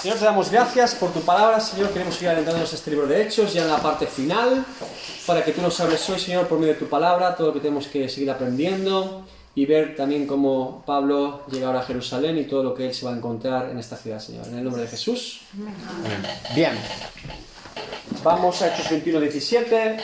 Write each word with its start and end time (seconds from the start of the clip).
Señor, 0.00 0.16
te 0.16 0.24
damos 0.24 0.50
gracias 0.50 0.94
por 0.94 1.12
tu 1.12 1.20
palabra, 1.20 1.60
Señor. 1.60 1.90
Queremos 1.90 2.22
ir 2.22 2.28
adentrándonos 2.28 2.72
a 2.72 2.74
este 2.74 2.90
libro 2.90 3.06
de 3.06 3.20
Hechos, 3.20 3.52
ya 3.52 3.64
en 3.64 3.68
la 3.68 3.82
parte 3.82 4.06
final, 4.06 4.64
para 5.26 5.44
que 5.44 5.52
tú 5.52 5.60
nos 5.60 5.78
hables 5.78 6.08
hoy, 6.08 6.18
Señor, 6.18 6.48
por 6.48 6.58
medio 6.58 6.72
de 6.72 6.78
tu 6.78 6.88
palabra, 6.88 7.36
todo 7.36 7.48
lo 7.48 7.52
que 7.52 7.60
tenemos 7.60 7.86
que 7.86 8.08
seguir 8.08 8.30
aprendiendo 8.30 9.26
y 9.54 9.66
ver 9.66 9.94
también 9.94 10.26
cómo 10.26 10.82
Pablo 10.86 11.42
llega 11.50 11.66
ahora 11.66 11.80
a 11.80 11.82
Jerusalén 11.82 12.38
y 12.38 12.44
todo 12.44 12.62
lo 12.62 12.74
que 12.74 12.86
él 12.86 12.94
se 12.94 13.04
va 13.04 13.12
a 13.12 13.16
encontrar 13.16 13.68
en 13.68 13.78
esta 13.78 13.94
ciudad, 13.94 14.20
Señor. 14.20 14.46
En 14.46 14.56
el 14.56 14.64
nombre 14.64 14.80
de 14.80 14.88
Jesús. 14.88 15.42
Bien. 16.54 16.72
Vamos 18.24 18.62
a 18.62 18.68
Hechos 18.72 18.88
21, 18.88 19.20
17, 19.20 19.96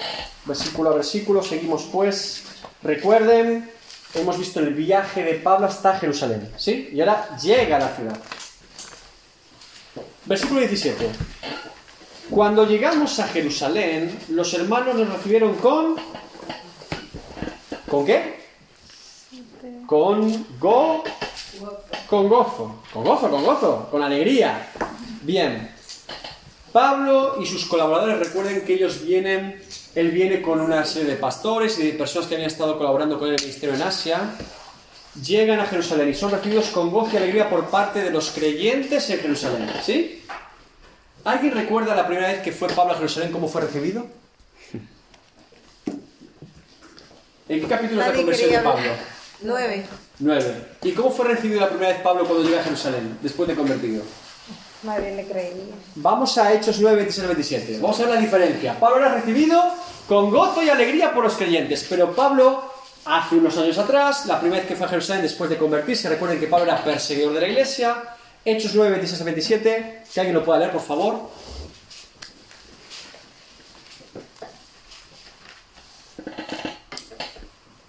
versículo 0.44 0.90
a 0.90 0.94
versículo. 0.96 1.42
Seguimos 1.42 1.84
pues. 1.90 2.44
Recuerden, 2.82 3.70
hemos 4.14 4.38
visto 4.38 4.60
el 4.60 4.74
viaje 4.74 5.24
de 5.24 5.34
Pablo 5.36 5.68
hasta 5.68 5.98
Jerusalén, 5.98 6.50
¿sí? 6.58 6.90
Y 6.92 7.00
ahora 7.00 7.34
llega 7.38 7.76
a 7.76 7.80
la 7.80 7.88
ciudad. 7.96 8.18
Versículo 10.27 10.61
17. 10.61 11.08
Cuando 12.30 12.66
llegamos 12.66 13.21
a 13.21 13.29
Jerusalén, 13.29 14.18
los 14.30 14.52
hermanos 14.54 14.96
nos 14.96 15.08
recibieron 15.08 15.54
con... 15.54 15.94
¿Con 17.89 18.04
qué? 18.04 18.40
Con 19.86 20.46
go... 20.58 21.04
Con 22.08 22.29
gozo. 22.29 22.82
Con 22.93 23.04
gozo, 23.04 23.30
con 23.30 23.44
gozo. 23.44 23.89
Con 23.89 24.02
alegría. 24.02 24.68
Bien. 25.22 25.71
Pablo 26.72 27.36
y 27.40 27.46
sus 27.46 27.64
colaboradores 27.66 28.18
recuerden 28.18 28.64
que 28.64 28.74
ellos 28.74 29.04
vienen... 29.04 29.63
Él 29.94 30.11
viene 30.11 30.43
con 30.43 30.61
una 30.61 30.85
serie 30.85 31.13
de 31.13 31.16
pastores 31.16 31.79
y 31.79 31.86
de 31.86 31.93
personas 31.93 32.28
que 32.28 32.34
habían 32.34 32.50
estado 32.50 32.77
colaborando 32.77 33.19
con 33.19 33.28
el 33.28 33.41
ministerio 33.41 33.77
en 33.77 33.83
Asia 33.83 34.36
llegan 35.22 35.61
a 35.61 35.66
Jerusalén 35.66 36.08
y 36.08 36.14
son 36.14 36.30
recibidos 36.30 36.66
con 36.69 36.91
gozo 36.91 37.11
y 37.14 37.16
alegría 37.16 37.48
por 37.48 37.66
parte 37.66 38.02
de 38.02 38.11
los 38.11 38.30
creyentes 38.30 39.08
en 39.11 39.20
Jerusalén. 39.20 39.70
¿Sí? 39.83 40.24
¿Alguien 41.24 41.55
recuerda 41.55 41.94
la 41.94 42.06
primera 42.06 42.28
vez 42.28 42.42
que 42.42 42.52
fue 42.52 42.69
Pablo 42.69 42.92
a 42.92 42.97
Jerusalén 42.97 43.32
cómo 43.32 43.48
fue 43.48 43.62
recibido? 43.62 44.06
¿En 47.48 47.60
qué 47.60 47.66
capítulo 47.66 48.02
es 48.02 48.08
la 48.08 48.14
conversión 48.14 48.50
de 48.50 48.58
Pablo? 48.58 48.91
Nueve. 49.42 49.86
Nueve. 50.18 50.54
¿Y 50.82 50.92
cómo 50.92 51.10
fue 51.10 51.26
recibido 51.26 51.60
la 51.60 51.69
primera 51.69 51.92
vez 51.92 52.00
Pablo 52.00 52.24
cuando 52.24 52.44
llega 52.44 52.60
a 52.60 52.64
Jerusalén, 52.64 53.19
después 53.22 53.48
de 53.48 53.54
convertido? 53.54 54.02
Nadie 54.82 55.16
le 55.16 55.26
creía. 55.26 55.74
Vamos 55.96 56.38
a 56.38 56.52
Hechos 56.52 56.78
9, 56.80 56.96
26 56.96 57.22
al 57.22 57.34
27. 57.34 57.78
Vamos 57.80 57.98
a 57.98 58.02
ver 58.04 58.14
la 58.14 58.20
diferencia. 58.20 58.78
Pablo 58.78 58.98
era 58.98 59.14
recibido 59.14 59.62
con 60.08 60.30
gozo 60.30 60.62
y 60.62 60.70
alegría 60.70 61.12
por 61.12 61.24
los 61.24 61.34
creyentes, 61.34 61.86
pero 61.88 62.14
Pablo, 62.14 62.72
hace 63.06 63.36
unos 63.36 63.56
años 63.56 63.78
atrás, 63.78 64.26
la 64.26 64.40
primera 64.40 64.60
vez 64.60 64.68
que 64.68 64.76
fue 64.76 64.86
a 64.86 64.90
Jerusalén 64.90 65.22
después 65.22 65.48
de 65.48 65.56
convertirse, 65.56 66.08
recuerden 66.08 66.40
que 66.40 66.46
Pablo 66.48 66.64
era 66.66 66.82
perseguidor 66.82 67.32
de 67.34 67.40
la 67.40 67.48
iglesia. 67.48 68.02
Hechos 68.44 68.74
9, 68.74 68.90
26 68.90 69.20
al 69.20 69.24
27. 69.24 70.02
Que 70.12 70.20
alguien 70.20 70.34
lo 70.34 70.44
pueda 70.44 70.58
leer, 70.58 70.72
por 70.72 70.82
favor. 70.82 71.30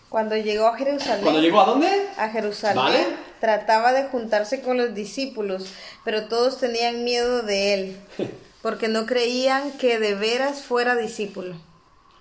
Cuando 0.09 0.35
llegó 0.37 0.67
a 0.67 0.77
Jerusalén, 0.77 1.21
Cuando 1.21 1.41
llegó 1.41 1.61
a 1.61 1.65
dónde? 1.65 2.07
a 2.17 2.29
Jerusalén, 2.29 2.75
Vale. 2.77 3.05
trataba 3.39 3.91
de 3.93 4.05
juntarse 4.05 4.61
con 4.61 4.77
los 4.77 4.93
discípulos, 4.95 5.67
pero 6.05 6.27
todos 6.27 6.59
tenían 6.59 7.03
miedo 7.03 7.41
de 7.43 7.73
él, 7.73 7.97
porque 8.61 8.87
no 8.87 9.05
creían 9.05 9.71
que 9.73 9.99
de 9.99 10.15
veras 10.15 10.61
fuera 10.63 10.95
discípulo. 10.95 11.55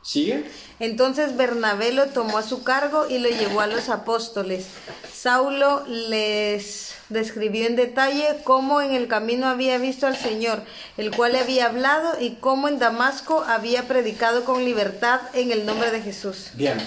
¿Sigue? 0.06 0.44
Entonces 0.78 1.36
Bernabé 1.36 1.92
lo 1.92 2.06
tomó 2.06 2.38
a 2.38 2.44
su 2.44 2.62
cargo 2.62 3.08
y 3.08 3.18
lo 3.18 3.28
llevó 3.28 3.60
a 3.60 3.66
los 3.66 3.88
apóstoles. 3.88 4.66
Saulo 5.12 5.84
les 5.88 6.94
describió 7.08 7.66
en 7.66 7.74
detalle 7.74 8.24
cómo 8.44 8.80
en 8.80 8.92
el 8.92 9.08
camino 9.08 9.48
había 9.48 9.78
visto 9.78 10.06
al 10.06 10.16
Señor, 10.16 10.62
el 10.96 11.10
cual 11.10 11.32
le 11.32 11.40
había 11.40 11.66
hablado, 11.66 12.20
y 12.20 12.36
cómo 12.36 12.68
en 12.68 12.78
Damasco 12.78 13.42
había 13.48 13.88
predicado 13.88 14.44
con 14.44 14.64
libertad 14.64 15.22
en 15.32 15.50
el 15.50 15.66
nombre 15.66 15.90
de 15.90 16.00
Jesús. 16.00 16.50
Bien. 16.54 16.78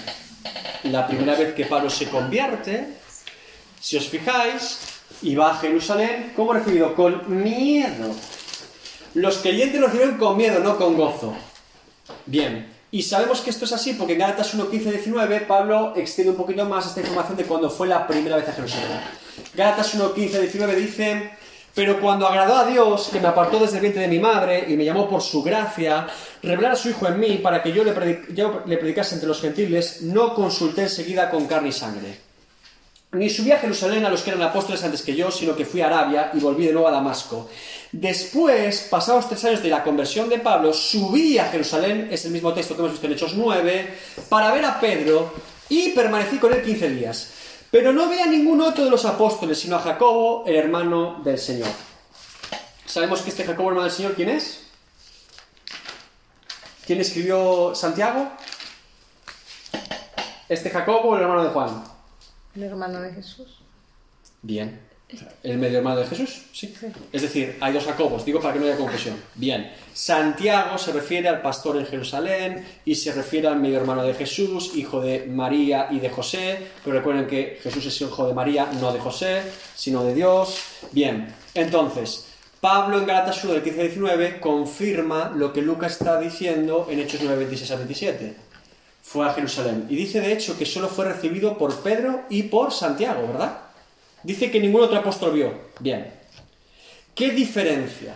La 0.84 1.06
primera 1.06 1.34
vez 1.34 1.52
que 1.52 1.66
Pablo 1.66 1.90
se 1.90 2.08
convierte, 2.08 2.88
si 3.78 3.98
os 3.98 4.08
fijáis, 4.08 4.78
y 5.20 5.34
va 5.34 5.50
a 5.50 5.58
Jerusalén, 5.58 6.32
¿cómo 6.34 6.54
recibido? 6.54 6.94
Con 6.94 7.42
miedo. 7.42 8.14
Los 9.12 9.38
creyentes 9.38 9.78
lo 9.78 9.88
recibieron 9.88 10.16
con 10.16 10.38
miedo, 10.38 10.60
no 10.60 10.78
con 10.78 10.96
gozo. 10.96 11.36
Bien. 12.24 12.69
Y 12.92 13.02
sabemos 13.02 13.40
que 13.40 13.50
esto 13.50 13.64
es 13.64 13.72
así 13.72 13.92
porque 13.92 14.14
en 14.14 14.18
Gálatas 14.18 14.52
1, 14.52 14.68
15, 14.68 14.90
19 14.90 15.40
Pablo 15.42 15.92
extiende 15.94 16.32
un 16.32 16.36
poquito 16.36 16.64
más 16.64 16.86
esta 16.86 17.00
información 17.00 17.36
de 17.36 17.44
cuando 17.44 17.70
fue 17.70 17.86
la 17.86 18.06
primera 18.06 18.36
vez 18.36 18.48
a 18.48 18.52
Jerusalén. 18.52 19.00
Gálatas 19.54 19.94
1, 19.94 20.12
15, 20.12 20.40
19 20.40 20.74
dice, 20.74 21.30
pero 21.74 22.00
cuando 22.00 22.26
agradó 22.26 22.56
a 22.56 22.66
Dios, 22.66 23.10
que 23.12 23.20
me 23.20 23.28
apartó 23.28 23.60
desde 23.60 23.76
el 23.76 23.82
vientre 23.82 24.02
de 24.02 24.08
mi 24.08 24.18
madre 24.18 24.66
y 24.68 24.76
me 24.76 24.84
llamó 24.84 25.08
por 25.08 25.22
su 25.22 25.42
gracia, 25.42 26.08
revelar 26.42 26.72
a 26.72 26.76
su 26.76 26.90
Hijo 26.90 27.06
en 27.06 27.20
mí 27.20 27.38
para 27.38 27.62
que 27.62 27.72
yo 27.72 27.84
le, 27.84 28.24
yo 28.34 28.64
le 28.66 28.76
predicase 28.76 29.14
entre 29.14 29.28
los 29.28 29.40
gentiles, 29.40 30.02
no 30.02 30.34
consulté 30.34 30.82
enseguida 30.82 31.30
con 31.30 31.46
carne 31.46 31.68
y 31.68 31.72
sangre. 31.72 32.30
Ni 33.12 33.28
subí 33.28 33.50
a 33.50 33.58
Jerusalén 33.58 34.04
a 34.04 34.08
los 34.08 34.22
que 34.22 34.30
eran 34.30 34.42
apóstoles 34.42 34.82
antes 34.84 35.02
que 35.02 35.16
yo, 35.16 35.30
sino 35.30 35.56
que 35.56 35.64
fui 35.64 35.80
a 35.80 35.86
Arabia 35.86 36.30
y 36.32 36.38
volví 36.38 36.66
de 36.66 36.72
nuevo 36.72 36.86
a 36.86 36.92
Damasco. 36.92 37.48
Después, 37.92 38.86
pasados 38.88 39.28
tres 39.28 39.44
años 39.44 39.62
de 39.62 39.68
la 39.68 39.82
conversión 39.82 40.28
de 40.28 40.38
Pablo, 40.38 40.72
subí 40.72 41.38
a 41.38 41.46
Jerusalén, 41.46 42.08
es 42.10 42.24
el 42.24 42.30
mismo 42.30 42.54
texto 42.54 42.74
que 42.74 42.80
hemos 42.80 42.92
visto 42.92 43.06
en 43.06 43.12
Hechos 43.14 43.34
9, 43.34 43.98
para 44.28 44.52
ver 44.52 44.64
a 44.64 44.78
Pedro 44.78 45.32
y 45.68 45.90
permanecí 45.90 46.38
con 46.38 46.52
él 46.52 46.62
15 46.62 46.90
días. 46.90 47.32
Pero 47.70 47.92
no 47.92 48.08
vi 48.08 48.18
a 48.20 48.26
ningún 48.26 48.60
otro 48.60 48.84
de 48.84 48.90
los 48.90 49.04
apóstoles, 49.04 49.58
sino 49.58 49.76
a 49.76 49.80
Jacobo, 49.80 50.44
el 50.46 50.54
hermano 50.54 51.20
del 51.24 51.38
Señor. 51.38 51.68
¿Sabemos 52.86 53.22
que 53.22 53.30
este 53.30 53.44
Jacobo, 53.44 53.68
hermano 53.68 53.86
del 53.86 53.96
Señor, 53.96 54.14
quién 54.14 54.28
es? 54.28 54.66
¿Quién 56.86 57.00
escribió 57.00 57.72
Santiago? 57.74 58.30
Este 60.48 60.70
Jacobo, 60.70 61.16
el 61.16 61.22
hermano 61.22 61.44
de 61.44 61.50
Juan. 61.50 61.84
El 62.54 62.62
hermano 62.64 63.00
de 63.00 63.12
Jesús. 63.12 63.60
Bien. 64.42 64.89
¿El 65.42 65.58
medio 65.58 65.78
hermano 65.78 66.00
de 66.00 66.06
Jesús? 66.06 66.42
Sí. 66.52 66.74
Es 67.12 67.22
decir, 67.22 67.56
hay 67.60 67.72
dos 67.72 67.84
Jacobos, 67.84 68.24
digo 68.24 68.40
para 68.40 68.54
que 68.54 68.60
no 68.60 68.66
haya 68.66 68.76
confusión. 68.76 69.16
Bien. 69.34 69.72
Santiago 69.92 70.78
se 70.78 70.92
refiere 70.92 71.28
al 71.28 71.42
pastor 71.42 71.76
en 71.76 71.86
Jerusalén 71.86 72.66
y 72.84 72.94
se 72.94 73.12
refiere 73.12 73.48
al 73.48 73.58
medio 73.58 73.78
hermano 73.78 74.02
de 74.02 74.14
Jesús, 74.14 74.72
hijo 74.76 75.00
de 75.00 75.26
María 75.26 75.88
y 75.90 75.98
de 75.98 76.10
José. 76.10 76.58
Pero 76.84 76.96
recuerden 76.96 77.26
que 77.26 77.58
Jesús 77.62 77.86
es 77.86 78.00
hijo 78.00 78.26
de 78.26 78.34
María, 78.34 78.68
no 78.80 78.92
de 78.92 79.00
José, 79.00 79.42
sino 79.74 80.04
de 80.04 80.14
Dios. 80.14 80.58
Bien. 80.92 81.34
Entonces, 81.54 82.26
Pablo 82.60 82.98
en 82.98 83.06
Galatas 83.06 83.42
1 83.42 83.54
del 83.54 83.62
15 83.62 83.80
al 83.80 83.86
19 83.88 84.40
confirma 84.40 85.32
lo 85.34 85.52
que 85.52 85.62
Lucas 85.62 85.92
está 85.92 86.20
diciendo 86.20 86.86
en 86.90 87.00
Hechos 87.00 87.20
9, 87.22 87.36
26 87.38 87.70
al 87.70 87.78
27 87.78 88.50
fue 89.02 89.26
a 89.26 89.32
Jerusalén. 89.32 89.86
Y 89.88 89.96
dice 89.96 90.20
de 90.20 90.32
hecho 90.32 90.56
que 90.56 90.64
solo 90.64 90.88
fue 90.88 91.04
recibido 91.04 91.58
por 91.58 91.74
Pedro 91.80 92.22
y 92.28 92.44
por 92.44 92.72
Santiago, 92.72 93.26
¿verdad? 93.26 93.58
Dice 94.22 94.50
que 94.50 94.60
ningún 94.60 94.82
otro 94.82 94.98
apóstol 94.98 95.32
vio. 95.32 95.52
Bien. 95.78 96.12
¿Qué 97.14 97.30
diferencia 97.30 98.14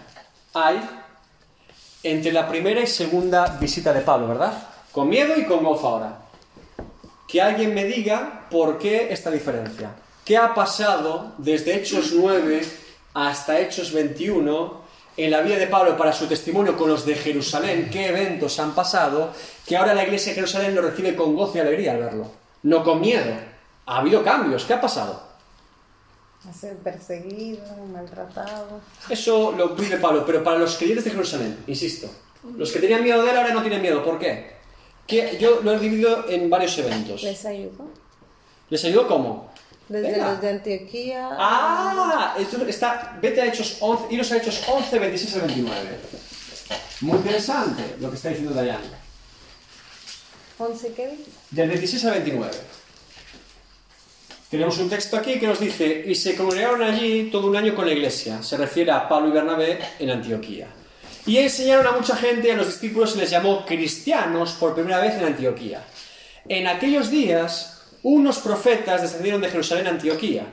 hay 0.53 0.81
entre 2.03 2.32
la 2.32 2.48
primera 2.48 2.81
y 2.81 2.87
segunda 2.87 3.59
visita 3.60 3.92
de 3.92 4.03
Pablo, 4.03 4.28
verdad? 4.28 4.53
Con 4.93 5.09
miedo 5.09 5.37
y 5.37 5.44
con 5.44 5.64
gozo 5.64 5.88
ahora. 5.88 6.19
Que 7.26 7.43
alguien 7.43 7.75
me 7.75 7.84
diga 7.84 8.47
por 8.50 8.78
qué 8.78 9.09
esta 9.10 9.31
diferencia. 9.31 9.91
¿Qué 10.25 10.37
ha 10.37 10.54
pasado 10.54 11.34
desde 11.38 11.75
Hechos 11.75 12.12
9 12.14 12.62
hasta 13.14 13.59
Hechos 13.59 13.93
21 13.93 14.84
en 15.16 15.31
la 15.31 15.41
vida 15.41 15.56
de 15.56 15.66
Pablo 15.66 15.97
para 15.97 16.12
su 16.12 16.26
testimonio 16.26 16.76
con 16.76 16.88
los 16.88 17.04
de 17.04 17.14
Jerusalén? 17.14 17.88
¿Qué 17.91 18.09
eventos 18.09 18.59
han 18.59 18.75
pasado 18.75 19.32
que 19.66 19.76
ahora 19.76 19.94
la 19.94 20.04
iglesia 20.04 20.31
de 20.31 20.37
Jerusalén 20.37 20.75
lo 20.75 20.82
recibe 20.82 21.16
con 21.16 21.34
gozo 21.34 21.59
y 21.59 21.60
alegría 21.60 21.93
al 21.93 21.98
verlo? 21.98 22.31
No 22.62 22.84
con 22.84 23.00
miedo. 23.00 23.34
Ha 23.87 23.98
habido 23.98 24.22
cambios. 24.22 24.64
¿Qué 24.64 24.75
ha 24.75 24.81
pasado? 24.81 25.33
A 26.49 26.53
ser 26.53 26.77
perseguido, 26.77 27.65
maltratado. 27.91 28.81
Eso 29.09 29.53
lo 29.53 29.71
vive 29.71 29.97
Pablo, 29.97 30.25
pero 30.26 30.44
para 30.44 30.58
los 30.58 30.76
creyentes 30.76 31.05
de 31.05 31.11
Jerusalén, 31.11 31.56
insisto, 31.67 32.11
los 32.56 32.70
que 32.70 32.81
tenían 32.81 33.02
miedo 33.02 33.23
de 33.23 33.31
él 33.31 33.37
ahora 33.37 33.55
no 33.55 33.62
tienen 33.62 33.81
miedo. 33.81 34.05
¿Por 34.05 34.19
qué? 34.19 34.56
Que 35.06 35.38
yo 35.41 35.61
lo 35.62 35.73
he 35.73 35.79
dividido 35.79 36.29
en 36.29 36.50
varios 36.50 36.76
eventos. 36.79 37.23
¿Les 37.23 37.44
ayudó? 37.46 37.87
¿Les 38.69 38.85
ayudó 38.85 39.06
cómo? 39.08 39.52
Desde 39.88 40.12
Venga. 40.12 40.31
los 40.32 40.41
de 40.41 40.49
Antioquía. 40.50 41.29
¡Ah! 41.32 42.35
Esto 42.38 42.64
está, 42.67 43.19
vete 43.20 43.40
a 43.43 43.47
Hechos 43.47 43.79
11, 43.81 44.14
iros 44.14 44.32
a 44.32 44.37
Hechos 44.38 44.62
11, 44.67 44.99
26 44.99 45.35
al 45.35 45.40
29. 45.43 45.99
Muy 47.00 47.19
interesante 47.19 47.97
lo 48.00 48.11
que 48.11 48.17
está 48.17 48.31
diciendo 48.31 48.55
Dayan. 48.55 48.81
11 50.58 50.93
qué 50.93 51.08
dice? 51.08 51.31
Del 51.50 51.69
26 51.69 52.05
al 52.06 52.12
29. 52.12 52.55
Tenemos 54.54 54.78
un 54.78 54.88
texto 54.88 55.16
aquí 55.16 55.40
que 55.40 55.48
nos 55.48 55.58
dice, 55.58 56.04
y 56.06 56.14
se 56.14 56.36
congregaron 56.36 56.80
allí 56.80 57.28
todo 57.32 57.48
un 57.48 57.56
año 57.56 57.74
con 57.74 57.86
la 57.86 57.92
iglesia. 57.92 58.40
Se 58.40 58.56
refiere 58.56 58.92
a 58.92 59.08
Pablo 59.08 59.30
y 59.30 59.32
Bernabé 59.32 59.80
en 59.98 60.10
Antioquía. 60.10 60.68
Y 61.26 61.38
enseñaron 61.38 61.84
a 61.88 61.90
mucha 61.90 62.14
gente, 62.14 62.52
a 62.52 62.56
los 62.56 62.68
discípulos 62.68 63.10
se 63.10 63.18
les 63.18 63.30
llamó 63.30 63.66
cristianos 63.66 64.52
por 64.52 64.76
primera 64.76 65.00
vez 65.00 65.14
en 65.14 65.24
Antioquía. 65.24 65.82
En 66.48 66.68
aquellos 66.68 67.10
días, 67.10 67.82
unos 68.04 68.38
profetas 68.38 69.02
descendieron 69.02 69.40
de 69.40 69.48
Jerusalén 69.48 69.88
a 69.88 69.90
Antioquía. 69.90 70.46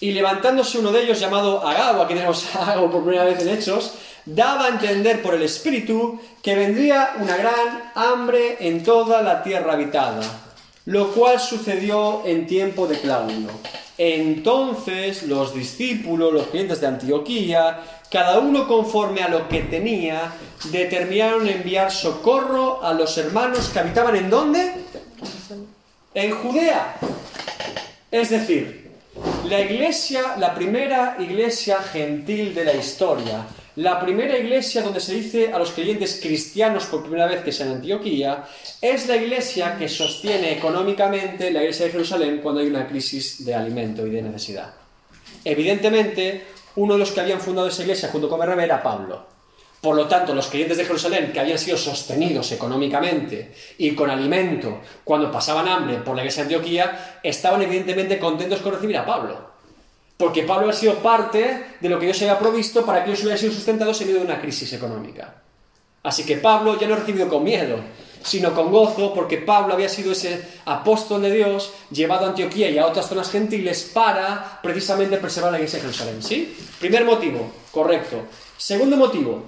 Y 0.00 0.12
levantándose 0.12 0.76
uno 0.76 0.92
de 0.92 1.04
ellos, 1.04 1.18
llamado 1.18 1.66
Agabo, 1.66 2.02
aquí 2.02 2.12
tenemos 2.12 2.54
a 2.54 2.72
Agabo 2.72 2.90
por 2.90 3.04
primera 3.04 3.24
vez 3.24 3.40
en 3.40 3.48
Hechos, 3.48 3.94
daba 4.26 4.66
a 4.66 4.68
entender 4.68 5.22
por 5.22 5.32
el 5.34 5.40
Espíritu 5.40 6.20
que 6.42 6.56
vendría 6.56 7.14
una 7.18 7.38
gran 7.38 7.90
hambre 7.94 8.58
en 8.60 8.84
toda 8.84 9.22
la 9.22 9.42
tierra 9.42 9.72
habitada, 9.72 10.20
lo 10.86 11.12
cual 11.12 11.40
sucedió 11.40 12.22
en 12.26 12.46
tiempo 12.46 12.86
de 12.86 12.98
Claudio. 12.98 13.48
Entonces 13.96 15.22
los 15.24 15.54
discípulos, 15.54 16.32
los 16.32 16.46
clientes 16.48 16.80
de 16.80 16.88
Antioquía, 16.88 17.80
cada 18.10 18.38
uno 18.38 18.68
conforme 18.68 19.22
a 19.22 19.28
lo 19.28 19.48
que 19.48 19.62
tenía, 19.62 20.32
determinaron 20.70 21.48
enviar 21.48 21.90
socorro 21.90 22.82
a 22.82 22.92
los 22.92 23.16
hermanos 23.18 23.70
que 23.72 23.78
habitaban 23.78 24.16
en 24.16 24.30
dónde? 24.30 24.72
En 26.12 26.30
Judea. 26.32 26.96
Es 28.10 28.30
decir, 28.30 28.90
la 29.48 29.60
iglesia, 29.60 30.36
la 30.38 30.54
primera 30.54 31.16
iglesia 31.18 31.78
gentil 31.82 32.54
de 32.54 32.64
la 32.64 32.74
historia, 32.74 33.44
la 33.76 34.00
primera 34.00 34.38
iglesia 34.38 34.82
donde 34.82 35.00
se 35.00 35.14
dice 35.14 35.52
a 35.52 35.58
los 35.58 35.72
creyentes 35.72 36.20
cristianos 36.22 36.86
por 36.86 37.02
primera 37.02 37.26
vez 37.26 37.42
que 37.42 37.50
es 37.50 37.60
en 37.60 37.72
Antioquía, 37.72 38.44
es 38.80 39.08
la 39.08 39.16
iglesia 39.16 39.76
que 39.76 39.88
sostiene 39.88 40.52
económicamente 40.52 41.50
la 41.50 41.60
iglesia 41.60 41.86
de 41.86 41.92
Jerusalén 41.92 42.40
cuando 42.40 42.60
hay 42.60 42.68
una 42.68 42.86
crisis 42.86 43.44
de 43.44 43.54
alimento 43.54 44.06
y 44.06 44.10
de 44.10 44.22
necesidad. 44.22 44.74
Evidentemente, 45.44 46.44
uno 46.76 46.94
de 46.94 47.00
los 47.00 47.10
que 47.10 47.20
habían 47.20 47.40
fundado 47.40 47.66
esa 47.66 47.82
iglesia 47.82 48.10
junto 48.10 48.28
con 48.28 48.38
Bernabé 48.38 48.64
era 48.64 48.82
Pablo. 48.82 49.26
Por 49.80 49.96
lo 49.96 50.06
tanto, 50.06 50.34
los 50.34 50.46
creyentes 50.46 50.78
de 50.78 50.86
Jerusalén 50.86 51.32
que 51.32 51.40
habían 51.40 51.58
sido 51.58 51.76
sostenidos 51.76 52.52
económicamente 52.52 53.52
y 53.76 53.94
con 53.94 54.08
alimento 54.08 54.80
cuando 55.02 55.30
pasaban 55.30 55.68
hambre 55.68 55.98
por 55.98 56.14
la 56.14 56.22
iglesia 56.22 56.44
de 56.44 56.54
Antioquía, 56.54 57.18
estaban 57.22 57.60
evidentemente 57.60 58.18
contentos 58.18 58.60
con 58.60 58.72
recibir 58.72 58.96
a 58.96 59.04
Pablo. 59.04 59.43
Porque 60.16 60.44
Pablo 60.44 60.70
ha 60.70 60.72
sido 60.72 60.94
parte 60.96 61.66
de 61.80 61.88
lo 61.88 61.98
que 61.98 62.06
Dios 62.06 62.20
había 62.22 62.38
provisto 62.38 62.86
para 62.86 63.02
que 63.02 63.10
ellos 63.10 63.22
hubieran 63.22 63.38
sido 63.38 63.52
sustentados 63.52 64.00
en 64.00 64.06
medio 64.06 64.20
de 64.20 64.26
una 64.26 64.40
crisis 64.40 64.72
económica. 64.72 65.42
Así 66.04 66.24
que 66.24 66.36
Pablo 66.36 66.78
ya 66.78 66.86
no 66.86 66.94
ha 66.94 66.98
recibido 66.98 67.28
con 67.28 67.42
miedo, 67.42 67.78
sino 68.22 68.54
con 68.54 68.70
gozo, 68.70 69.12
porque 69.12 69.38
Pablo 69.38 69.74
había 69.74 69.88
sido 69.88 70.12
ese 70.12 70.40
apóstol 70.66 71.22
de 71.22 71.30
Dios 71.30 71.72
llevado 71.90 72.26
a 72.26 72.28
Antioquía 72.28 72.70
y 72.70 72.78
a 72.78 72.86
otras 72.86 73.08
zonas 73.08 73.30
gentiles 73.30 73.90
para 73.92 74.60
precisamente 74.62 75.16
preservar 75.16 75.50
la 75.50 75.58
iglesia 75.58 75.78
de 75.78 75.86
Jerusalén. 75.86 76.22
¿Sí? 76.22 76.56
Primer 76.78 77.04
motivo, 77.04 77.50
correcto. 77.70 78.22
Segundo 78.56 78.96
motivo, 78.96 79.42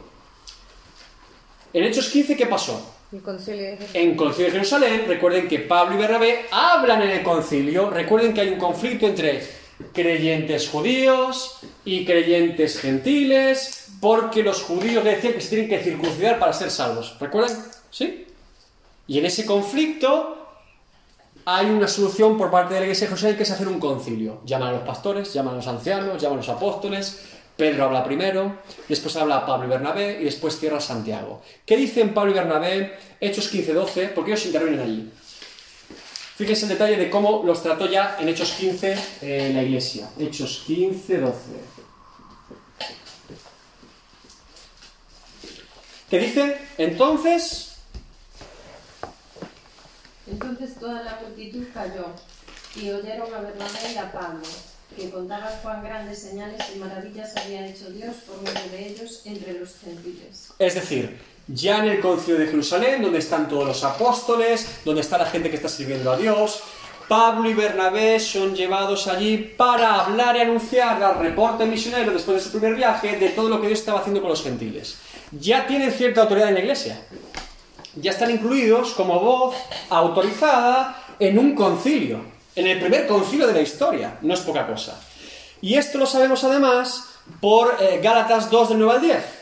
en 1.72 1.84
Hechos 1.84 2.08
15, 2.08 2.36
¿qué 2.36 2.46
pasó? 2.46 2.94
El 3.12 3.22
concilio 3.22 3.62
de 3.62 3.76
Jerusalén. 3.76 4.10
En 4.10 4.16
Concilio 4.16 4.46
de 4.46 4.52
Jerusalén, 4.52 5.04
recuerden 5.06 5.46
que 5.46 5.58
Pablo 5.60 5.94
y 5.94 5.98
Bernabé 5.98 6.46
hablan 6.50 7.02
en 7.02 7.10
el 7.10 7.22
concilio, 7.22 7.90
recuerden 7.90 8.34
que 8.34 8.40
hay 8.40 8.48
un 8.48 8.58
conflicto 8.58 9.06
entre 9.06 9.42
creyentes 9.92 10.68
judíos 10.68 11.58
y 11.84 12.04
creyentes 12.04 12.80
gentiles, 12.80 13.88
porque 14.00 14.42
los 14.42 14.62
judíos 14.62 15.04
decían 15.04 15.34
que 15.34 15.40
se 15.40 15.48
tienen 15.50 15.68
que 15.68 15.82
circuncidar 15.82 16.38
para 16.38 16.52
ser 16.52 16.70
salvos. 16.70 17.16
¿Recuerdan? 17.20 17.56
¿Sí? 17.90 18.26
Y 19.06 19.18
en 19.18 19.26
ese 19.26 19.46
conflicto 19.46 20.36
hay 21.44 21.66
una 21.66 21.86
solución 21.86 22.36
por 22.36 22.50
parte 22.50 22.74
de 22.74 22.80
la 22.80 22.86
iglesia 22.86 23.06
de 23.06 23.10
Jerusalén 23.10 23.36
que 23.36 23.44
es 23.44 23.50
hacer 23.50 23.68
un 23.68 23.78
concilio. 23.78 24.40
Llaman 24.44 24.68
a 24.68 24.72
los 24.72 24.82
pastores, 24.82 25.32
llaman 25.32 25.54
a 25.54 25.56
los 25.58 25.66
ancianos, 25.68 26.20
llaman 26.20 26.38
a 26.38 26.42
los 26.42 26.48
apóstoles. 26.48 27.20
Pedro 27.56 27.84
habla 27.84 28.04
primero, 28.04 28.56
después 28.86 29.16
habla 29.16 29.46
Pablo 29.46 29.66
y 29.66 29.70
Bernabé 29.70 30.18
y 30.20 30.24
después 30.24 30.58
cierra 30.58 30.80
Santiago. 30.80 31.40
¿Qué 31.64 31.76
dicen 31.76 32.12
Pablo 32.12 32.32
y 32.32 32.34
Bernabé? 32.34 32.98
Hechos 33.18 33.50
15-12, 33.54 34.12
porque 34.12 34.32
ellos 34.32 34.44
intervienen 34.44 34.80
allí. 34.80 35.10
Fíjense 36.36 36.66
el 36.66 36.68
detalle 36.70 36.96
de 36.98 37.08
cómo 37.08 37.42
los 37.44 37.62
trató 37.62 37.90
ya 37.90 38.18
en 38.20 38.28
Hechos 38.28 38.52
15 38.52 38.96
eh, 39.22 39.52
la 39.54 39.62
iglesia. 39.62 40.10
Hechos 40.18 40.64
15, 40.66 41.18
12. 41.18 41.36
¿Qué 46.10 46.18
dice? 46.18 46.58
Entonces, 46.76 47.66
Entonces 50.26 50.74
toda 50.78 51.02
la 51.02 51.20
multitud 51.22 51.64
cayó 51.72 52.06
y 52.74 52.90
oyeron 52.90 53.32
a 53.32 53.38
Bernabé 53.40 53.92
y 53.94 53.96
a 53.96 54.12
Pablo, 54.12 54.42
que 54.94 55.08
contaban 55.08 55.52
cuán 55.62 55.82
grandes 55.82 56.18
señales 56.18 56.60
y 56.74 56.78
maravillas 56.78 57.34
había 57.36 57.66
hecho 57.66 57.90
Dios 57.90 58.16
por 58.26 58.42
medio 58.42 58.70
de 58.70 58.88
ellos 58.88 59.22
entre 59.24 59.58
los 59.58 59.78
gentiles. 59.78 60.52
es 60.58 60.74
decir, 60.74 61.18
ya 61.48 61.78
en 61.78 61.86
el 61.86 62.00
concilio 62.00 62.40
de 62.40 62.46
Jerusalén, 62.46 63.02
donde 63.02 63.18
están 63.18 63.48
todos 63.48 63.66
los 63.66 63.84
apóstoles, 63.84 64.80
donde 64.84 65.00
está 65.00 65.18
la 65.18 65.26
gente 65.26 65.50
que 65.50 65.56
está 65.56 65.68
sirviendo 65.68 66.10
a 66.10 66.16
Dios, 66.16 66.62
Pablo 67.08 67.48
y 67.48 67.54
Bernabé 67.54 68.18
son 68.18 68.56
llevados 68.56 69.06
allí 69.06 69.38
para 69.38 70.00
hablar 70.00 70.36
y 70.36 70.40
anunciar 70.40 71.00
al 71.02 71.20
reporte 71.20 71.64
misionero 71.64 72.12
después 72.12 72.38
de 72.38 72.42
su 72.42 72.50
primer 72.50 72.74
viaje 72.74 73.16
de 73.16 73.28
todo 73.28 73.48
lo 73.48 73.60
que 73.60 73.68
Dios 73.68 73.78
estaba 73.78 74.00
haciendo 74.00 74.20
con 74.20 74.30
los 74.30 74.42
gentiles. 74.42 74.98
Ya 75.30 75.66
tienen 75.68 75.92
cierta 75.92 76.22
autoridad 76.22 76.48
en 76.48 76.54
la 76.54 76.60
iglesia. 76.60 77.00
Ya 77.94 78.10
están 78.10 78.32
incluidos 78.32 78.92
como 78.94 79.20
voz 79.20 79.54
autorizada 79.88 81.14
en 81.20 81.38
un 81.38 81.54
concilio, 81.54 82.22
en 82.56 82.66
el 82.66 82.80
primer 82.80 83.06
concilio 83.06 83.46
de 83.46 83.52
la 83.52 83.60
historia. 83.60 84.18
No 84.22 84.34
es 84.34 84.40
poca 84.40 84.66
cosa. 84.66 85.00
Y 85.60 85.74
esto 85.74 85.98
lo 85.98 86.06
sabemos 86.06 86.42
además 86.42 87.04
por 87.40 87.76
eh, 87.80 88.00
Gálatas 88.02 88.50
2 88.50 88.70
del 88.70 88.78
9 88.80 88.94
al 88.94 89.00
10. 89.00 89.35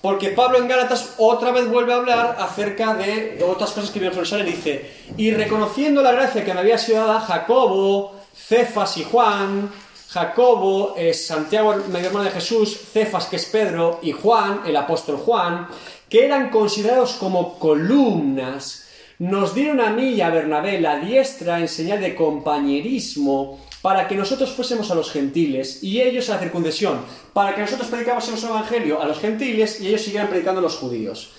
Porque 0.00 0.30
Pablo 0.30 0.58
en 0.58 0.68
Gálatas 0.68 1.14
otra 1.18 1.50
vez 1.50 1.68
vuelve 1.68 1.92
a 1.92 1.96
hablar 1.96 2.36
acerca 2.38 2.94
de 2.94 3.44
otras 3.46 3.70
cosas 3.72 3.90
que 3.90 3.98
vio 3.98 4.08
en 4.08 4.14
Jerusalén. 4.14 4.46
Dice, 4.46 4.90
y 5.16 5.30
reconociendo 5.32 6.02
la 6.02 6.12
gracia 6.12 6.44
que 6.44 6.54
me 6.54 6.60
había 6.60 6.78
sido 6.78 7.06
dada 7.06 7.20
Jacobo, 7.20 8.14
Cefas 8.34 8.96
y 8.96 9.04
Juan, 9.04 9.70
Jacobo 10.08 10.94
Santiago, 11.12 11.76
medio 11.88 12.08
hermano 12.08 12.24
de 12.24 12.32
Jesús, 12.32 12.76
Cefas, 12.92 13.26
que 13.26 13.36
es 13.36 13.44
Pedro, 13.46 14.00
y 14.02 14.12
Juan, 14.12 14.62
el 14.66 14.76
apóstol 14.76 15.18
Juan, 15.18 15.68
que 16.08 16.24
eran 16.24 16.50
considerados 16.50 17.12
como 17.12 17.58
columnas, 17.58 18.86
nos 19.20 19.54
dieron 19.54 19.80
a 19.80 19.90
mí 19.90 20.14
y 20.14 20.22
a 20.22 20.30
Bernabé 20.30 20.80
la 20.80 20.98
diestra 20.98 21.60
en 21.60 21.68
señal 21.68 22.00
de 22.00 22.14
compañerismo 22.14 23.60
para 23.82 24.08
que 24.08 24.14
nosotros 24.14 24.50
fuésemos 24.50 24.90
a 24.90 24.94
los 24.94 25.12
gentiles 25.12 25.82
y 25.82 26.00
ellos 26.00 26.30
a 26.30 26.36
la 26.36 26.40
circuncisión, 26.40 27.02
para 27.34 27.54
que 27.54 27.60
nosotros 27.60 27.88
predicásemos 27.88 28.42
el 28.42 28.48
evangelio 28.48 29.02
a 29.02 29.04
los 29.04 29.18
gentiles 29.18 29.78
y 29.78 29.88
ellos 29.88 30.00
siguieran 30.00 30.30
predicando 30.30 30.60
a 30.60 30.62
los 30.62 30.76
judíos. 30.76 31.32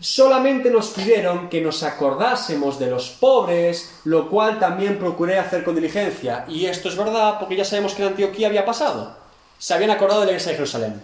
Solamente 0.00 0.70
nos 0.70 0.88
pidieron 0.88 1.50
que 1.50 1.60
nos 1.60 1.82
acordásemos 1.82 2.78
de 2.78 2.86
los 2.86 3.10
pobres, 3.10 4.00
lo 4.04 4.30
cual 4.30 4.58
también 4.58 4.98
procuré 4.98 5.38
hacer 5.38 5.62
con 5.62 5.74
diligencia. 5.74 6.46
Y 6.48 6.64
esto 6.64 6.88
es 6.88 6.96
verdad 6.96 7.38
porque 7.38 7.56
ya 7.56 7.66
sabemos 7.66 7.92
que 7.92 8.00
en 8.00 8.08
Antioquía 8.08 8.48
había 8.48 8.64
pasado. 8.64 9.14
Se 9.58 9.74
habían 9.74 9.90
acordado 9.90 10.20
de 10.20 10.26
la 10.26 10.32
iglesia 10.32 10.52
de 10.52 10.56
Jerusalén. 10.56 11.02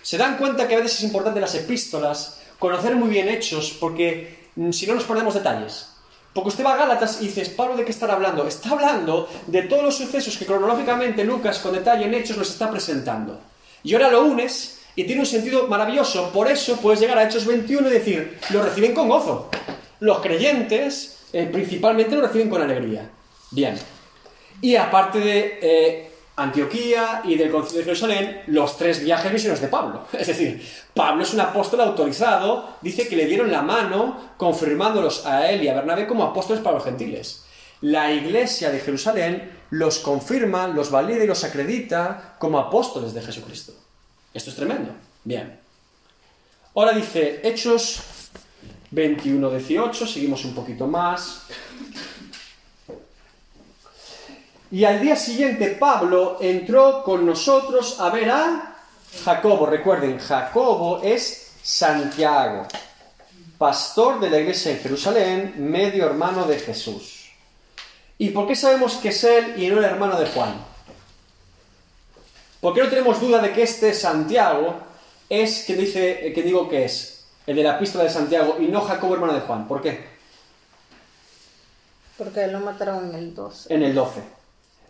Se 0.00 0.16
dan 0.16 0.38
cuenta 0.38 0.66
que 0.66 0.76
a 0.76 0.78
veces 0.78 0.96
es 0.96 1.04
importante 1.04 1.40
las 1.40 1.54
epístolas 1.54 2.40
conocer 2.58 2.96
muy 2.96 3.10
bien 3.10 3.28
hechos 3.28 3.76
porque 3.78 4.43
si 4.70 4.86
no 4.86 4.94
nos 4.94 5.04
ponemos 5.04 5.34
detalles. 5.34 5.88
Porque 6.32 6.48
usted 6.48 6.64
va 6.64 6.74
a 6.74 6.76
Gálatas 6.76 7.22
y 7.22 7.26
dices, 7.26 7.48
Pablo, 7.48 7.76
¿de 7.76 7.84
qué 7.84 7.92
estará 7.92 8.14
hablando? 8.14 8.46
Está 8.46 8.70
hablando 8.70 9.28
de 9.46 9.62
todos 9.62 9.84
los 9.84 9.96
sucesos 9.96 10.36
que 10.36 10.46
cronológicamente 10.46 11.24
Lucas 11.24 11.60
con 11.60 11.72
detalle 11.72 12.06
en 12.06 12.14
hechos 12.14 12.36
nos 12.36 12.50
está 12.50 12.70
presentando. 12.70 13.38
Y 13.84 13.94
ahora 13.94 14.10
lo 14.10 14.24
unes 14.24 14.80
y 14.96 15.04
tiene 15.04 15.20
un 15.20 15.26
sentido 15.26 15.68
maravilloso. 15.68 16.30
Por 16.32 16.50
eso 16.50 16.76
puedes 16.80 17.00
llegar 17.00 17.18
a 17.18 17.24
Hechos 17.24 17.46
21 17.46 17.88
y 17.88 17.92
decir, 17.92 18.38
lo 18.50 18.62
reciben 18.62 18.94
con 18.94 19.08
gozo. 19.08 19.50
Los 20.00 20.18
creyentes 20.20 21.18
eh, 21.32 21.48
principalmente 21.52 22.16
lo 22.16 22.22
reciben 22.22 22.48
con 22.48 22.62
alegría. 22.62 23.10
Bien. 23.50 23.76
Y 24.60 24.76
aparte 24.76 25.18
de 25.20 25.58
eh, 25.62 26.10
Antioquía 26.36 27.22
y 27.24 27.36
del 27.36 27.50
Concilio 27.50 27.78
de 27.78 27.84
Jerusalén, 27.84 28.42
los 28.48 28.76
tres 28.76 29.04
viajes 29.04 29.32
misioneros 29.32 29.60
de 29.60 29.68
Pablo. 29.68 30.06
Es 30.12 30.26
decir, 30.26 30.66
Pablo 30.92 31.22
es 31.22 31.32
un 31.32 31.40
apóstol 31.40 31.80
autorizado, 31.80 32.76
dice 32.80 33.06
que 33.06 33.16
le 33.16 33.26
dieron 33.26 33.52
la 33.52 33.62
mano 33.62 34.32
confirmándolos 34.36 35.26
a 35.26 35.48
él 35.50 35.62
y 35.62 35.68
a 35.68 35.74
Bernabé 35.74 36.06
como 36.06 36.24
apóstoles 36.24 36.62
para 36.62 36.76
los 36.76 36.84
gentiles. 36.84 37.44
La 37.82 38.12
iglesia 38.12 38.70
de 38.70 38.80
Jerusalén 38.80 39.50
los 39.70 39.98
confirma, 39.98 40.68
los 40.68 40.90
valida 40.90 41.22
y 41.22 41.26
los 41.26 41.44
acredita 41.44 42.36
como 42.38 42.58
apóstoles 42.58 43.14
de 43.14 43.22
Jesucristo. 43.22 43.72
Esto 44.32 44.50
es 44.50 44.56
tremendo. 44.56 44.92
Bien. 45.22 45.58
Ahora 46.74 46.92
dice 46.92 47.40
Hechos 47.44 48.00
21, 48.90 49.50
18, 49.50 50.06
seguimos 50.06 50.44
un 50.44 50.54
poquito 50.54 50.86
más. 50.86 51.46
Y 54.74 54.84
al 54.84 55.00
día 55.00 55.14
siguiente 55.14 55.68
Pablo 55.68 56.36
entró 56.40 57.04
con 57.04 57.24
nosotros 57.24 58.00
a 58.00 58.10
ver 58.10 58.28
a 58.28 58.74
Jacobo. 59.24 59.66
Recuerden, 59.66 60.18
Jacobo 60.18 61.00
es 61.00 61.52
Santiago, 61.62 62.66
pastor 63.56 64.18
de 64.18 64.30
la 64.30 64.40
iglesia 64.40 64.72
en 64.72 64.80
Jerusalén, 64.80 65.54
medio 65.58 66.06
hermano 66.06 66.44
de 66.44 66.58
Jesús. 66.58 67.30
¿Y 68.18 68.30
por 68.30 68.48
qué 68.48 68.56
sabemos 68.56 68.94
que 68.94 69.10
es 69.10 69.22
él 69.22 69.62
y 69.62 69.68
no 69.68 69.78
el 69.78 69.84
hermano 69.84 70.18
de 70.18 70.26
Juan? 70.26 70.56
¿Por 72.60 72.74
qué 72.74 72.82
no 72.82 72.90
tenemos 72.90 73.20
duda 73.20 73.40
de 73.40 73.52
que 73.52 73.62
este 73.62 73.94
Santiago 73.94 74.74
es 75.28 75.66
que 75.66 75.76
dice, 75.76 76.32
que 76.34 76.42
digo 76.42 76.68
que 76.68 76.86
es 76.86 77.26
el 77.46 77.54
de 77.54 77.62
la 77.62 77.76
epístola 77.76 78.02
de 78.02 78.10
Santiago 78.10 78.56
y 78.58 78.66
no 78.66 78.80
Jacobo 78.80 79.14
hermano 79.14 79.34
de 79.34 79.40
Juan? 79.42 79.68
¿Por 79.68 79.80
qué? 79.80 80.04
Porque 82.18 82.48
lo 82.48 82.58
mataron 82.58 83.10
en 83.10 83.14
el 83.14 83.34
12. 83.36 83.72
En 83.72 83.84
el 83.84 83.94
12. 83.94 84.43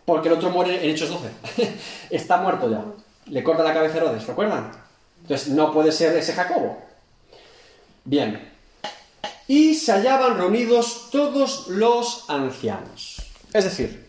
Porque 0.05 0.29
el 0.29 0.35
otro 0.35 0.51
muere 0.51 0.83
en 0.83 0.91
Hechos 0.91 1.09
12. 1.09 1.75
Está 2.09 2.37
muerto 2.37 2.69
ya. 2.69 2.83
Le 3.27 3.43
corta 3.43 3.63
la 3.63 3.73
cabeza 3.73 3.95
a 3.95 3.97
Herodes, 3.97 4.27
¿recuerdan? 4.27 4.71
Entonces 5.21 5.49
no 5.49 5.73
puede 5.73 5.91
ser 5.91 6.15
ese 6.15 6.33
Jacobo. 6.33 6.77
Bien. 8.03 8.53
Y 9.47 9.73
se 9.75 9.91
hallaban 9.91 10.37
reunidos 10.37 11.09
todos 11.11 11.67
los 11.67 12.29
ancianos. 12.29 13.17
Es 13.53 13.63
decir, 13.63 14.05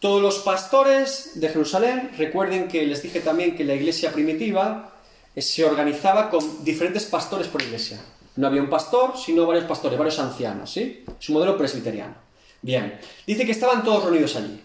todos 0.00 0.22
los 0.22 0.38
pastores 0.38 1.32
de 1.34 1.48
Jerusalén, 1.48 2.10
recuerden 2.16 2.68
que 2.68 2.86
les 2.86 3.02
dije 3.02 3.20
también 3.20 3.56
que 3.56 3.64
la 3.64 3.74
iglesia 3.74 4.12
primitiva 4.12 4.92
eh, 5.34 5.42
se 5.42 5.64
organizaba 5.64 6.30
con 6.30 6.64
diferentes 6.64 7.04
pastores 7.04 7.48
por 7.48 7.62
iglesia. 7.62 8.00
No 8.36 8.46
había 8.46 8.62
un 8.62 8.70
pastor, 8.70 9.14
sino 9.18 9.44
varios 9.44 9.64
pastores, 9.64 9.98
varios 9.98 10.18
ancianos, 10.18 10.70
¿sí? 10.70 11.04
Es 11.18 11.28
un 11.28 11.34
modelo 11.34 11.58
presbiteriano. 11.58 12.14
Bien, 12.62 12.98
dice 13.26 13.44
que 13.44 13.52
estaban 13.52 13.82
todos 13.82 14.04
reunidos 14.04 14.36
allí. 14.36 14.62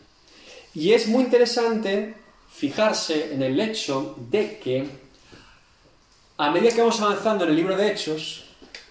Y 0.74 0.94
es 0.94 1.08
muy 1.08 1.24
interesante 1.24 2.16
fijarse 2.52 3.34
en 3.34 3.44
el 3.44 3.60
hecho 3.60 4.16
de 4.30 4.60
que 4.60 4.90
a 6.38 6.50
medida 6.50 6.72
que 6.72 6.82
vamos 6.82 7.00
avanzando 7.02 7.44
en 7.44 7.52
el 7.52 7.56
libro 7.56 7.78
de 7.78 7.92
Hechos, 7.92 8.46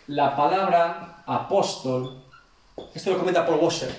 la 0.06 0.36
palabra 0.36 1.22
apóstol, 1.26 2.22
esto 2.94 3.10
lo 3.10 3.18
comenta 3.18 3.46
Paul 3.46 3.60
Washer, 3.60 3.90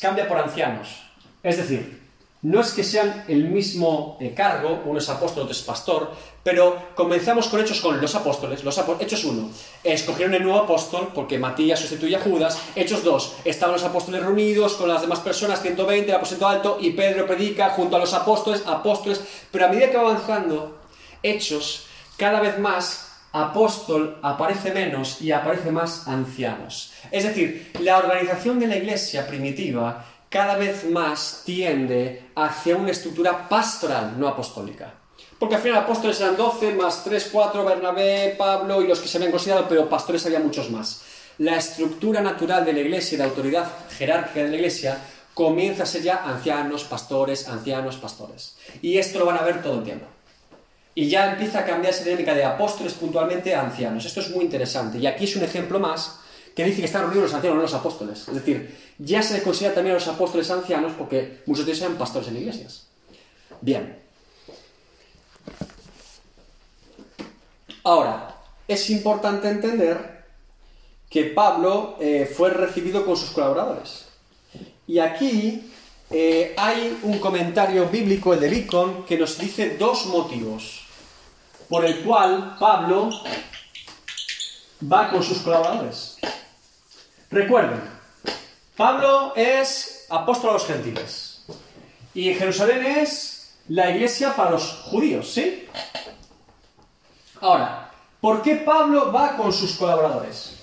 cambia 0.00 0.28
por 0.28 0.38
ancianos. 0.38 1.02
Es 1.42 1.56
decir, 1.56 1.97
no 2.42 2.60
es 2.60 2.72
que 2.72 2.84
sean 2.84 3.24
el 3.26 3.46
mismo 3.48 4.16
eh, 4.20 4.32
cargo, 4.32 4.82
uno 4.84 5.00
es 5.00 5.08
apóstol, 5.08 5.42
otro 5.42 5.52
es 5.52 5.62
pastor, 5.62 6.12
pero 6.44 6.90
comenzamos 6.94 7.48
con 7.48 7.60
hechos 7.60 7.80
con 7.80 8.00
los 8.00 8.14
apóstoles. 8.14 8.62
Los 8.62 8.80
hechos 9.00 9.24
1, 9.24 9.50
escogieron 9.82 10.34
el 10.34 10.44
nuevo 10.44 10.60
apóstol 10.60 11.10
porque 11.12 11.38
Matías 11.38 11.80
sustituye 11.80 12.14
a 12.14 12.20
Judas. 12.20 12.56
Hechos 12.76 13.02
2, 13.02 13.38
estaban 13.44 13.74
los 13.74 13.82
apóstoles 13.82 14.22
reunidos 14.22 14.74
con 14.74 14.88
las 14.88 15.00
demás 15.00 15.18
personas, 15.18 15.60
120, 15.60 16.10
el 16.10 16.16
aposento 16.16 16.46
alto, 16.46 16.78
y 16.80 16.90
Pedro 16.90 17.26
predica 17.26 17.70
junto 17.70 17.96
a 17.96 17.98
los 17.98 18.14
apóstoles, 18.14 18.62
apóstoles. 18.66 19.20
Pero 19.50 19.66
a 19.66 19.68
medida 19.68 19.90
que 19.90 19.96
va 19.96 20.10
avanzando, 20.10 20.78
hechos, 21.22 21.86
cada 22.16 22.40
vez 22.40 22.58
más 22.58 23.08
apóstol 23.32 24.18
aparece 24.22 24.72
menos 24.72 25.20
y 25.20 25.32
aparece 25.32 25.70
más 25.70 26.06
ancianos. 26.06 26.92
Es 27.10 27.24
decir, 27.24 27.72
la 27.80 27.98
organización 27.98 28.58
de 28.58 28.68
la 28.68 28.76
iglesia 28.76 29.26
primitiva 29.26 30.04
cada 30.28 30.56
vez 30.56 30.88
más 30.88 31.42
tiende 31.44 32.30
hacia 32.34 32.76
una 32.76 32.90
estructura 32.90 33.48
pastoral, 33.48 34.18
no 34.18 34.28
apostólica. 34.28 34.94
Porque 35.38 35.54
al 35.54 35.62
final 35.62 35.78
apóstoles 35.78 36.20
eran 36.20 36.36
12, 36.36 36.74
más 36.74 37.04
3, 37.04 37.28
4, 37.32 37.64
Bernabé, 37.64 38.34
Pablo 38.36 38.82
y 38.82 38.88
los 38.88 38.98
que 38.98 39.08
se 39.08 39.18
habían 39.18 39.30
considerado, 39.30 39.66
pero 39.68 39.88
pastores 39.88 40.26
había 40.26 40.40
muchos 40.40 40.70
más. 40.70 41.02
La 41.38 41.56
estructura 41.56 42.20
natural 42.20 42.64
de 42.64 42.72
la 42.72 42.80
iglesia 42.80 43.14
y 43.14 43.18
la 43.18 43.26
autoridad 43.26 43.70
jerárquica 43.96 44.42
de 44.42 44.48
la 44.48 44.56
iglesia 44.56 44.98
comienza 45.32 45.84
a 45.84 45.86
ser 45.86 46.02
ya 46.02 46.24
ancianos, 46.24 46.82
pastores, 46.82 47.48
ancianos, 47.48 47.96
pastores. 47.96 48.56
Y 48.82 48.98
esto 48.98 49.20
lo 49.20 49.26
van 49.26 49.38
a 49.38 49.42
ver 49.42 49.62
todo 49.62 49.78
el 49.78 49.84
tiempo. 49.84 50.06
Y 50.96 51.08
ya 51.08 51.30
empieza 51.30 51.60
a 51.60 51.64
cambiar 51.64 51.94
esa 51.94 52.02
dinámica 52.02 52.34
de 52.34 52.44
apóstoles 52.44 52.94
puntualmente 52.94 53.54
a 53.54 53.60
ancianos. 53.60 54.04
Esto 54.04 54.18
es 54.18 54.30
muy 54.30 54.44
interesante. 54.44 54.98
Y 54.98 55.06
aquí 55.06 55.24
es 55.24 55.36
un 55.36 55.44
ejemplo 55.44 55.78
más 55.78 56.18
que 56.58 56.64
dice 56.64 56.80
que 56.80 56.86
están 56.86 57.02
reunidos 57.02 57.30
los 57.30 57.34
ancianos, 57.34 57.56
no 57.56 57.62
los 57.62 57.74
apóstoles. 57.74 58.26
Es 58.26 58.34
decir, 58.34 58.76
ya 58.98 59.22
se 59.22 59.44
considera 59.44 59.76
también 59.76 59.94
a 59.94 60.00
los 60.00 60.08
apóstoles 60.08 60.50
ancianos 60.50 60.90
porque 60.98 61.40
muchos 61.46 61.64
de 61.64 61.70
ellos 61.70 61.84
eran 61.84 61.96
pastores 61.96 62.26
en 62.26 62.36
iglesias. 62.36 62.88
Bien. 63.60 63.96
Ahora, 67.84 68.34
es 68.66 68.90
importante 68.90 69.48
entender 69.48 70.24
que 71.08 71.26
Pablo 71.26 71.96
eh, 72.00 72.26
fue 72.26 72.50
recibido 72.50 73.06
con 73.06 73.16
sus 73.16 73.30
colaboradores. 73.30 74.06
Y 74.88 74.98
aquí 74.98 75.70
eh, 76.10 76.54
hay 76.56 76.98
un 77.04 77.20
comentario 77.20 77.88
bíblico, 77.88 78.34
el 78.34 78.40
de 78.40 78.48
Bicon, 78.48 79.06
que 79.06 79.16
nos 79.16 79.38
dice 79.38 79.76
dos 79.76 80.06
motivos 80.06 80.80
por 81.68 81.84
el 81.84 82.02
cual 82.02 82.56
Pablo 82.58 83.10
va 84.82 85.08
con 85.08 85.22
sus 85.22 85.38
colaboradores. 85.38 86.18
Recuerden, 87.30 87.82
Pablo 88.74 89.34
es 89.36 90.06
apóstol 90.08 90.50
a 90.50 90.52
los 90.54 90.66
gentiles. 90.66 91.42
Y 92.14 92.32
Jerusalén 92.34 92.86
es 92.86 93.54
la 93.68 93.90
iglesia 93.90 94.34
para 94.34 94.52
los 94.52 94.64
judíos, 94.84 95.30
¿sí? 95.30 95.66
Ahora, 97.40 97.90
¿por 98.20 98.40
qué 98.40 98.56
Pablo 98.56 99.12
va 99.12 99.36
con 99.36 99.52
sus 99.52 99.76
colaboradores? 99.76 100.54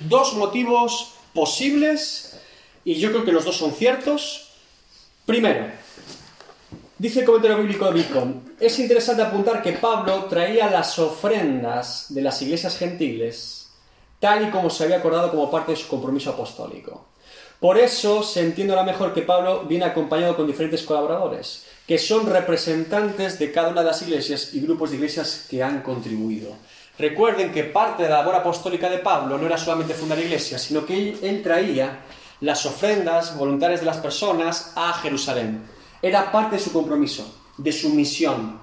Dos 0.00 0.34
motivos 0.34 1.14
posibles, 1.32 2.40
y 2.84 2.94
yo 2.94 3.10
creo 3.10 3.24
que 3.24 3.32
los 3.32 3.44
dos 3.44 3.56
son 3.56 3.72
ciertos. 3.72 4.50
Primero, 5.24 5.66
dice 6.98 7.20
el 7.20 7.26
comentario 7.26 7.58
bíblico 7.58 7.86
de 7.86 7.92
Bicon, 7.92 8.56
es 8.58 8.76
interesante 8.80 9.22
apuntar 9.22 9.62
que 9.62 9.74
Pablo 9.74 10.24
traía 10.24 10.68
las 10.68 10.98
ofrendas 10.98 12.06
de 12.08 12.22
las 12.22 12.42
iglesias 12.42 12.76
gentiles 12.76 13.59
tal 14.20 14.46
y 14.46 14.50
como 14.50 14.70
se 14.70 14.84
había 14.84 14.98
acordado 14.98 15.30
como 15.30 15.50
parte 15.50 15.72
de 15.72 15.76
su 15.76 15.88
compromiso 15.88 16.30
apostólico. 16.30 17.06
Por 17.58 17.76
eso 17.76 18.22
se 18.22 18.40
entiende 18.40 18.72
ahora 18.72 18.86
mejor 18.86 19.12
que 19.12 19.22
Pablo 19.22 19.64
viene 19.64 19.84
acompañado 19.84 20.36
con 20.36 20.46
diferentes 20.46 20.82
colaboradores, 20.82 21.66
que 21.86 21.98
son 21.98 22.26
representantes 22.26 23.38
de 23.38 23.52
cada 23.52 23.68
una 23.68 23.80
de 23.80 23.88
las 23.88 24.00
iglesias 24.02 24.54
y 24.54 24.60
grupos 24.60 24.90
de 24.90 24.96
iglesias 24.96 25.46
que 25.50 25.62
han 25.62 25.82
contribuido. 25.82 26.54
Recuerden 26.98 27.52
que 27.52 27.64
parte 27.64 28.02
de 28.02 28.08
la 28.08 28.18
labor 28.18 28.36
apostólica 28.36 28.88
de 28.88 28.98
Pablo 28.98 29.36
no 29.38 29.46
era 29.46 29.58
solamente 29.58 29.94
fundar 29.94 30.18
iglesias, 30.18 30.62
sino 30.62 30.84
que 30.84 31.18
él, 31.22 31.42
traía 31.42 32.00
las 32.40 32.64
ofrendas 32.64 33.36
voluntarias 33.36 33.80
de 33.80 33.86
las 33.86 33.98
personas 33.98 34.72
a 34.76 34.92
Jerusalén. 34.94 35.62
Era 36.00 36.30
parte 36.30 36.56
de 36.56 36.62
su 36.62 36.72
compromiso, 36.72 37.42
de 37.56 37.72
su 37.72 37.90
misión. 37.90 38.60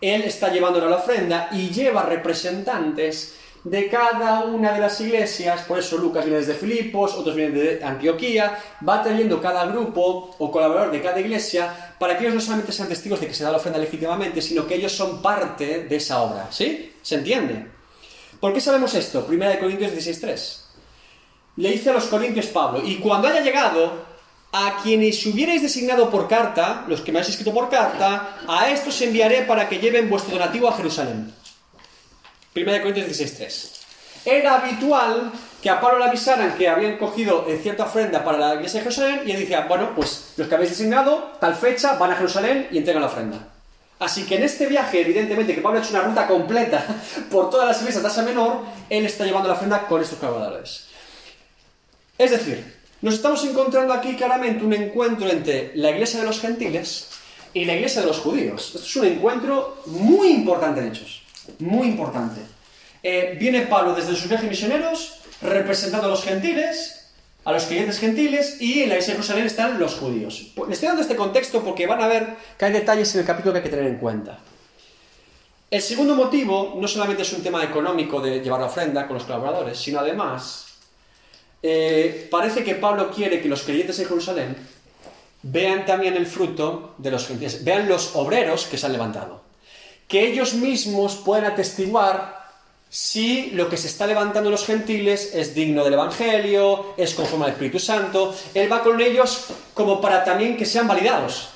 Él 0.00 0.22
está 0.22 0.52
llevando 0.52 0.80
la 0.80 0.96
ofrenda 0.96 1.48
y 1.52 1.70
lleva 1.70 2.02
representantes 2.02 3.36
de 3.64 3.88
cada 3.88 4.44
una 4.44 4.72
de 4.72 4.80
las 4.80 5.00
iglesias, 5.00 5.62
por 5.62 5.78
eso 5.78 5.96
Lucas 5.96 6.24
viene 6.24 6.40
desde 6.40 6.54
Filipos, 6.54 7.14
otros 7.14 7.36
vienen 7.36 7.54
de 7.54 7.84
Antioquía, 7.84 8.58
va 8.86 9.02
trayendo 9.02 9.40
cada 9.40 9.66
grupo 9.66 10.34
o 10.38 10.50
colaborador 10.50 10.90
de 10.90 11.00
cada 11.00 11.20
iglesia 11.20 11.94
para 11.98 12.16
que 12.16 12.24
ellos 12.24 12.34
no 12.34 12.40
solamente 12.40 12.72
sean 12.72 12.88
testigos 12.88 13.20
de 13.20 13.28
que 13.28 13.34
se 13.34 13.44
da 13.44 13.52
la 13.52 13.58
ofrenda 13.58 13.78
legítimamente, 13.78 14.42
sino 14.42 14.66
que 14.66 14.74
ellos 14.74 14.92
son 14.92 15.22
parte 15.22 15.84
de 15.84 15.96
esa 15.96 16.22
obra. 16.22 16.48
¿Sí? 16.50 16.92
¿Se 17.02 17.14
entiende? 17.14 17.66
¿Por 18.40 18.52
qué 18.52 18.60
sabemos 18.60 18.94
esto? 18.94 19.24
Primera 19.24 19.52
de 19.52 19.60
Corintios 19.60 19.92
16.3. 19.92 20.58
Le 21.56 21.70
dice 21.70 21.90
a 21.90 21.92
los 21.92 22.06
Corintios 22.06 22.46
Pablo, 22.46 22.82
y 22.84 22.96
cuando 22.96 23.28
haya 23.28 23.42
llegado, 23.42 24.10
a 24.52 24.82
quienes 24.82 25.24
hubierais 25.24 25.62
designado 25.62 26.10
por 26.10 26.28
carta, 26.28 26.84
los 26.86 27.00
que 27.00 27.10
me 27.10 27.18
habéis 27.18 27.30
escrito 27.30 27.54
por 27.54 27.70
carta, 27.70 28.36
a 28.46 28.68
estos 28.68 29.00
enviaré 29.00 29.42
para 29.42 29.68
que 29.68 29.78
lleven 29.78 30.10
vuestro 30.10 30.34
donativo 30.34 30.68
a 30.68 30.76
Jerusalén. 30.76 31.32
1 32.54 32.82
Corintios 32.82 33.08
16.3. 33.08 33.82
Era 34.24 34.56
habitual 34.56 35.32
que 35.62 35.70
a 35.70 35.80
Pablo 35.80 35.98
le 35.98 36.04
avisaran 36.06 36.56
que 36.56 36.68
habían 36.68 36.98
cogido 36.98 37.46
eh, 37.48 37.58
cierta 37.62 37.84
ofrenda 37.84 38.24
para 38.24 38.38
la 38.38 38.54
iglesia 38.54 38.80
de 38.80 38.84
Jerusalén 38.84 39.22
y 39.26 39.30
él 39.32 39.40
decía, 39.40 39.66
bueno, 39.68 39.94
pues 39.94 40.34
los 40.36 40.48
que 40.48 40.54
habéis 40.54 40.70
designado, 40.70 41.32
tal 41.40 41.54
fecha, 41.54 41.94
van 41.94 42.10
a 42.10 42.16
Jerusalén 42.16 42.68
y 42.70 42.78
entregan 42.78 43.02
la 43.02 43.08
ofrenda. 43.08 43.48
Así 43.98 44.24
que 44.24 44.36
en 44.36 44.42
este 44.42 44.66
viaje, 44.66 45.00
evidentemente, 45.00 45.54
que 45.54 45.60
Pablo 45.60 45.78
ha 45.78 45.82
hecho 45.82 45.94
una 45.94 46.02
ruta 46.02 46.26
completa 46.26 46.84
por 47.30 47.50
todas 47.50 47.68
las 47.68 47.80
iglesias 47.80 48.02
de 48.02 48.08
Asia 48.08 48.22
Menor, 48.24 48.62
él 48.90 49.06
está 49.06 49.24
llevando 49.24 49.48
la 49.48 49.54
ofrenda 49.54 49.86
con 49.86 50.02
estos 50.02 50.18
colaboradores. 50.18 50.88
Es 52.18 52.30
decir, 52.30 52.82
nos 53.00 53.14
estamos 53.14 53.44
encontrando 53.44 53.92
aquí 53.92 54.14
claramente 54.16 54.64
un 54.64 54.72
encuentro 54.72 55.28
entre 55.28 55.72
la 55.76 55.90
iglesia 55.90 56.20
de 56.20 56.26
los 56.26 56.40
gentiles 56.40 57.08
y 57.54 57.64
la 57.64 57.74
iglesia 57.74 58.02
de 58.02 58.08
los 58.08 58.18
judíos. 58.18 58.72
Esto 58.74 58.86
es 58.86 58.96
un 58.96 59.04
encuentro 59.06 59.82
muy 59.86 60.28
importante 60.28 60.80
en 60.80 60.88
Hechos. 60.88 61.21
Muy 61.58 61.88
importante. 61.88 62.40
Eh, 63.02 63.36
viene 63.38 63.62
Pablo 63.62 63.94
desde 63.94 64.14
sus 64.14 64.28
viajes 64.28 64.48
misioneros 64.48 65.18
representando 65.40 66.06
a 66.06 66.10
los 66.10 66.22
gentiles, 66.22 67.10
a 67.44 67.52
los 67.52 67.64
creyentes 67.64 67.98
gentiles, 67.98 68.60
y 68.60 68.82
en 68.82 68.90
la 68.90 68.94
iglesia 68.94 69.14
de 69.14 69.20
Jerusalén 69.20 69.46
están 69.46 69.78
los 69.80 69.94
judíos. 69.94 70.52
Les 70.68 70.74
estoy 70.74 70.88
dando 70.88 71.02
este 71.02 71.16
contexto 71.16 71.62
porque 71.64 71.86
van 71.86 72.00
a 72.00 72.06
ver 72.06 72.36
que 72.56 72.64
hay 72.64 72.72
detalles 72.72 73.12
en 73.14 73.22
el 73.22 73.26
capítulo 73.26 73.52
que 73.52 73.58
hay 73.58 73.64
que 73.64 73.70
tener 73.70 73.86
en 73.86 73.98
cuenta. 73.98 74.38
El 75.68 75.82
segundo 75.82 76.14
motivo 76.14 76.76
no 76.78 76.86
solamente 76.86 77.22
es 77.22 77.32
un 77.32 77.42
tema 77.42 77.64
económico 77.64 78.20
de 78.20 78.40
llevar 78.40 78.60
la 78.60 78.66
ofrenda 78.66 79.06
con 79.06 79.14
los 79.14 79.24
colaboradores, 79.24 79.78
sino 79.78 79.98
además 79.98 80.66
eh, 81.62 82.28
parece 82.30 82.62
que 82.62 82.74
Pablo 82.74 83.10
quiere 83.10 83.40
que 83.40 83.48
los 83.48 83.62
creyentes 83.62 83.98
en 83.98 84.06
Jerusalén 84.06 84.56
vean 85.42 85.84
también 85.86 86.14
el 86.14 86.26
fruto 86.26 86.94
de 86.98 87.10
los 87.10 87.26
gentiles, 87.26 87.64
vean 87.64 87.88
los 87.88 88.14
obreros 88.14 88.66
que 88.66 88.76
se 88.76 88.86
han 88.86 88.92
levantado 88.92 89.51
que 90.12 90.28
ellos 90.28 90.52
mismos 90.52 91.14
puedan 91.14 91.46
atestiguar 91.46 92.42
si 92.90 93.50
lo 93.52 93.70
que 93.70 93.78
se 93.78 93.86
está 93.86 94.06
levantando 94.06 94.50
los 94.50 94.66
gentiles 94.66 95.30
es 95.32 95.54
digno 95.54 95.82
del 95.82 95.94
Evangelio, 95.94 96.92
es 96.98 97.14
conforme 97.14 97.46
al 97.46 97.52
Espíritu 97.52 97.78
Santo. 97.78 98.34
Él 98.52 98.70
va 98.70 98.82
con 98.82 99.00
ellos 99.00 99.46
como 99.72 100.02
para 100.02 100.22
también 100.22 100.58
que 100.58 100.66
sean 100.66 100.86
validados. 100.86 101.48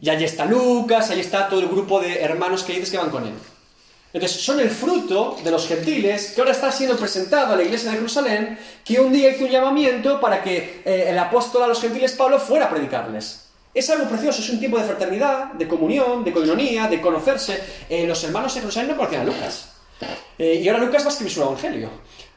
Y 0.00 0.08
allí 0.08 0.24
está 0.24 0.46
Lucas, 0.46 1.10
allí 1.10 1.20
está 1.20 1.46
todo 1.46 1.60
el 1.60 1.68
grupo 1.68 2.00
de 2.00 2.22
hermanos 2.22 2.62
creyentes 2.62 2.90
que 2.90 2.96
van 2.96 3.10
con 3.10 3.26
él. 3.26 3.34
Entonces, 4.14 4.40
son 4.40 4.60
el 4.60 4.70
fruto 4.70 5.36
de 5.44 5.50
los 5.50 5.68
gentiles 5.68 6.32
que 6.34 6.40
ahora 6.40 6.52
está 6.52 6.72
siendo 6.72 6.96
presentado 6.96 7.52
a 7.52 7.56
la 7.56 7.64
iglesia 7.64 7.90
de 7.90 7.96
Jerusalén, 7.96 8.58
que 8.82 8.98
un 8.98 9.12
día 9.12 9.28
hizo 9.28 9.44
un 9.44 9.50
llamamiento 9.50 10.22
para 10.22 10.42
que 10.42 10.80
eh, 10.86 11.04
el 11.08 11.18
apóstol 11.18 11.64
a 11.64 11.66
los 11.66 11.82
gentiles 11.82 12.12
Pablo 12.12 12.38
fuera 12.38 12.64
a 12.64 12.70
predicarles. 12.70 13.43
Es 13.74 13.90
algo 13.90 14.08
precioso, 14.08 14.40
es 14.40 14.48
un 14.50 14.60
tiempo 14.60 14.78
de 14.78 14.84
fraternidad, 14.84 15.52
de 15.54 15.66
comunión, 15.66 16.22
de 16.22 16.32
coinonía, 16.32 16.86
de 16.86 17.00
conocerse. 17.00 17.60
Eh, 17.88 18.06
los 18.06 18.22
hermanos 18.22 18.54
de 18.54 18.60
Jerusalén 18.60 18.90
no 18.90 18.96
conocían 18.96 19.22
a 19.22 19.24
Lucas. 19.24 19.72
Eh, 20.38 20.60
y 20.62 20.68
ahora 20.68 20.84
Lucas 20.84 21.02
va 21.02 21.06
a 21.06 21.10
escribir 21.10 21.32
su 21.32 21.42
evangelio. 21.42 21.90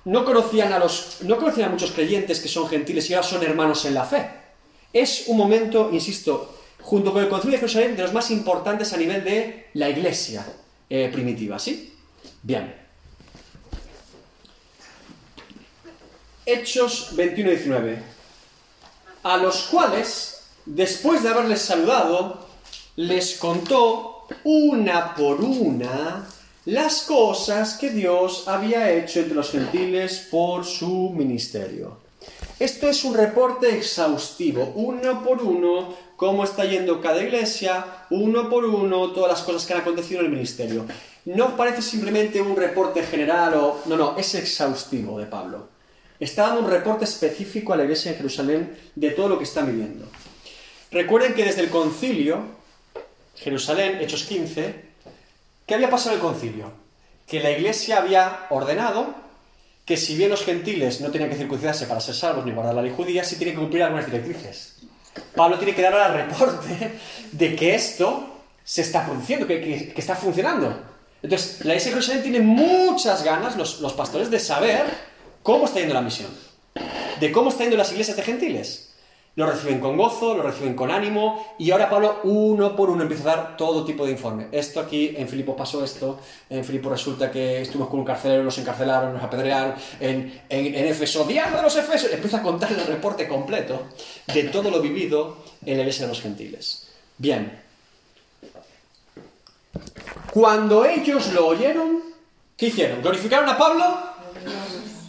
No 0.06 0.26
conocían, 0.26 0.74
a 0.74 0.80
los, 0.80 1.20
no 1.22 1.38
conocían 1.38 1.70
a 1.70 1.72
muchos 1.72 1.92
creyentes 1.92 2.40
que 2.40 2.48
son 2.48 2.68
gentiles 2.68 3.08
y 3.10 3.14
ahora 3.14 3.28
son 3.28 3.44
hermanos 3.44 3.86
en 3.86 3.94
la 3.94 4.06
fe. 4.06 4.28
Es 4.92 5.26
un 5.28 5.38
momento, 5.38 5.90
insisto, 5.92 6.58
junto 6.82 7.14
con 7.14 7.22
el 7.22 7.30
concilio 7.30 7.54
de 7.54 7.60
Jerusalén, 7.60 7.96
de 7.96 8.04
los 8.04 8.14
más 8.14 8.32
importantes 8.32 8.94
a 8.94 8.98
nivel 8.98 9.24
de 9.24 9.68
la 9.74 9.90
iglesia 9.90 10.46
eh, 10.90 11.10
primitiva, 11.12 11.60
¿sí? 11.60 11.94
Bien. 12.42 12.74
Hechos 16.46 17.10
21 17.16 17.52
y 17.52 17.56
19. 17.56 18.04
A 19.24 19.38
los 19.38 19.64
cuales, 19.64 20.37
después 20.68 21.24
de 21.24 21.30
haberles 21.30 21.62
saludado, 21.62 22.46
les 22.96 23.36
contó 23.38 24.28
una 24.44 25.16
por 25.16 25.42
una 25.42 26.28
las 26.66 27.04
cosas 27.04 27.76
que 27.76 27.90
Dios 27.90 28.44
había 28.48 28.92
hecho 28.92 29.20
entre 29.20 29.36
los 29.36 29.52
gentiles 29.52 30.28
por 30.30 30.66
su 30.66 31.14
ministerio. 31.16 31.98
Esto 32.60 32.90
es 32.90 33.06
un 33.06 33.14
reporte 33.14 33.74
exhaustivo, 33.74 34.74
uno 34.76 35.24
por 35.24 35.42
uno, 35.42 35.94
cómo 36.18 36.44
está 36.44 36.66
yendo 36.66 37.00
cada 37.00 37.24
iglesia, 37.24 37.86
uno 38.10 38.50
por 38.50 38.66
uno, 38.66 39.12
todas 39.12 39.32
las 39.32 39.44
cosas 39.44 39.66
que 39.66 39.74
han 39.74 39.82
acontecido 39.82 40.20
en 40.20 40.26
el 40.26 40.32
ministerio. 40.32 40.86
No 41.26 41.56
parece 41.56 41.82
simplemente 41.82 42.42
un 42.42 42.56
reporte 42.56 43.04
general 43.04 43.54
o... 43.54 43.82
No, 43.86 43.96
no, 43.96 44.18
es 44.18 44.36
exhaustivo 44.36 45.20
de 45.20 45.28
Pablo. 45.28 45.70
Está 46.20 46.48
dando 46.48 46.62
un 46.62 46.70
reporte 46.70 47.06
específico 47.06 47.74
a 47.74 47.78
la 47.78 47.84
iglesia 47.84 48.12
en 48.12 48.18
Jerusalén 48.18 48.78
de 48.96 49.12
todo 49.12 49.30
lo 49.30 49.38
que 49.38 49.44
está 49.44 49.62
viviendo. 49.62 50.06
Recuerden 50.92 51.34
que 51.34 51.44
desde 51.44 51.62
el 51.62 51.70
concilio, 51.70 52.44
Jerusalén, 53.36 54.00
Hechos 54.02 54.24
15, 54.24 54.76
¿qué 55.66 55.76
había 55.76 55.90
pasado 55.90 56.12
en 56.12 56.16
el 56.16 56.22
concilio? 56.22 56.72
Que 57.28 57.42
la 57.42 57.52
iglesia 57.52 57.98
había 57.98 58.48
ordenado 58.50 59.14
que 59.86 59.98
si 59.98 60.16
bien 60.16 60.30
los 60.30 60.44
gentiles 60.44 61.02
no 61.02 61.12
tenían 61.12 61.30
que 61.30 61.36
circuncidarse 61.36 61.88
para 61.88 62.00
ser 62.00 62.16
salvos 62.16 62.46
ni 62.46 62.52
guardar 62.52 62.76
la 62.76 62.82
ley 62.82 62.94
judía, 62.96 63.24
sí 63.24 63.36
tienen 63.36 63.56
que 63.56 63.62
cumplir 63.62 63.84
algunas 63.84 64.06
directrices. 64.06 64.78
Pablo 65.36 65.58
tiene 65.58 65.74
que 65.76 65.82
dar 65.82 65.94
ahora 65.94 66.26
reporte 66.26 67.00
de 67.32 67.56
que 67.56 67.76
esto 67.76 68.42
se 68.64 68.82
está 68.82 69.06
produciendo, 69.06 69.48
que, 69.48 69.94
está 69.96 70.16
funcionando. 70.16 70.84
Entonces, 71.22 71.66
la 71.66 71.74
iglesia 71.74 71.92
de 71.92 71.96
Jerusalén 71.96 72.24
tiene 72.24 72.40
muchas 72.40 73.24
ganas, 73.24 73.58
los, 73.58 73.82
los 73.82 73.94
pastores, 73.94 74.30
de 74.30 74.40
saber 74.40 74.86
cómo 75.42 75.66
está 75.66 75.80
yendo 75.80 75.94
la 75.94 76.02
misión, 76.02 76.30
de 77.20 77.32
cómo 77.32 77.50
están 77.50 77.66
yendo 77.66 77.78
las 77.78 77.92
iglesias 77.92 78.16
de 78.16 78.24
gentiles 78.24 78.87
lo 79.38 79.46
reciben 79.46 79.80
con 79.80 79.96
gozo, 79.96 80.36
lo 80.36 80.42
reciben 80.42 80.74
con 80.74 80.90
ánimo, 80.90 81.54
y 81.60 81.70
ahora 81.70 81.88
Pablo 81.88 82.22
uno 82.24 82.76
por 82.76 82.90
uno 82.90 83.04
empieza 83.04 83.32
a 83.32 83.36
dar 83.36 83.58
todo 83.58 83.86
tipo 83.86 84.04
de 84.04 84.12
informe. 84.12 84.48
Esto 84.52 84.80
aquí, 84.80 85.14
en 85.16 85.30
Filipo 85.30 85.56
pasó 85.56 85.84
esto, 85.84 86.20
en 86.50 86.66
Filipo 86.66 86.90
resulta 86.90 87.30
que 87.30 87.62
estuvimos 87.62 87.90
con 87.90 88.00
un 88.00 88.06
carcelero, 88.06 88.44
nos 88.44 88.58
encarcelaron, 88.58 89.14
nos 89.14 89.24
apedrearon, 89.24 89.76
en, 90.00 90.42
en, 90.50 90.76
en 90.76 91.28
diablo 91.28 91.58
de 91.58 91.64
los 91.64 91.76
Efesos, 91.76 92.12
empieza 92.12 92.38
a 92.38 92.42
contar 92.42 92.72
el 92.72 92.84
reporte 92.88 93.28
completo 93.28 93.84
de 94.34 94.46
todo 94.46 94.72
lo 94.72 94.82
vivido 94.82 95.38
en 95.64 95.76
la 95.76 95.82
iglesia 95.82 96.08
de 96.08 96.10
los 96.10 96.22
gentiles. 96.22 96.88
Bien. 97.20 97.62
Cuando 100.34 100.84
ellos 100.84 101.32
lo 101.34 101.46
oyeron, 101.46 102.02
¿qué 102.58 102.68
hicieron? 102.68 103.04
¿Glorificaron 103.04 103.48
a 103.48 103.56
Pablo? 103.56 104.17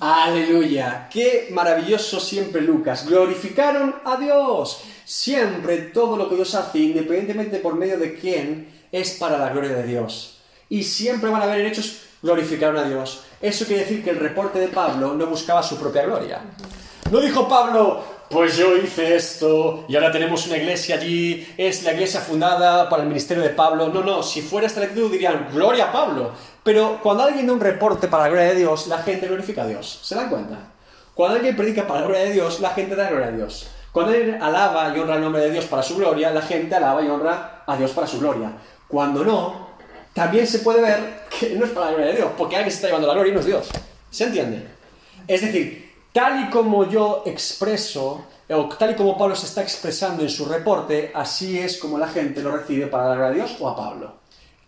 Aleluya. 0.01 1.09
Qué 1.11 1.49
maravilloso 1.51 2.21
siempre 2.21 2.61
Lucas. 2.61 3.07
Glorificaron 3.07 3.97
a 4.05 4.17
Dios. 4.17 4.83
Siempre 5.05 5.79
todo 5.79 6.17
lo 6.17 6.29
que 6.29 6.37
Dios 6.37 6.55
hace, 6.55 6.79
independientemente 6.79 7.59
por 7.59 7.75
medio 7.75 7.99
de 7.99 8.15
quién, 8.15 8.69
es 8.93 9.13
para 9.13 9.39
la 9.39 9.51
gloria 9.51 9.71
de 9.71 9.85
Dios. 9.85 10.41
Y 10.69 10.83
siempre 10.85 11.31
van 11.31 11.43
a 11.43 11.45
haber 11.45 11.67
hechos 11.67 12.03
glorificaron 12.23 12.77
a 12.77 12.89
Dios. 12.89 13.23
Eso 13.41 13.65
quiere 13.65 13.83
decir 13.83 14.03
que 14.03 14.11
el 14.11 14.19
reporte 14.19 14.59
de 14.59 14.69
Pablo 14.69 15.15
no 15.15 15.27
buscaba 15.27 15.63
su 15.63 15.79
propia 15.79 16.05
gloria. 16.05 16.41
No 17.11 17.21
dijo 17.21 17.49
Pablo, 17.49 18.03
pues 18.29 18.57
yo 18.57 18.77
hice 18.77 19.17
esto 19.17 19.87
y 19.89 19.95
ahora 19.95 20.13
tenemos 20.13 20.47
una 20.47 20.59
iglesia 20.59 20.97
allí, 20.97 21.47
es 21.57 21.83
la 21.83 21.93
iglesia 21.93 22.21
fundada 22.21 22.89
para 22.89 23.03
el 23.03 23.09
ministerio 23.09 23.43
de 23.43 23.51
Pablo. 23.51 23.89
No, 23.89 24.03
no, 24.03 24.23
si 24.23 24.43
fuera 24.43 24.67
esta 24.67 24.83
actitud 24.83 25.11
dirían, 25.11 25.49
gloria 25.53 25.87
a 25.87 25.93
Pablo. 25.93 26.33
Pero 26.69 27.01
cuando 27.03 27.23
alguien 27.23 27.47
da 27.47 27.55
un 27.55 27.61
reporte 27.61 28.09
para 28.09 28.25
la 28.25 28.29
gloria 28.29 28.49
de 28.51 28.57
Dios, 28.57 28.89
la 28.89 28.99
gente 28.99 29.27
glorifica 29.27 29.63
a 29.63 29.67
Dios. 29.67 30.01
¿Se 30.03 30.15
dan 30.15 30.29
cuenta? 30.29 30.59
Cuando 31.15 31.37
alguien 31.37 31.57
predica 31.57 31.87
para 31.87 32.01
la 32.01 32.07
gloria 32.09 32.25
de 32.25 32.33
Dios, 32.33 32.61
la 32.61 32.69
gente 32.69 32.95
da 32.95 33.09
gloria 33.09 33.29
a 33.29 33.31
Dios. 33.31 33.71
Cuando 33.91 34.13
alguien 34.13 34.43
alaba 34.43 34.95
y 34.95 35.01
honra 35.01 35.15
el 35.15 35.23
nombre 35.23 35.41
de 35.41 35.51
Dios 35.51 35.65
para 35.65 35.83
su 35.83 35.97
gloria, 35.97 36.31
la 36.31 36.43
gente 36.43 36.75
alaba 36.75 37.03
y 37.03 37.09
honra 37.09 37.63
a 37.67 37.75
Dios 37.75 37.93
para 37.93 38.07
su 38.07 38.21
gloria. 38.21 38.53
Cuando 38.87 39.25
no, 39.25 39.69
también 40.13 40.47
se 40.47 40.59
puede 40.59 40.83
ver 40.83 41.23
que 41.31 41.55
no 41.55 41.65
es 41.65 41.71
para 41.71 41.87
la 41.87 41.93
gloria 41.93 42.11
de 42.11 42.17
Dios, 42.19 42.33
porque 42.37 42.57
alguien 42.57 42.71
se 42.71 42.77
está 42.77 42.89
llevando 42.89 43.09
la 43.09 43.15
gloria 43.15 43.31
y 43.31 43.35
no 43.35 43.41
es 43.41 43.47
Dios. 43.47 43.71
¿Se 44.11 44.25
entiende? 44.25 44.69
Es 45.27 45.41
decir, 45.41 45.91
tal 46.13 46.49
y 46.49 46.51
como 46.51 46.87
yo 46.87 47.23
expreso, 47.25 48.27
o 48.47 48.69
tal 48.77 48.91
y 48.91 48.95
como 48.95 49.17
Pablo 49.17 49.35
se 49.35 49.47
está 49.47 49.63
expresando 49.63 50.23
en 50.23 50.29
su 50.29 50.45
reporte, 50.45 51.13
así 51.15 51.59
es 51.59 51.79
como 51.79 51.97
la 51.97 52.09
gente 52.09 52.43
lo 52.43 52.55
recibe 52.55 52.89
para 52.89 53.09
la 53.09 53.15
gloria 53.15 53.31
de 53.31 53.35
Dios 53.37 53.57
o 53.59 53.71
a 53.71 53.75
Pablo. 53.75 54.18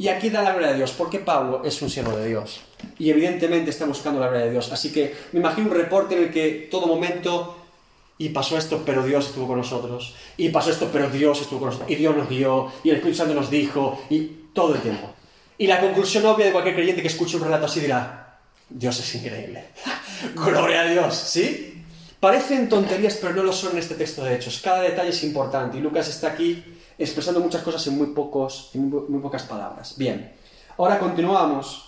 Y 0.01 0.09
aquí 0.09 0.31
da 0.31 0.41
la 0.41 0.53
gloria 0.53 0.71
de 0.71 0.77
Dios, 0.79 0.93
porque 0.93 1.19
Pablo 1.19 1.61
es 1.63 1.83
un 1.83 1.91
siervo 1.91 2.17
de 2.17 2.27
Dios. 2.27 2.63
Y 2.99 3.11
evidentemente 3.11 3.69
está 3.69 3.85
buscando 3.85 4.19
la 4.19 4.29
gloria 4.29 4.47
de 4.47 4.53
Dios. 4.53 4.73
Así 4.73 4.91
que 4.91 5.15
me 5.33 5.41
imagino 5.41 5.69
un 5.69 5.77
reporte 5.77 6.17
en 6.17 6.23
el 6.23 6.31
que 6.33 6.69
todo 6.71 6.87
momento, 6.87 7.59
y 8.17 8.31
pasó 8.31 8.57
esto, 8.57 8.83
pero 8.87 9.05
Dios 9.05 9.27
estuvo 9.27 9.47
con 9.47 9.59
nosotros. 9.59 10.15
Y 10.39 10.49
pasó 10.49 10.71
esto, 10.71 10.89
pero 10.91 11.11
Dios 11.11 11.43
estuvo 11.43 11.59
con 11.59 11.69
nosotros. 11.69 11.91
Y 11.91 11.97
Dios 11.97 12.17
nos 12.17 12.31
guió, 12.31 12.73
y 12.83 12.89
el 12.89 12.97
Espíritu 12.97 13.19
Santo 13.19 13.35
nos 13.35 13.51
dijo, 13.51 14.03
y 14.09 14.21
todo 14.55 14.75
el 14.75 14.81
tiempo. 14.81 15.07
Y 15.59 15.67
la 15.67 15.79
conclusión 15.79 16.25
obvia 16.25 16.47
de 16.47 16.53
cualquier 16.53 16.77
creyente 16.77 17.03
que 17.03 17.09
escuche 17.09 17.37
un 17.37 17.45
relato 17.45 17.67
así 17.67 17.81
dirá, 17.81 18.39
Dios 18.71 18.99
es 19.01 19.15
increíble. 19.17 19.67
gloria 20.35 20.81
a 20.81 20.85
Dios, 20.87 21.15
¿sí? 21.15 21.85
Parecen 22.19 22.71
tonterías, 22.71 23.19
pero 23.21 23.35
no 23.35 23.43
lo 23.43 23.53
son 23.53 23.73
en 23.73 23.79
este 23.81 23.97
texto 23.97 24.25
de 24.25 24.35
Hechos. 24.35 24.63
Cada 24.65 24.81
detalle 24.81 25.11
es 25.11 25.23
importante. 25.25 25.77
Y 25.77 25.83
Lucas 25.83 26.09
está 26.09 26.29
aquí 26.29 26.65
expresando 27.01 27.41
muchas 27.41 27.63
cosas 27.63 27.87
en 27.87 27.97
muy, 27.97 28.09
pocos, 28.09 28.71
muy 28.75 29.21
pocas 29.21 29.43
palabras. 29.45 29.95
Bien, 29.97 30.33
ahora 30.77 30.99
continuamos, 30.99 31.87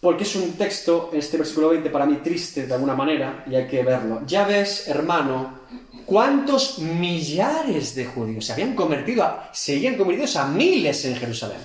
porque 0.00 0.24
es 0.24 0.36
un 0.36 0.52
texto, 0.52 1.10
este 1.12 1.38
versículo 1.38 1.70
20, 1.70 1.88
para 1.88 2.06
mí 2.06 2.16
triste 2.16 2.66
de 2.66 2.74
alguna 2.74 2.94
manera, 2.94 3.44
y 3.48 3.54
hay 3.54 3.66
que 3.66 3.82
verlo. 3.82 4.22
Ya 4.26 4.46
ves, 4.46 4.88
hermano, 4.88 5.60
cuántos 6.04 6.78
millares 6.78 7.94
de 7.94 8.04
judíos 8.04 8.44
se 8.44 8.52
habían 8.52 8.74
convertido, 8.74 9.24
a, 9.24 9.50
seguían 9.52 9.96
convertidos 9.96 10.36
a 10.36 10.46
miles 10.46 11.04
en 11.04 11.16
Jerusalén. 11.16 11.60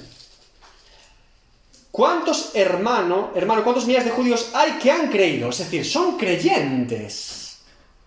¿Cuántos 1.91 2.51
hermano, 2.53 3.31
hermano, 3.35 3.63
cuántos 3.63 3.87
millares 3.87 4.05
de 4.05 4.15
judíos 4.15 4.51
hay 4.53 4.73
que 4.73 4.91
han 4.91 5.09
creído? 5.09 5.49
Es 5.49 5.57
decir, 5.57 5.83
son 5.83 6.15
creyentes. 6.15 7.57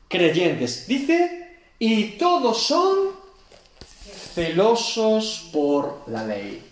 Creyentes. 0.06 0.86
Dice, 0.86 1.58
y 1.76 2.12
todos 2.12 2.62
son 2.62 3.19
celosos 4.34 5.48
por 5.52 6.04
la 6.06 6.24
ley. 6.24 6.62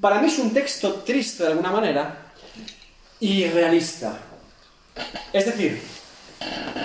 Para 0.00 0.20
mí 0.20 0.28
es 0.28 0.38
un 0.38 0.52
texto 0.52 0.94
triste 0.96 1.44
de 1.44 1.50
alguna 1.50 1.70
manera 1.70 2.32
y 3.20 3.46
realista. 3.46 4.18
Es 5.32 5.46
decir, 5.46 5.80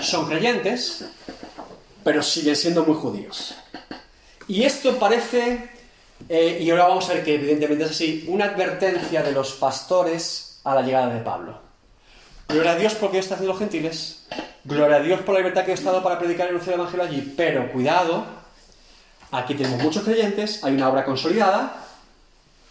son 0.00 0.26
creyentes, 0.28 1.04
pero 2.02 2.22
siguen 2.22 2.56
siendo 2.56 2.84
muy 2.84 2.94
judíos. 2.94 3.54
Y 4.48 4.64
esto 4.64 4.98
parece, 4.98 5.70
eh, 6.28 6.58
y 6.60 6.70
ahora 6.70 6.88
vamos 6.88 7.08
a 7.08 7.14
ver 7.14 7.24
que 7.24 7.34
evidentemente 7.34 7.84
es 7.84 7.90
así, 7.90 8.24
una 8.28 8.46
advertencia 8.46 9.22
de 9.22 9.32
los 9.32 9.52
pastores 9.52 10.60
a 10.64 10.74
la 10.74 10.82
llegada 10.82 11.12
de 11.12 11.20
Pablo. 11.20 11.60
Gloria 12.48 12.72
a 12.72 12.76
Dios 12.76 12.94
porque 12.94 13.16
Dios 13.16 13.26
está 13.26 13.36
haciendo 13.36 13.52
los 13.52 13.60
gentiles. 13.60 14.26
Gloria 14.64 14.96
a 14.96 15.00
Dios 15.00 15.20
por 15.20 15.34
la 15.34 15.40
libertad 15.40 15.64
que 15.64 15.70
he 15.70 15.74
estado 15.74 16.02
para 16.02 16.18
predicar 16.18 16.48
el 16.48 16.56
evangelio 16.56 17.04
allí. 17.04 17.34
Pero 17.36 17.72
cuidado, 17.72 18.26
Aquí 19.32 19.54
tenemos 19.54 19.82
muchos 19.82 20.04
creyentes, 20.04 20.62
hay 20.62 20.74
una 20.74 20.90
obra 20.90 21.06
consolidada, 21.06 21.86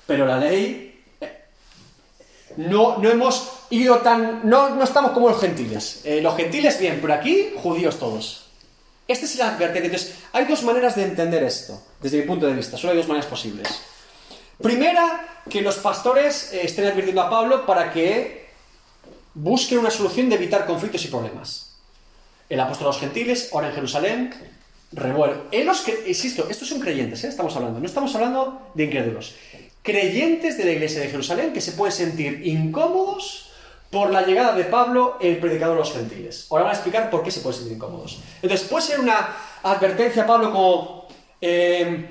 pero 0.05 0.27
la 0.27 0.37
ley 0.37 1.03
eh, 1.19 1.45
no, 2.57 2.99
no 2.99 3.09
hemos 3.09 3.51
ido 3.71 3.97
tan... 3.97 4.47
No, 4.47 4.69
no 4.75 4.83
estamos 4.83 5.11
como 5.11 5.29
los 5.29 5.41
gentiles. 5.41 6.01
Eh, 6.03 6.21
los 6.21 6.35
gentiles 6.37 6.79
bien, 6.79 6.99
pero 7.01 7.15
aquí 7.15 7.53
judíos 7.55 7.97
todos. 7.97 8.45
Este 9.07 9.25
es 9.25 9.35
el 9.35 9.41
advertencia. 9.41 10.15
Hay 10.33 10.45
dos 10.45 10.61
maneras 10.61 10.95
de 10.95 11.03
entender 11.05 11.43
esto, 11.43 11.81
desde 11.99 12.19
mi 12.19 12.27
punto 12.27 12.45
de 12.45 12.53
vista. 12.53 12.77
Solo 12.77 12.91
hay 12.91 12.97
dos 12.97 13.07
maneras 13.07 13.27
posibles. 13.27 13.67
Primera, 14.61 15.41
que 15.49 15.63
los 15.63 15.77
pastores 15.77 16.53
eh, 16.53 16.61
estén 16.63 16.85
advirtiendo 16.85 17.23
a 17.23 17.29
Pablo 17.29 17.65
para 17.65 17.91
que 17.91 18.49
busquen 19.33 19.79
una 19.79 19.89
solución 19.89 20.29
de 20.29 20.35
evitar 20.35 20.67
conflictos 20.67 21.03
y 21.05 21.07
problemas. 21.07 21.71
El 22.49 22.59
apóstol 22.59 22.85
a 22.85 22.89
los 22.89 22.99
gentiles, 22.99 23.49
ahora 23.51 23.69
en 23.69 23.73
Jerusalén, 23.73 24.33
revuelo. 24.91 25.45
Insisto, 26.07 26.47
estos 26.49 26.67
son 26.67 26.79
creyentes, 26.79 27.23
¿eh? 27.23 27.27
estamos 27.27 27.55
hablando, 27.55 27.79
no 27.79 27.85
estamos 27.85 28.13
hablando 28.15 28.71
de 28.73 28.85
incrédulos. 28.85 29.35
creyentes 29.81 30.57
de 30.57 30.65
la 30.65 30.71
iglesia 30.71 31.01
de 31.01 31.09
Jerusalén 31.09 31.53
que 31.53 31.61
se 31.61 31.71
pueden 31.71 31.93
sentir 31.93 32.45
incómodos 32.45 33.51
por 33.89 34.09
la 34.09 34.21
llegada 34.21 34.53
de 34.53 34.63
Pablo, 34.65 35.17
el 35.19 35.37
predicador 35.37 35.75
de 35.75 35.79
los 35.81 35.93
gentiles. 35.93 36.47
Ahora 36.49 36.63
voy 36.63 36.71
a 36.71 36.75
explicar 36.75 37.09
por 37.09 37.23
qué 37.23 37.31
se 37.31 37.41
pueden 37.41 37.59
sentir 37.59 37.75
incómodos. 37.75 38.19
Entonces, 38.41 38.67
puede 38.67 38.85
ser 38.85 38.99
una 38.99 39.35
advertencia 39.63 40.23
a 40.23 40.27
Pablo 40.27 40.51
como, 40.51 41.07
eh, 41.41 42.09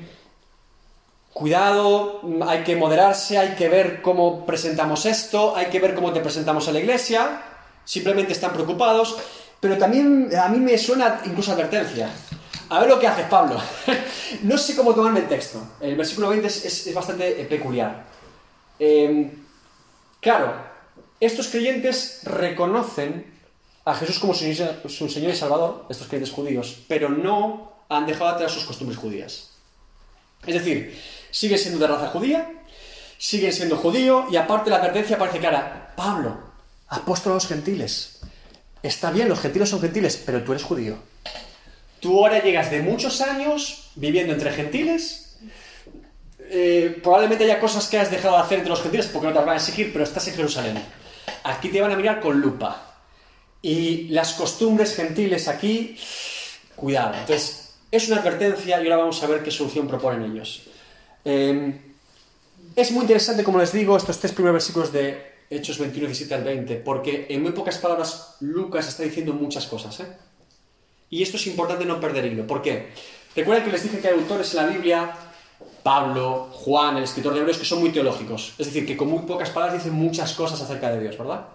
cuidado, 1.32 2.20
hay 2.46 2.64
que 2.64 2.76
moderarse, 2.76 3.38
hay 3.38 3.54
que 3.54 3.68
ver 3.68 4.02
cómo 4.02 4.44
presentamos 4.44 5.06
esto, 5.06 5.56
hay 5.56 5.66
que 5.66 5.80
ver 5.80 5.94
cómo 5.94 6.12
te 6.12 6.20
presentamos 6.20 6.68
a 6.68 6.72
la 6.72 6.80
iglesia, 6.80 7.42
simplemente 7.84 8.32
están 8.32 8.52
preocupados, 8.52 9.16
pero 9.58 9.78
también 9.78 10.30
a 10.36 10.48
mí 10.48 10.58
me 10.58 10.76
suena 10.76 11.22
incluso 11.24 11.52
advertencia. 11.52 12.10
A 12.70 12.78
ver 12.78 12.88
lo 12.88 13.00
que 13.00 13.06
hace 13.08 13.24
Pablo. 13.24 13.60
no 14.42 14.56
sé 14.56 14.76
cómo 14.76 14.94
tomarme 14.94 15.20
el 15.20 15.28
texto. 15.28 15.60
El 15.80 15.96
versículo 15.96 16.28
20 16.28 16.46
es, 16.46 16.94
bastante 16.94 17.32
peculiar. 17.44 18.04
Eh, 18.78 19.32
claro, 20.20 20.54
estos 21.18 21.48
creyentes 21.48 22.20
reconocen 22.24 23.26
a 23.84 23.94
Jesús 23.94 24.20
como 24.20 24.34
su, 24.34 24.44
su, 24.88 25.08
Señor 25.08 25.32
y 25.32 25.36
Salvador, 25.36 25.86
estos 25.90 26.06
creyentes 26.06 26.32
judíos, 26.32 26.84
pero 26.86 27.08
no 27.08 27.72
han 27.88 28.06
dejado 28.06 28.30
atrás 28.30 28.52
sus 28.52 28.64
costumbres 28.64 29.00
judías. 29.00 29.50
Es 30.46 30.54
decir, 30.54 30.96
siguen 31.32 31.58
siendo 31.58 31.80
de 31.80 31.88
raza 31.88 32.06
judía, 32.06 32.52
siguen 33.18 33.52
siendo 33.52 33.78
judío, 33.78 34.26
y 34.30 34.36
aparte 34.36 34.70
la 34.70 34.76
advertencia 34.76 35.18
parece 35.18 35.40
clara. 35.40 35.92
Pablo, 35.96 36.38
apóstol 36.86 37.32
a 37.32 37.34
los 37.34 37.48
gentiles. 37.48 38.20
Está 38.80 39.10
bien, 39.10 39.28
los 39.28 39.40
gentiles 39.40 39.68
son 39.68 39.80
gentiles, 39.80 40.22
pero 40.24 40.44
tú 40.44 40.52
eres 40.52 40.62
judío. 40.62 41.09
Tú 42.00 42.18
ahora 42.18 42.42
llegas 42.42 42.70
de 42.70 42.82
muchos 42.82 43.20
años 43.20 43.90
viviendo 43.94 44.32
entre 44.32 44.50
gentiles. 44.52 45.38
Eh, 46.52 46.98
probablemente 47.02 47.44
haya 47.44 47.60
cosas 47.60 47.86
que 47.88 47.98
has 47.98 48.10
dejado 48.10 48.36
de 48.36 48.42
hacer 48.42 48.58
entre 48.58 48.70
los 48.70 48.82
gentiles 48.82 49.06
porque 49.06 49.28
no 49.28 49.32
te 49.32 49.38
las 49.38 49.46
van 49.46 49.54
a 49.54 49.58
exigir, 49.58 49.92
pero 49.92 50.04
estás 50.04 50.26
en 50.28 50.34
Jerusalén. 50.34 50.82
Aquí 51.44 51.68
te 51.68 51.80
van 51.80 51.92
a 51.92 51.96
mirar 51.96 52.20
con 52.20 52.40
lupa. 52.40 52.96
Y 53.62 54.08
las 54.08 54.32
costumbres 54.32 54.96
gentiles 54.96 55.46
aquí, 55.46 55.96
cuidado. 56.74 57.14
Entonces, 57.14 57.74
es 57.90 58.08
una 58.08 58.20
advertencia 58.20 58.80
y 58.80 58.84
ahora 58.84 58.96
vamos 58.96 59.22
a 59.22 59.26
ver 59.26 59.42
qué 59.42 59.50
solución 59.50 59.86
proponen 59.86 60.32
ellos. 60.32 60.62
Eh, 61.24 61.78
es 62.76 62.90
muy 62.92 63.02
interesante, 63.02 63.44
como 63.44 63.58
les 63.58 63.72
digo, 63.72 63.96
estos 63.96 64.18
tres 64.18 64.32
primeros 64.32 64.54
versículos 64.54 64.92
de 64.92 65.30
Hechos 65.50 65.78
21, 65.78 66.06
17 66.06 66.34
al 66.34 66.44
20, 66.44 66.76
porque 66.76 67.26
en 67.28 67.42
muy 67.42 67.52
pocas 67.52 67.78
palabras 67.78 68.36
Lucas 68.40 68.88
está 68.88 69.02
diciendo 69.02 69.34
muchas 69.34 69.66
cosas. 69.66 70.00
¿eh? 70.00 70.06
Y 71.10 71.22
esto 71.22 71.36
es 71.36 71.46
importante 71.48 71.84
no 71.84 72.00
perder 72.00 72.26
hilo. 72.26 72.46
¿Por 72.46 72.62
qué? 72.62 72.92
Recuerden 73.34 73.64
que 73.64 73.72
les 73.72 73.82
dije 73.82 73.98
que 73.98 74.08
hay 74.08 74.14
autores 74.14 74.54
en 74.54 74.64
la 74.64 74.72
Biblia, 74.72 75.16
Pablo, 75.82 76.48
Juan, 76.52 76.96
el 76.96 77.04
escritor 77.04 77.34
de 77.34 77.40
Hebreos, 77.40 77.58
que 77.58 77.64
son 77.64 77.80
muy 77.80 77.90
teológicos. 77.90 78.54
Es 78.58 78.66
decir, 78.66 78.86
que 78.86 78.96
con 78.96 79.08
muy 79.08 79.20
pocas 79.20 79.50
palabras 79.50 79.82
dicen 79.82 79.96
muchas 79.96 80.34
cosas 80.34 80.60
acerca 80.60 80.90
de 80.90 81.00
Dios, 81.00 81.18
¿verdad? 81.18 81.46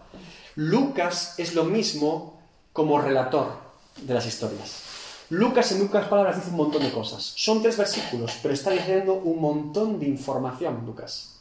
Lucas 0.56 1.36
es 1.38 1.56
lo 1.56 1.64
mismo 1.64 2.42
como 2.74 3.00
relator 3.00 3.54
de 4.02 4.14
las 4.14 4.26
historias. 4.26 4.84
Lucas 5.30 5.72
en 5.72 5.88
pocas 5.88 6.08
palabras 6.08 6.36
dice 6.36 6.50
un 6.50 6.58
montón 6.58 6.84
de 6.84 6.92
cosas. 6.92 7.34
Son 7.36 7.62
tres 7.62 7.78
versículos, 7.78 8.34
pero 8.42 8.54
está 8.54 8.72
diciendo 8.72 9.14
un 9.14 9.42
montón 9.42 10.00
de 10.00 10.08
información, 10.08 10.84
Lucas. 10.86 11.38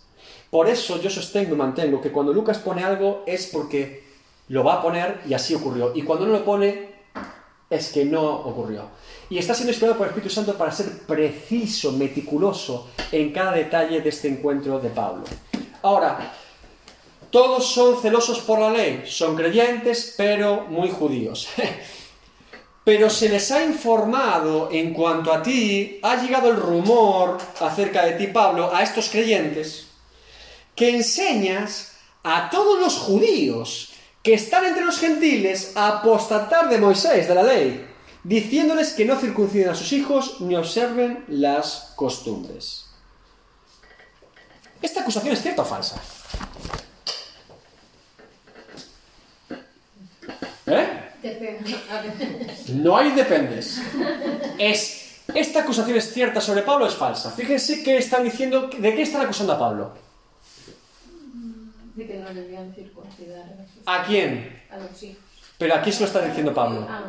Por 0.50 0.68
eso 0.68 1.00
yo 1.00 1.10
sostengo 1.10 1.54
y 1.54 1.58
mantengo 1.58 2.00
que 2.00 2.12
cuando 2.12 2.32
Lucas 2.32 2.58
pone 2.58 2.84
algo 2.84 3.24
es 3.26 3.48
porque 3.48 4.04
lo 4.48 4.62
va 4.62 4.74
a 4.74 4.82
poner 4.82 5.20
y 5.28 5.34
así 5.34 5.54
ocurrió. 5.54 5.92
Y 5.94 6.02
cuando 6.02 6.26
no 6.26 6.32
lo 6.32 6.44
pone 6.44 6.93
es 7.74 7.92
que 7.92 8.04
no 8.04 8.24
ocurrió. 8.24 8.88
Y 9.30 9.38
está 9.38 9.54
siendo 9.54 9.72
inspirado 9.72 9.96
por 9.96 10.06
el 10.06 10.10
Espíritu 10.10 10.34
Santo 10.34 10.54
para 10.54 10.70
ser 10.70 10.90
preciso, 11.06 11.92
meticuloso 11.92 12.90
en 13.10 13.32
cada 13.32 13.52
detalle 13.52 14.00
de 14.00 14.08
este 14.08 14.28
encuentro 14.28 14.78
de 14.78 14.90
Pablo. 14.90 15.24
Ahora, 15.82 16.32
todos 17.30 17.66
son 17.66 18.00
celosos 18.00 18.40
por 18.40 18.60
la 18.60 18.70
ley, 18.70 19.02
son 19.06 19.34
creyentes, 19.34 20.14
pero 20.16 20.66
muy 20.68 20.90
judíos. 20.90 21.48
pero 22.84 23.08
se 23.08 23.30
les 23.30 23.50
ha 23.50 23.64
informado 23.64 24.68
en 24.70 24.92
cuanto 24.92 25.32
a 25.32 25.42
ti, 25.42 25.98
ha 26.02 26.22
llegado 26.22 26.50
el 26.50 26.56
rumor 26.56 27.38
acerca 27.60 28.04
de 28.04 28.12
ti, 28.12 28.26
Pablo, 28.26 28.74
a 28.74 28.82
estos 28.82 29.08
creyentes, 29.08 29.86
que 30.76 30.90
enseñas 30.90 31.94
a 32.22 32.50
todos 32.50 32.78
los 32.78 32.98
judíos 32.98 33.93
que 34.24 34.32
están 34.32 34.64
entre 34.64 34.84
los 34.84 34.98
gentiles 34.98 35.72
a 35.76 35.98
apostatar 35.98 36.70
de 36.70 36.78
Moisés, 36.78 37.28
de 37.28 37.34
la 37.34 37.42
ley, 37.42 37.86
diciéndoles 38.24 38.94
que 38.94 39.04
no 39.04 39.20
circunciden 39.20 39.68
a 39.68 39.74
sus 39.74 39.92
hijos 39.92 40.40
ni 40.40 40.56
observen 40.56 41.24
las 41.28 41.92
costumbres. 41.94 42.86
¿Esta 44.80 45.02
acusación 45.02 45.34
es 45.34 45.42
cierta 45.42 45.60
o 45.60 45.64
falsa? 45.66 46.00
¿Eh? 50.66 50.86
No 52.68 52.96
hay 52.96 53.10
dependes. 53.10 53.78
Es, 54.58 55.20
¿Esta 55.34 55.60
acusación 55.60 55.98
es 55.98 56.10
cierta 56.14 56.40
sobre 56.40 56.62
Pablo 56.62 56.86
o 56.86 56.88
es 56.88 56.94
falsa? 56.94 57.30
Fíjense 57.30 57.82
que 57.82 57.98
están 57.98 58.24
diciendo, 58.24 58.68
¿de 58.68 58.94
qué 58.94 59.02
están 59.02 59.20
acusando 59.20 59.52
a 59.52 59.58
Pablo? 59.58 60.03
Debían 62.34 62.74
circuncidar. 62.74 63.44
¿A 63.86 64.04
quién? 64.04 64.62
A 64.70 64.76
los 64.78 65.02
hijos. 65.02 65.18
Pero 65.56 65.74
aquí 65.76 65.92
se 65.92 66.00
lo 66.00 66.06
está 66.06 66.20
diciendo 66.20 66.52
Pablo. 66.52 66.86
Ah, 66.88 67.04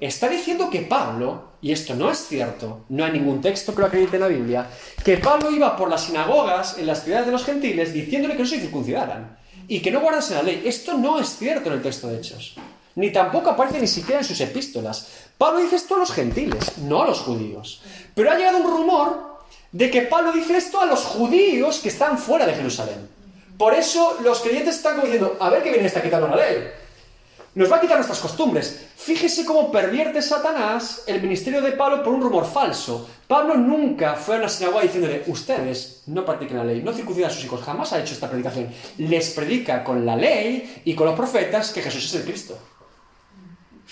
Está 0.00 0.28
diciendo 0.28 0.70
que 0.70 0.80
Pablo, 0.80 1.52
y 1.60 1.72
esto 1.72 1.94
no 1.94 2.10
es 2.10 2.26
cierto, 2.26 2.86
no 2.88 3.04
hay 3.04 3.12
ningún 3.12 3.40
texto 3.42 3.74
que 3.74 3.80
lo 3.80 3.86
acredite 3.86 4.16
en 4.16 4.22
la 4.22 4.28
Biblia, 4.28 4.66
que 5.04 5.18
Pablo 5.18 5.50
iba 5.50 5.76
por 5.76 5.90
las 5.90 6.04
sinagogas 6.04 6.78
en 6.78 6.86
las 6.86 7.04
ciudades 7.04 7.26
de 7.26 7.32
los 7.32 7.44
gentiles 7.44 7.92
diciéndole 7.92 8.34
que 8.34 8.42
no 8.42 8.48
se 8.48 8.60
circuncidaran 8.60 9.36
y 9.68 9.80
que 9.80 9.90
no 9.90 10.00
guardasen 10.00 10.38
la 10.38 10.42
ley. 10.42 10.62
Esto 10.64 10.96
no 10.96 11.18
es 11.18 11.36
cierto 11.36 11.68
en 11.68 11.74
el 11.76 11.82
texto 11.82 12.08
de 12.08 12.16
Hechos. 12.18 12.56
Ni 12.94 13.10
tampoco 13.10 13.50
aparece 13.50 13.80
ni 13.80 13.86
siquiera 13.86 14.20
en 14.20 14.26
sus 14.26 14.40
epístolas. 14.40 15.26
Pablo 15.36 15.60
dice 15.60 15.76
esto 15.76 15.94
a 15.96 15.98
los 15.98 16.12
gentiles, 16.12 16.78
no 16.78 17.02
a 17.02 17.06
los 17.06 17.20
judíos. 17.20 17.82
Pero 18.14 18.30
ha 18.30 18.36
llegado 18.36 18.58
un 18.58 18.70
rumor 18.70 19.38
de 19.70 19.90
que 19.90 20.02
Pablo 20.02 20.32
dice 20.32 20.56
esto 20.56 20.80
a 20.80 20.86
los 20.86 21.00
judíos 21.04 21.78
que 21.80 21.88
están 21.88 22.18
fuera 22.18 22.46
de 22.46 22.54
Jerusalén. 22.54 23.08
Por 23.58 23.74
eso 23.74 24.18
los 24.22 24.40
creyentes 24.40 24.76
están 24.76 24.94
como 24.94 25.06
diciendo, 25.06 25.36
a 25.38 25.50
ver 25.50 25.62
qué 25.62 25.70
viene 25.70 25.86
esta 25.86 26.00
a 26.00 26.02
quitarnos 26.02 26.30
la 26.30 26.36
ley. 26.36 26.70
Nos 27.54 27.70
va 27.70 27.76
a 27.76 27.80
quitar 27.80 27.96
nuestras 27.96 28.18
costumbres. 28.18 28.86
Fíjese 28.96 29.44
cómo 29.44 29.70
pervierte 29.70 30.22
Satanás 30.22 31.02
el 31.06 31.20
ministerio 31.20 31.60
de 31.60 31.72
Pablo 31.72 32.02
por 32.02 32.14
un 32.14 32.22
rumor 32.22 32.46
falso. 32.46 33.06
Pablo 33.28 33.56
nunca 33.56 34.14
fue 34.14 34.36
a 34.36 34.38
una 34.38 34.48
sinagoga 34.48 34.82
diciéndole, 34.82 35.24
ustedes 35.26 36.02
no 36.06 36.24
practiquen 36.24 36.56
la 36.56 36.64
ley, 36.64 36.80
no 36.82 36.94
circuncidan 36.94 37.30
a 37.30 37.34
sus 37.34 37.44
hijos. 37.44 37.60
Jamás 37.62 37.92
ha 37.92 38.00
hecho 38.00 38.14
esta 38.14 38.30
predicación. 38.30 38.68
Les 38.98 39.30
predica 39.30 39.84
con 39.84 40.06
la 40.06 40.16
ley 40.16 40.82
y 40.86 40.94
con 40.94 41.06
los 41.06 41.14
profetas 41.14 41.72
que 41.72 41.82
Jesús 41.82 42.06
es 42.06 42.14
el 42.14 42.24
Cristo. 42.24 42.58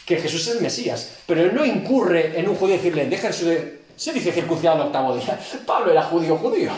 Que 0.06 0.16
Jesús 0.16 0.46
es 0.46 0.56
el 0.56 0.62
Mesías. 0.62 1.18
Pero 1.26 1.42
él 1.42 1.54
no 1.54 1.64
incurre 1.64 2.38
en 2.40 2.48
un 2.48 2.56
judío 2.56 2.76
decirle, 2.76 3.06
deja 3.06 3.28
de... 3.28 3.80
Se 3.94 4.14
dice 4.14 4.32
circuncidado 4.32 4.80
el 4.80 4.86
octavo 4.86 5.14
día. 5.14 5.38
Pablo 5.66 5.92
era 5.92 6.02
judío 6.04 6.38
judío. 6.38 6.70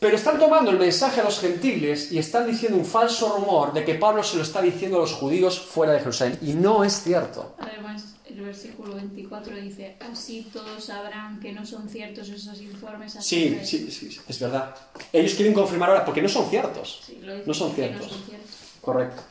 Pero 0.00 0.14
están 0.14 0.38
tomando 0.38 0.70
el 0.70 0.78
mensaje 0.78 1.20
a 1.20 1.24
los 1.24 1.40
gentiles 1.40 2.12
y 2.12 2.18
están 2.18 2.46
diciendo 2.46 2.78
un 2.78 2.84
falso 2.84 3.36
rumor 3.36 3.72
de 3.72 3.84
que 3.84 3.94
Pablo 3.94 4.22
se 4.22 4.36
lo 4.36 4.42
está 4.44 4.62
diciendo 4.62 4.98
a 4.98 5.00
los 5.00 5.12
judíos 5.12 5.58
fuera 5.58 5.92
de 5.92 5.98
Jerusalén. 5.98 6.38
Y 6.40 6.52
no 6.52 6.84
es 6.84 7.02
cierto. 7.02 7.56
Además, 7.58 8.04
el 8.24 8.40
versículo 8.42 8.94
24 8.94 9.56
dice, 9.56 9.96
así 10.00 10.48
todos 10.52 10.84
sabrán 10.84 11.40
que 11.40 11.52
no 11.52 11.66
son 11.66 11.88
ciertos 11.88 12.28
esos 12.28 12.60
informes. 12.60 13.16
Sí, 13.20 13.46
acerca 13.46 13.60
de-". 13.60 13.66
sí, 13.66 13.90
sí, 13.90 14.12
sí, 14.12 14.20
es 14.28 14.38
verdad. 14.38 14.76
Ellos 15.12 15.34
quieren 15.34 15.52
confirmar 15.52 15.90
ahora 15.90 16.04
porque 16.04 16.22
no 16.22 16.28
son 16.28 16.48
ciertos. 16.48 17.02
Sí, 17.04 17.18
lo 17.20 17.34
dice 17.34 17.46
No 17.48 17.54
son 17.54 17.70
que 17.70 17.76
ciertos. 17.76 18.02
No 18.06 18.08
son 18.08 18.22
ciertos. 18.24 18.50
Correcto. 18.80 19.22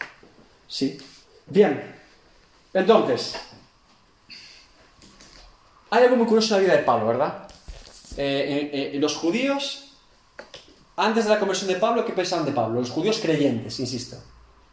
Sí. 0.68 0.98
Bien. 1.46 1.96
Entonces, 2.74 3.36
hay 5.90 6.04
algo 6.04 6.18
muy 6.18 6.28
curioso 6.28 6.56
en 6.56 6.62
la 6.62 6.68
vida 6.68 6.78
de 6.78 6.84
Pablo, 6.84 7.08
¿verdad? 7.08 7.48
Eh, 8.18 8.70
eh, 8.74 8.92
eh, 8.94 9.00
los 9.00 9.16
judíos, 9.16 9.87
antes 10.98 11.26
de 11.26 11.30
la 11.30 11.40
conversión 11.40 11.70
de 11.70 11.76
Pablo, 11.76 12.04
¿qué 12.04 12.12
pensaban 12.12 12.46
de 12.46 12.52
Pablo? 12.52 12.80
Los 12.82 12.90
judíos 12.90 13.20
creyentes, 13.22 13.80
insisto. 13.80 14.18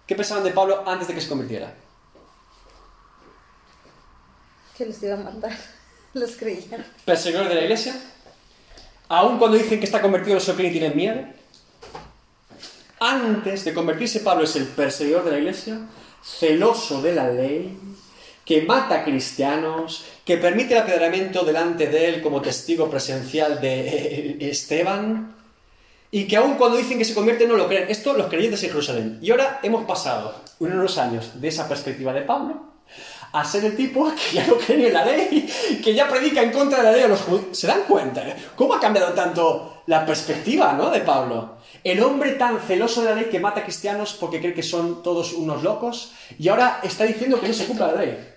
¿Qué 0.07 0.15
pensaban 0.15 0.43
de 0.43 0.53
Pablo 0.53 0.83
antes 0.87 1.07
de 1.07 1.15
que 1.15 1.21
se 1.21 1.29
convirtiera? 1.29 1.75
Que 4.77 4.87
los 4.87 5.03
iba 5.03 5.15
a 5.15 5.19
matar. 5.19 5.53
Los 6.15 6.37
creían. 6.37 6.87
¿Perseguidores 7.05 7.49
de 7.49 7.55
la 7.57 7.63
iglesia? 7.63 7.95
Aún 9.09 9.37
cuando 9.37 9.59
dicen 9.59 9.81
que 9.81 9.85
está 9.85 10.01
convertido, 10.01 10.35
no 10.35 10.41
se 10.41 10.53
lo 10.53 10.57
creen 10.57 10.71
y 10.71 10.79
tienen 10.79 10.97
miedo. 10.97 11.21
Antes 13.01 13.65
de 13.65 13.75
convertirse, 13.75 14.21
Pablo 14.21 14.45
es 14.45 14.55
el 14.55 14.67
perseguidor 14.69 15.25
de 15.25 15.33
la 15.33 15.39
iglesia, 15.39 15.81
celoso 16.23 17.03
de 17.03 17.15
la 17.17 17.29
ley, 17.29 17.77
que 18.45 18.63
mata 18.63 19.01
a 19.01 19.05
cristianos, 19.05 20.05
que 20.25 20.39
permite 20.39 20.75
el 20.75 20.83
apedreamiento 20.83 21.45
delante 21.45 21.89
de 21.89 22.09
él 22.09 22.23
como 22.23 22.41
testigo 22.41 22.89
presencial 22.89 23.61
de 23.61 24.37
Esteban, 24.51 25.35
y 26.15 26.29
que 26.29 26.37
aún 26.37 26.55
cuando 26.55 26.77
dicen 26.77 26.97
que 26.97 27.05
se 27.05 27.13
convierte 27.13 27.45
no 27.45 27.57
lo 27.57 27.67
creen. 27.67 27.87
Esto 27.89 28.13
los 28.13 28.29
creyentes 28.29 28.63
en 28.63 28.71
Jerusalén. 28.71 29.19
Y 29.21 29.33
ahora 29.33 29.59
hemos 29.65 29.85
pasado 29.85 30.33
unos 30.61 30.97
años 30.97 31.41
de 31.41 31.49
esa 31.49 31.69
perspectiva 31.69 32.13
de 32.13 32.21
Pablo 32.21 32.67
a 33.33 33.45
ser 33.45 33.65
el 33.65 33.77
tipo 33.77 34.13
que 34.15 34.37
ya 34.37 34.47
no 34.47 34.55
cree 34.55 34.87
en 34.87 34.93
la 34.93 35.05
ley, 35.05 35.53
que 35.83 35.93
ya 35.93 36.09
predica 36.09 36.41
en 36.41 36.53
contra 36.53 36.79
de 36.79 36.85
la 36.85 36.93
ley 36.93 37.03
a 37.03 37.09
los 37.09 37.21
judíos. 37.21 37.59
¿Se 37.59 37.67
dan 37.67 37.83
cuenta? 37.89 38.23
¿Cómo 38.55 38.75
ha 38.75 38.79
cambiado 38.79 39.13
tanto 39.13 39.83
la 39.87 40.07
perspectiva, 40.07 40.75
¿no? 40.75 40.89
De 40.89 41.01
Pablo. 41.01 41.57
El 41.83 42.01
hombre 42.01 42.35
tan 42.35 42.61
celoso 42.61 43.03
de 43.03 43.11
la 43.11 43.17
ley 43.17 43.25
que 43.25 43.41
mata 43.41 43.63
a 43.63 43.65
cristianos 43.65 44.13
porque 44.13 44.39
cree 44.39 44.55
que 44.55 44.63
son 44.63 45.03
todos 45.03 45.33
unos 45.33 45.65
locos 45.65 46.13
y 46.39 46.47
ahora 46.47 46.79
está 46.85 47.03
diciendo 47.03 47.41
que 47.41 47.49
no 47.49 47.55
se 47.55 47.67
cumpla 47.67 47.89
la 47.89 48.03
ley. 48.03 48.35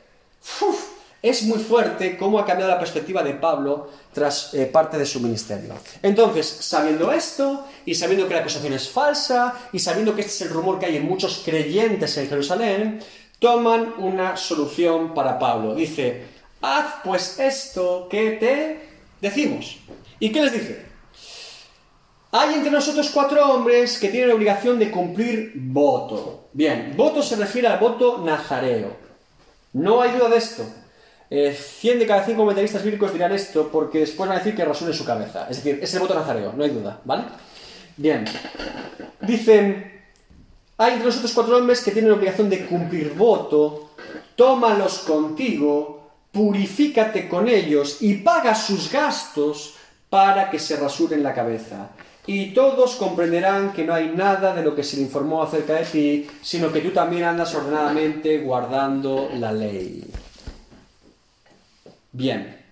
Uf, 0.62 0.97
es 1.30 1.44
muy 1.44 1.60
fuerte 1.60 2.18
cómo 2.18 2.40
ha 2.40 2.46
cambiado 2.46 2.72
la 2.72 2.80
perspectiva 2.80 3.24
de 3.24 3.34
Pablo 3.34 3.90
tras 4.14 4.54
eh, 4.54 4.66
parte 4.66 4.98
de 4.98 5.06
su 5.06 5.20
ministerio. 5.20 5.74
Entonces, 6.04 6.46
sabiendo 6.46 7.12
esto 7.12 7.66
y 7.86 7.96
sabiendo 7.96 8.28
que 8.28 8.34
la 8.34 8.42
acusación 8.42 8.74
es 8.74 8.90
falsa 8.90 9.54
y 9.72 9.80
sabiendo 9.80 10.16
que 10.16 10.22
este 10.22 10.34
es 10.34 10.42
el 10.42 10.50
rumor 10.50 10.80
que 10.80 10.86
hay 10.86 10.98
en 10.98 11.08
muchos 11.08 11.42
creyentes 11.44 12.18
en 12.18 12.30
Jerusalén, 12.30 13.00
toman 13.40 13.94
una 13.98 14.38
solución 14.38 15.14
para 15.14 15.40
Pablo. 15.40 15.76
Dice, 15.76 16.24
haz 16.62 16.96
pues 17.04 17.40
esto 17.40 18.08
que 18.10 18.32
te 18.32 18.90
decimos. 19.22 19.78
¿Y 20.20 20.32
qué 20.32 20.42
les 20.42 20.54
dice? 20.54 20.86
Hay 22.32 22.56
entre 22.56 22.72
nosotros 22.72 23.10
cuatro 23.14 23.54
hombres 23.54 23.98
que 23.98 24.10
tienen 24.10 24.30
la 24.30 24.36
obligación 24.36 24.78
de 24.78 24.92
cumplir 24.92 25.54
voto. 25.56 26.50
Bien, 26.54 26.94
voto 26.98 27.22
se 27.22 27.36
refiere 27.36 27.68
al 27.68 27.80
voto 27.80 28.20
nazareo. 28.20 28.96
No 29.74 30.02
hay 30.02 30.12
duda 30.12 30.30
de 30.30 30.38
esto. 30.38 30.64
Eh, 31.30 31.54
100 31.54 32.00
de 32.00 32.08
cada 32.08 32.24
100 32.24 32.38
comentaristas 32.38 32.84
bíblicos 32.84 33.12
dirán 33.12 33.34
esto 33.34 33.70
porque 33.70 34.00
después 34.00 34.30
van 34.30 34.38
a 34.38 34.40
decir 34.40 34.56
que 34.56 34.64
en 34.64 34.94
su 34.94 35.06
cabeza. 35.06 35.48
Es 35.50 35.58
decir, 35.58 35.80
es 35.82 35.94
el 35.94 36.00
voto 36.00 36.16
nazareo, 36.16 36.54
no 36.56 36.64
hay 36.64 36.70
duda, 36.70 37.02
¿vale? 37.04 37.24
Bien. 37.98 38.26
Dicen, 39.22 40.02
hay 40.78 40.94
entre 40.94 41.08
nosotros 41.08 41.34
cuatro 41.34 41.58
hombres 41.58 41.82
que 41.82 41.92
tienen 41.92 42.12
la 42.12 42.18
obligación 42.18 42.50
de 42.50 42.66
cumplir 42.66 43.14
voto, 43.14 43.92
tómalos 44.36 45.00
contigo, 45.00 46.12
purifícate 46.32 47.28
con 47.28 47.50
ellos 47.50 47.98
y 48.02 48.16
paga 48.16 48.56
sus 48.56 48.92
gastos 48.92 49.76
para 50.10 50.50
que 50.50 50.60
se 50.60 50.78
rasuren 50.78 51.24
la 51.24 51.34
cabeza. 51.34 51.90
Y 52.26 52.54
todos 52.54 52.96
comprenderán 52.96 53.74
que 53.74 53.86
no 53.86 53.94
hay 53.94 54.10
nada 54.10 54.54
de 54.54 54.62
lo 54.62 54.76
que 54.76 54.84
se 54.84 54.98
le 54.98 55.04
informó 55.04 55.42
acerca 55.42 55.76
de 55.76 55.86
ti, 55.86 56.28
sino 56.42 56.72
que 56.72 56.82
tú 56.82 56.92
también 56.92 57.24
andas 57.24 57.56
ordenadamente 57.56 58.40
guardando 58.40 59.30
la 59.34 59.52
ley. 59.52 60.04
Bien. 62.18 62.66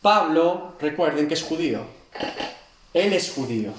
Pablo, 0.00 0.72
recuerden 0.80 1.28
que 1.28 1.34
es 1.34 1.42
judío. 1.42 1.84
Él 2.94 3.12
es 3.12 3.30
judío. 3.30 3.74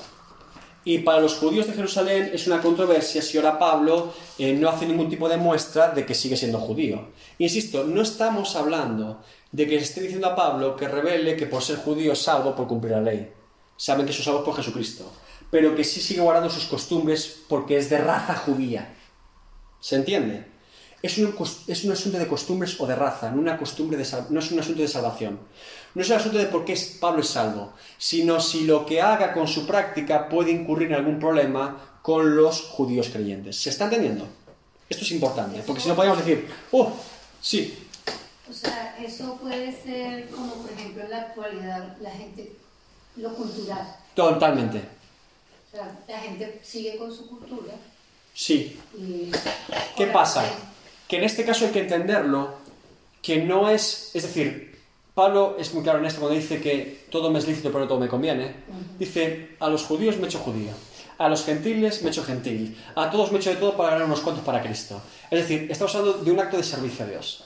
Y 0.85 0.99
para 0.99 1.21
los 1.21 1.33
judíos 1.37 1.65
de 1.65 1.73
Jerusalén 1.73 2.29
es 2.31 2.45
una 2.45 2.61
controversia 2.61 3.23
si 3.23 3.37
ahora 3.37 3.57
Pablo 3.57 4.13
eh, 4.37 4.53
no 4.53 4.69
hace 4.69 4.85
ningún 4.85 5.09
tipo 5.09 5.27
de 5.27 5.37
muestra 5.37 5.89
de 5.89 6.05
que 6.05 6.13
sigue 6.13 6.37
siendo 6.37 6.59
judío. 6.59 7.07
Insisto, 7.39 7.83
no 7.83 8.03
estamos 8.03 8.55
hablando 8.55 9.23
de 9.51 9.67
que 9.67 9.79
se 9.79 9.85
esté 9.85 10.01
diciendo 10.01 10.27
a 10.27 10.35
Pablo 10.35 10.75
que 10.75 10.87
revele 10.87 11.35
que 11.35 11.47
por 11.47 11.63
ser 11.63 11.77
judío 11.77 12.13
es 12.13 12.21
salvo 12.21 12.55
por 12.55 12.67
cumplir 12.67 12.91
la 12.91 13.01
ley. 13.01 13.33
Saben 13.75 14.05
que 14.05 14.13
son 14.13 14.23
salvos 14.23 14.43
por 14.43 14.55
Jesucristo. 14.55 15.11
Pero 15.49 15.75
que 15.75 15.83
sí 15.83 15.99
sigue 15.99 16.21
guardando 16.21 16.51
sus 16.51 16.65
costumbres 16.65 17.41
porque 17.49 17.77
es 17.77 17.89
de 17.89 17.97
raza 17.97 18.35
judía. 18.35 18.93
¿Se 19.79 19.95
entiende? 19.95 20.52
Es 21.03 21.17
un, 21.17 21.35
es 21.67 21.83
un 21.83 21.91
asunto 21.91 22.17
de 22.17 22.27
costumbres 22.27 22.79
o 22.79 22.87
de 22.87 22.95
raza, 22.95 23.29
no, 23.29 23.41
una 23.41 23.57
costumbre 23.57 23.97
de 23.97 24.07
no 24.29 24.39
es 24.39 24.51
un 24.51 24.59
asunto 24.59 24.81
de 24.81 24.87
salvación. 24.87 25.37
No 25.93 26.01
es 26.01 26.09
un 26.09 26.15
asunto 26.15 26.37
de 26.37 26.45
por 26.45 26.63
qué 26.63 26.79
Pablo 27.01 27.19
es 27.19 27.27
salvo, 27.27 27.73
sino 27.97 28.39
si 28.39 28.63
lo 28.63 28.85
que 28.85 29.01
haga 29.01 29.33
con 29.33 29.45
su 29.45 29.67
práctica 29.67 30.29
puede 30.29 30.51
incurrir 30.51 30.87
en 30.87 30.95
algún 30.95 31.19
problema 31.19 31.97
con 32.01 32.37
los 32.37 32.61
judíos 32.61 33.09
creyentes. 33.09 33.57
¿Se 33.57 33.69
está 33.69 33.83
entendiendo? 33.83 34.25
Esto 34.89 35.03
es 35.03 35.11
importante, 35.11 35.61
porque 35.67 35.81
si 35.81 35.89
no 35.89 35.95
podríamos 35.95 36.25
decir, 36.25 36.47
oh, 36.71 36.93
sí, 37.41 37.85
O 38.49 38.53
sea, 38.53 38.95
eso 38.97 39.35
puede 39.41 39.75
ser 39.83 40.29
como, 40.29 40.53
por 40.55 40.71
ejemplo, 40.71 41.03
en 41.03 41.09
la 41.09 41.19
actualidad, 41.19 41.97
la 41.99 42.11
gente, 42.11 42.53
lo 43.17 43.33
cultural. 43.35 43.97
totalmente, 44.15 44.81
O 45.67 45.75
sea, 45.75 45.99
la 46.07 46.19
gente 46.19 46.61
sigue 46.63 46.95
con 46.97 47.13
su 47.13 47.27
cultura 47.27 47.73
sí. 48.33 48.79
y... 48.97 49.31
¿Qué 49.97 50.07
pasa? 50.07 50.45
Que 51.13 51.17
en 51.17 51.25
este 51.25 51.45
caso 51.45 51.65
hay 51.65 51.71
que 51.71 51.81
entenderlo, 51.81 52.55
que 53.21 53.37
no 53.43 53.69
es, 53.69 54.09
es 54.15 54.23
decir, 54.23 54.79
Pablo 55.13 55.57
es 55.59 55.71
muy 55.75 55.83
claro 55.83 55.99
en 55.99 56.05
esto 56.05 56.19
cuando 56.19 56.39
dice 56.39 56.59
que 56.59 57.05
todo 57.11 57.29
me 57.29 57.37
es 57.37 57.47
lícito 57.47 57.71
pero 57.71 57.87
todo 57.87 57.99
me 57.99 58.07
conviene. 58.07 58.55
Dice, 58.97 59.49
a 59.59 59.69
los 59.69 59.83
judíos 59.83 60.17
me 60.17 60.23
he 60.23 60.25
hecho 60.25 60.39
judío, 60.39 60.71
a 61.19 61.29
los 61.29 61.45
gentiles 61.45 62.01
me 62.01 62.07
he 62.07 62.11
hecho 62.11 62.23
gentil, 62.23 62.75
a 62.95 63.11
todos 63.11 63.31
me 63.31 63.37
he 63.37 63.41
hecho 63.41 63.51
de 63.51 63.57
todo 63.57 63.77
para 63.77 63.91
ganar 63.91 64.07
unos 64.07 64.21
cuantos 64.21 64.43
para 64.43 64.63
Cristo. 64.63 65.03
Es 65.29 65.41
decir, 65.41 65.67
estamos 65.69 65.93
hablando 65.93 66.23
de 66.23 66.31
un 66.31 66.39
acto 66.39 66.57
de 66.57 66.63
servicio 66.63 67.05
a 67.05 67.09
Dios, 67.09 67.43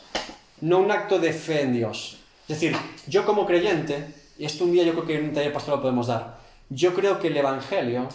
no 0.62 0.80
un 0.80 0.90
acto 0.90 1.20
de 1.20 1.34
fe 1.34 1.64
en 1.64 1.74
Dios. 1.74 2.20
Es 2.48 2.62
decir, 2.62 2.74
yo 3.08 3.26
como 3.26 3.46
creyente, 3.46 4.14
y 4.40 4.46
esto 4.46 4.64
un 4.64 4.72
día 4.72 4.84
yo 4.84 4.94
creo 4.94 5.06
que 5.06 5.18
en 5.18 5.26
un 5.26 5.34
taller 5.34 5.52
pastoral 5.52 5.80
lo 5.80 5.82
podemos 5.82 6.08
dar, 6.08 6.40
yo 6.70 6.94
creo 6.94 7.20
que 7.20 7.28
el 7.28 7.36
Evangelio 7.36 8.08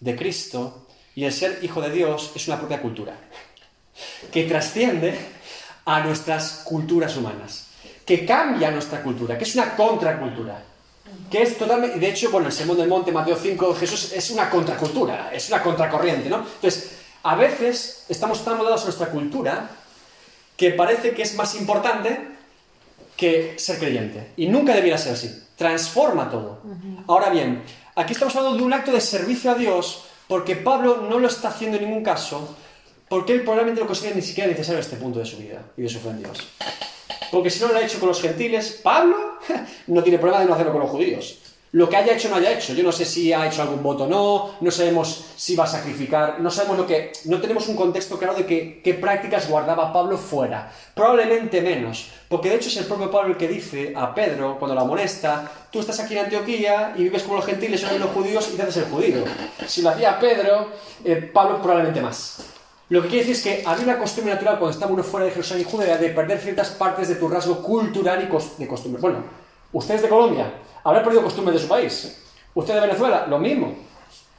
de 0.00 0.16
Cristo 0.16 0.88
y 1.14 1.22
el 1.22 1.32
ser 1.32 1.60
hijo 1.62 1.80
de 1.80 1.92
Dios 1.92 2.32
es 2.34 2.48
una 2.48 2.58
propia 2.58 2.82
cultura 2.82 3.16
que 4.32 4.44
trasciende 4.44 5.18
a 5.84 6.00
nuestras 6.00 6.62
culturas 6.64 7.16
humanas, 7.16 7.66
que 8.04 8.26
cambia 8.26 8.70
nuestra 8.70 9.02
cultura, 9.02 9.38
que 9.38 9.44
es 9.44 9.54
una 9.54 9.74
contracultura, 9.74 10.62
que 11.30 11.42
es 11.42 11.56
totalmente, 11.58 11.98
de 11.98 12.08
hecho, 12.08 12.30
bueno, 12.30 12.48
el 12.48 12.52
Sermón 12.52 12.76
del 12.76 12.88
Monte, 12.88 13.12
Mateo 13.12 13.36
5, 13.36 13.74
Jesús 13.74 14.12
es 14.12 14.30
una 14.30 14.50
contracultura, 14.50 15.30
es 15.32 15.48
una 15.48 15.62
contracorriente, 15.62 16.28
¿no? 16.28 16.38
Entonces, 16.38 16.90
a 17.22 17.34
veces 17.34 18.04
estamos 18.08 18.44
tan 18.44 18.56
moldados 18.56 18.82
a 18.82 18.84
nuestra 18.84 19.08
cultura 19.08 19.70
que 20.56 20.70
parece 20.70 21.12
que 21.12 21.22
es 21.22 21.34
más 21.34 21.54
importante 21.54 22.38
que 23.16 23.54
ser 23.58 23.78
creyente. 23.78 24.32
Y 24.36 24.46
nunca 24.46 24.74
debiera 24.74 24.96
ser 24.96 25.12
así. 25.12 25.44
Transforma 25.56 26.30
todo. 26.30 26.60
Ahora 27.06 27.30
bien, 27.30 27.62
aquí 27.96 28.12
estamos 28.12 28.34
hablando 28.36 28.58
de 28.58 28.64
un 28.64 28.72
acto 28.72 28.92
de 28.92 29.00
servicio 29.00 29.50
a 29.50 29.54
Dios 29.54 30.04
porque 30.28 30.56
Pablo 30.56 31.06
no 31.08 31.18
lo 31.18 31.26
está 31.26 31.48
haciendo 31.48 31.78
en 31.78 31.84
ningún 31.84 32.04
caso 32.04 32.56
porque 33.08 33.32
él 33.32 33.42
probablemente 33.42 33.80
lo 33.80 33.86
considera 33.86 34.16
ni 34.16 34.22
siquiera 34.22 34.50
necesario 34.50 34.80
este 34.80 34.96
punto 34.96 35.18
de 35.18 35.24
su 35.26 35.36
vida 35.38 35.62
y 35.76 35.82
de 35.82 35.88
su 35.88 35.98
fe 36.00 36.10
en 36.10 36.18
Dios. 36.18 36.38
Porque 37.30 37.50
si 37.50 37.60
no 37.60 37.68
lo 37.68 37.76
ha 37.78 37.82
hecho 37.82 37.98
con 37.98 38.08
los 38.08 38.20
gentiles, 38.22 38.80
Pablo 38.82 39.16
no 39.88 40.02
tiene 40.02 40.18
problema 40.18 40.40
de 40.40 40.46
no 40.46 40.54
hacerlo 40.54 40.72
con 40.72 40.82
los 40.82 40.90
judíos. 40.90 41.38
Lo 41.72 41.86
que 41.86 41.98
haya 41.98 42.14
hecho 42.14 42.30
no 42.30 42.36
haya 42.36 42.52
hecho. 42.52 42.72
Yo 42.72 42.82
no 42.82 42.90
sé 42.92 43.04
si 43.04 43.30
ha 43.30 43.46
hecho 43.46 43.60
algún 43.60 43.82
voto 43.82 44.04
o 44.04 44.06
no, 44.06 44.54
no 44.62 44.70
sabemos 44.70 45.26
si 45.36 45.54
va 45.54 45.64
a 45.64 45.66
sacrificar, 45.66 46.40
no 46.40 46.50
sabemos 46.50 46.78
lo 46.78 46.86
que. 46.86 47.12
No 47.26 47.42
tenemos 47.42 47.68
un 47.68 47.76
contexto 47.76 48.18
claro 48.18 48.32
de 48.32 48.46
que- 48.46 48.80
qué 48.82 48.94
prácticas 48.94 49.50
guardaba 49.50 49.92
Pablo 49.92 50.16
fuera. 50.16 50.72
Probablemente 50.94 51.60
menos. 51.60 52.06
Porque 52.30 52.48
de 52.48 52.56
hecho 52.56 52.70
es 52.70 52.76
el 52.78 52.86
propio 52.86 53.10
Pablo 53.10 53.32
el 53.32 53.36
que 53.36 53.48
dice 53.48 53.92
a 53.94 54.14
Pedro, 54.14 54.56
cuando 54.58 54.74
lo 54.74 54.80
amonesta, 54.80 55.50
tú 55.70 55.80
estás 55.80 56.00
aquí 56.00 56.14
en 56.16 56.24
Antioquía 56.24 56.94
y 56.96 57.02
vives 57.02 57.22
como 57.24 57.36
los 57.36 57.44
gentiles 57.44 57.84
y 57.94 57.98
los 57.98 58.10
judíos 58.12 58.48
y 58.50 58.56
te 58.56 58.62
haces 58.62 58.78
el 58.78 58.84
judío. 58.84 59.24
Si 59.66 59.82
lo 59.82 59.90
hacía 59.90 60.18
Pedro, 60.18 60.68
eh, 61.04 61.16
Pablo 61.16 61.60
probablemente 61.60 62.00
más. 62.00 62.38
Lo 62.90 63.02
que 63.02 63.08
quiere 63.08 63.26
decir 63.26 63.36
es 63.36 63.42
que 63.42 63.68
había 63.68 63.84
una 63.84 63.98
costumbre 63.98 64.32
natural 64.32 64.58
cuando 64.58 64.72
estaba 64.72 64.92
uno 64.92 65.02
fuera 65.02 65.26
de 65.26 65.32
Jerusalén 65.32 65.66
y 65.66 65.70
Judea 65.70 65.98
de 65.98 66.08
perder 66.08 66.38
ciertas 66.38 66.70
partes 66.70 67.08
de 67.08 67.16
tu 67.16 67.28
rasgo 67.28 67.62
cultural 67.62 68.22
y 68.22 68.62
de 68.62 68.68
costumbre. 68.68 69.00
Bueno, 69.00 69.24
ustedes 69.72 70.02
de 70.02 70.08
Colombia 70.08 70.54
habrán 70.82 71.02
perdido 71.02 71.22
costumbres 71.22 71.56
de 71.56 71.62
su 71.62 71.68
país. 71.68 72.18
Usted 72.54 72.74
de 72.74 72.80
Venezuela, 72.80 73.26
lo 73.28 73.38
mismo. 73.38 73.74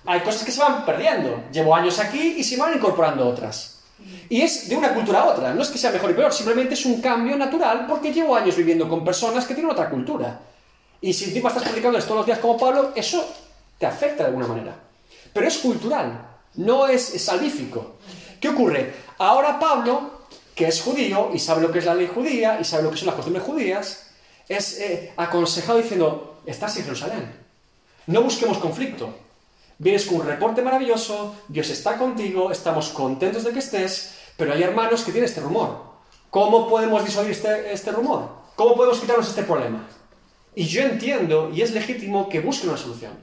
Hay 0.06 0.22
cosas 0.22 0.44
que 0.44 0.52
se 0.52 0.60
van 0.60 0.84
perdiendo. 0.84 1.44
Llevo 1.52 1.76
años 1.76 2.00
aquí 2.00 2.36
y 2.38 2.44
se 2.44 2.58
van 2.58 2.74
incorporando 2.74 3.28
otras. 3.28 3.82
Y 4.30 4.42
es 4.42 4.68
de 4.68 4.76
una 4.76 4.94
cultura 4.96 5.22
a 5.22 5.26
otra. 5.26 5.54
No 5.54 5.62
es 5.62 5.70
que 5.70 5.78
sea 5.78 5.92
mejor 5.92 6.10
y 6.10 6.14
peor, 6.14 6.34
simplemente 6.34 6.74
es 6.74 6.86
un 6.86 7.02
cambio 7.02 7.38
natural 7.38 7.86
porque 7.88 8.12
llevo 8.12 8.36
años 8.36 8.56
viviendo 8.56 8.90
con 8.90 9.04
personas 9.04 9.46
que 9.46 9.54
tienen 9.54 9.72
otra 9.72 9.90
cultura. 9.90 10.40
Y 11.02 11.14
si 11.14 11.26
encima 11.26 11.50
estás 11.50 11.64
predicándoles 11.64 12.06
todos 12.06 12.18
los 12.18 12.26
días 12.26 12.40
como 12.40 12.58
Pablo, 12.58 12.92
eso 12.96 13.24
te 13.78 13.86
afecta 13.86 14.24
de 14.24 14.30
alguna 14.30 14.48
manera. 14.48 14.76
Pero 15.32 15.48
es 15.48 15.58
cultural, 15.60 16.20
no 16.56 16.88
es 16.88 17.02
salvífico. 17.24 17.98
¿Qué 18.40 18.50
ocurre? 18.50 18.94
Ahora 19.18 19.60
Pablo, 19.60 20.26
que 20.56 20.68
es 20.68 20.82
judío 20.82 21.32
y 21.34 21.40
sabe 21.40 21.62
lo 21.62 21.72
que 21.72 21.80
es 21.80 21.86
la 21.86 21.96
ley 21.96 22.10
judía 22.14 22.60
y 22.60 22.64
sabe 22.64 22.84
lo 22.84 22.92
que 22.92 22.98
son 22.98 23.08
las 23.08 23.16
costumbres 23.16 23.46
judías, 23.46 24.12
es 24.48 24.80
eh, 24.80 25.14
aconsejado 25.18 25.80
diciendo, 25.80 26.42
estás 26.46 26.76
en 26.78 26.84
Jerusalén, 26.84 27.32
no 28.08 28.24
busquemos 28.24 28.58
conflicto. 28.58 29.14
Vienes 29.78 30.06
con 30.06 30.18
un 30.18 30.28
reporte 30.28 30.62
maravilloso, 30.62 31.36
Dios 31.48 31.70
está 31.70 31.98
contigo, 31.98 32.52
estamos 32.52 32.90
contentos 32.90 33.46
de 33.46 33.54
que 33.54 33.60
estés, 33.60 34.14
pero 34.36 34.54
hay 34.54 34.64
hermanos 34.64 35.04
que 35.04 35.12
tienen 35.12 35.30
este 35.30 35.42
rumor. 35.42 35.84
¿Cómo 36.30 36.68
podemos 36.68 37.06
disuadir 37.06 37.32
este, 37.32 37.72
este 37.72 37.92
rumor? 37.92 38.30
¿Cómo 38.56 38.76
podemos 38.76 39.00
quitarnos 39.00 39.30
este 39.30 39.44
problema? 39.44 39.88
Y 40.54 40.66
yo 40.66 40.82
entiendo 40.82 41.50
y 41.54 41.62
es 41.62 41.72
legítimo 41.72 42.28
que 42.28 42.42
busquen 42.42 42.70
una 42.70 42.78
solución. 42.78 43.14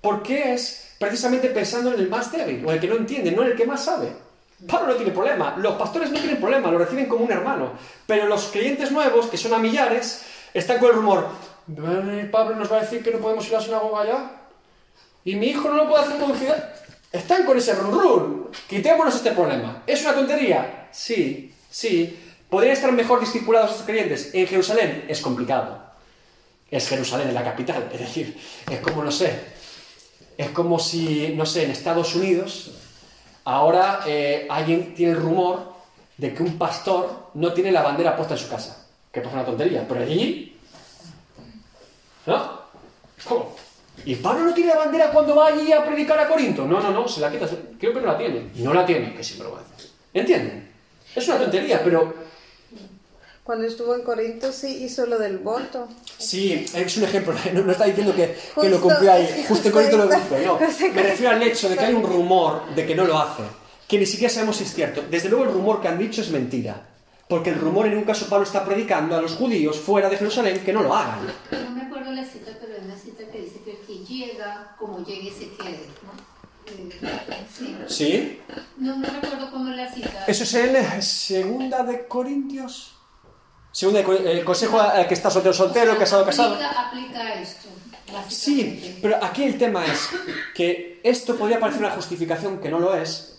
Porque 0.00 0.54
es 0.54 0.94
precisamente 0.98 1.48
pensando 1.48 1.92
en 1.92 2.00
el 2.00 2.08
más 2.08 2.30
débil, 2.30 2.64
o 2.64 2.70
el 2.70 2.78
que 2.78 2.86
no 2.86 2.96
entiende, 2.96 3.32
no 3.32 3.42
en 3.42 3.52
el 3.52 3.56
que 3.56 3.66
más 3.66 3.84
sabe. 3.84 4.12
Pablo 4.66 4.88
no 4.88 4.94
tiene 4.94 5.12
problema, 5.12 5.54
los 5.56 5.74
pastores 5.74 6.10
no 6.10 6.18
tienen 6.18 6.38
problema, 6.38 6.70
lo 6.70 6.78
reciben 6.78 7.06
como 7.06 7.24
un 7.24 7.32
hermano. 7.32 7.72
Pero 8.06 8.26
los 8.26 8.44
creyentes 8.46 8.90
nuevos, 8.92 9.26
que 9.26 9.36
son 9.38 9.54
a 9.54 9.58
millares, 9.58 10.22
están 10.52 10.78
con 10.78 10.88
el 10.90 10.96
rumor, 10.96 11.28
"Eh, 11.68 12.28
Pablo 12.30 12.56
nos 12.56 12.70
va 12.70 12.78
a 12.78 12.80
decir 12.80 13.02
que 13.02 13.10
no 13.10 13.18
podemos 13.18 13.46
ir 13.46 13.54
a 13.54 13.58
la 13.58 13.64
sinagoga 13.64 14.02
allá. 14.02 14.30
Y 15.24 15.34
mi 15.36 15.46
hijo 15.48 15.68
no 15.68 15.76
lo 15.76 15.88
puede 15.88 16.04
hacer 16.04 16.18
conducir. 16.18 16.52
Están 17.12 17.44
con 17.44 17.56
ese 17.58 17.74
run 17.74 17.92
run. 17.92 18.50
Quitémonos 18.68 19.14
este 19.14 19.32
problema. 19.32 19.82
¿Es 19.86 20.02
una 20.02 20.14
tontería? 20.14 20.88
Sí, 20.92 21.52
sí. 21.70 22.18
¿Podrían 22.48 22.72
estar 22.74 22.90
mejor 22.92 23.20
discipulados 23.20 23.70
estos 23.70 23.86
creyentes? 23.86 24.30
En 24.34 24.46
Jerusalén 24.46 25.04
es 25.08 25.20
complicado. 25.20 25.78
es 26.70 26.88
Jerusalén, 26.88 27.28
es 27.28 27.34
la 27.34 27.42
capital. 27.42 27.88
Es 27.92 27.98
decir, 27.98 28.38
es 28.70 28.78
como, 28.78 29.02
no 29.02 29.10
sé, 29.10 29.40
es 30.38 30.50
como 30.50 30.78
si, 30.78 31.34
no 31.36 31.44
sé, 31.44 31.64
en 31.64 31.72
Estados 31.72 32.14
Unidos 32.14 32.70
ahora 33.50 34.00
eh, 34.06 34.46
alguien 34.48 34.94
tiene 34.94 35.12
el 35.12 35.18
rumor 35.18 35.72
de 36.16 36.32
que 36.34 36.42
un 36.42 36.56
pastor 36.56 37.30
no 37.34 37.52
tiene 37.52 37.72
la 37.72 37.82
bandera 37.82 38.16
puesta 38.16 38.34
en 38.34 38.40
su 38.40 38.48
casa. 38.48 38.86
Que 39.12 39.20
pasa 39.20 39.34
una 39.34 39.44
tontería, 39.44 39.86
pero 39.88 40.02
allí... 40.02 40.56
¿No? 42.26 42.60
¿Cómo? 43.26 43.56
¿Y 44.04 44.14
Pablo 44.16 44.44
no 44.44 44.54
tiene 44.54 44.72
la 44.72 44.78
bandera 44.78 45.10
cuando 45.10 45.34
va 45.34 45.48
allí 45.48 45.72
a 45.72 45.84
predicar 45.84 46.18
a 46.18 46.28
Corinto? 46.28 46.64
No, 46.64 46.80
no, 46.80 46.90
no, 46.90 47.08
se 47.08 47.20
la 47.20 47.30
quita. 47.30 47.46
Creo 47.78 47.92
que 47.92 48.00
no 48.00 48.06
la 48.06 48.18
tiene. 48.18 48.50
No 48.56 48.72
la 48.72 48.86
tiene, 48.86 49.14
que 49.14 49.24
sinvergüenza. 49.24 49.70
¿Entienden? 50.14 50.70
Es 51.14 51.26
una 51.28 51.38
tontería, 51.38 51.80
pero 51.82 52.14
Cuando 53.50 53.66
estuvo 53.66 53.96
en 53.96 54.02
Corinto 54.02 54.52
sí 54.52 54.84
hizo 54.84 55.06
lo 55.06 55.18
del 55.18 55.38
voto. 55.38 55.88
Sí, 56.18 56.64
es 56.72 56.96
un 56.98 57.02
ejemplo, 57.02 57.34
no, 57.52 57.62
no 57.62 57.72
está 57.72 57.84
diciendo 57.84 58.14
que, 58.14 58.36
que 58.60 58.68
lo 58.68 58.78
Justo- 58.78 58.80
cumplió 58.90 59.12
ahí, 59.12 59.44
justo 59.48 59.66
en 59.66 59.74
Corinto 59.74 59.96
lo 59.96 60.04
justo- 60.04 60.20
dice, 60.36 60.46
no. 60.46 60.54
justo- 60.64 60.84
Me 60.94 61.02
refiero 61.02 61.32
al 61.32 61.42
hecho 61.42 61.68
de 61.68 61.76
que 61.76 61.84
hay 61.84 61.94
un 61.94 62.04
rumor 62.04 62.72
de 62.76 62.86
que 62.86 62.94
no 62.94 63.04
lo 63.04 63.18
hace, 63.18 63.42
que 63.88 63.98
ni 63.98 64.06
siquiera 64.06 64.32
sabemos 64.32 64.56
si 64.58 64.62
es 64.62 64.72
cierto. 64.72 65.02
Desde 65.10 65.28
luego 65.28 65.46
el 65.46 65.50
rumor 65.50 65.82
que 65.82 65.88
han 65.88 65.98
dicho 65.98 66.20
es 66.20 66.30
mentira, 66.30 66.80
porque 67.28 67.50
el 67.50 67.56
rumor 67.58 67.88
en 67.88 67.98
un 67.98 68.04
caso 68.04 68.28
Pablo 68.28 68.44
está 68.44 68.64
predicando 68.64 69.16
a 69.16 69.20
los 69.20 69.32
judíos 69.34 69.80
fuera 69.80 70.08
de 70.08 70.16
Jerusalén 70.16 70.60
que 70.64 70.72
no 70.72 70.84
lo 70.84 70.94
hagan. 70.94 71.18
No 71.50 71.70
me 71.72 71.82
acuerdo 71.82 72.12
la 72.12 72.24
cita, 72.24 72.52
pero 72.60 72.74
hay 72.78 72.84
una 72.84 72.96
cita 72.96 73.24
que 73.32 73.40
dice 73.40 73.58
que 73.64 73.72
el 73.72 73.78
que 73.78 73.94
llega, 74.14 74.76
como 74.78 75.04
llegue, 75.04 75.32
se 75.32 75.48
quede. 75.56 75.86
¿no? 76.04 76.30
Eh, 76.72 77.46
sí. 77.52 77.76
¿Sí? 77.88 78.40
No, 78.78 78.94
no 78.96 79.08
recuerdo 79.08 79.50
cómo 79.50 79.70
es 79.72 79.76
la 79.76 79.92
cita. 79.92 80.24
Eso 80.28 80.44
es 80.44 80.54
en 80.54 81.02
Segunda 81.02 81.82
de 81.82 82.06
Corintios. 82.06 82.94
De 83.72 84.02
Cor- 84.04 84.26
el 84.26 84.44
consejo 84.44 84.80
al 84.80 85.06
que 85.06 85.14
está 85.14 85.30
soltero, 85.30 85.52
soltero, 85.54 85.96
casado, 85.96 86.24
casado. 86.24 86.54
Aplica, 86.54 86.80
aplica 86.88 87.34
esto. 87.40 87.68
Sí, 88.28 88.98
pero 89.00 89.22
aquí 89.22 89.44
el 89.44 89.56
tema 89.56 89.86
es 89.86 90.08
que 90.54 91.00
esto 91.04 91.36
podría 91.36 91.60
parecer 91.60 91.82
una 91.82 91.92
justificación 91.92 92.58
que 92.60 92.68
no 92.68 92.80
lo 92.80 92.94
es, 92.96 93.38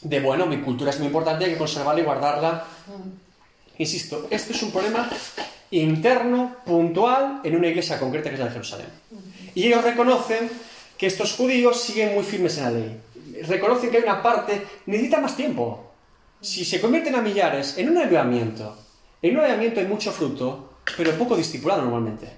de 0.00 0.20
bueno, 0.20 0.46
mi 0.46 0.62
cultura 0.62 0.90
es 0.90 0.98
muy 0.98 1.08
importante, 1.08 1.44
hay 1.44 1.52
que 1.52 1.58
conservarla 1.58 2.00
y 2.00 2.04
guardarla. 2.04 2.64
Insisto, 3.76 4.26
esto 4.30 4.52
es 4.54 4.62
un 4.62 4.70
problema 4.72 5.08
interno, 5.70 6.56
puntual, 6.64 7.40
en 7.44 7.54
una 7.56 7.68
iglesia 7.68 7.98
concreta 8.00 8.30
que 8.30 8.34
es 8.36 8.40
la 8.40 8.46
de 8.46 8.52
Jerusalén. 8.52 8.86
Y 9.54 9.66
ellos 9.66 9.84
reconocen 9.84 10.50
que 10.96 11.06
estos 11.06 11.34
judíos 11.34 11.80
siguen 11.80 12.14
muy 12.14 12.24
firmes 12.24 12.56
en 12.58 12.64
la 12.64 12.70
ley. 12.70 13.00
Reconocen 13.46 13.90
que 13.90 13.98
hay 13.98 14.02
una 14.04 14.22
parte, 14.22 14.66
necesita 14.86 15.20
más 15.20 15.36
tiempo. 15.36 15.92
Si 16.40 16.64
se 16.64 16.80
convierten 16.80 17.14
a 17.14 17.20
millares 17.20 17.76
en 17.76 17.90
un 17.90 17.98
avivamiento, 17.98 18.76
en 19.22 19.36
un 19.36 19.44
hay 19.44 19.86
mucho 19.86 20.12
fruto, 20.12 20.74
pero 20.96 21.12
poco 21.12 21.36
discipulado 21.36 21.82
normalmente. 21.82 22.30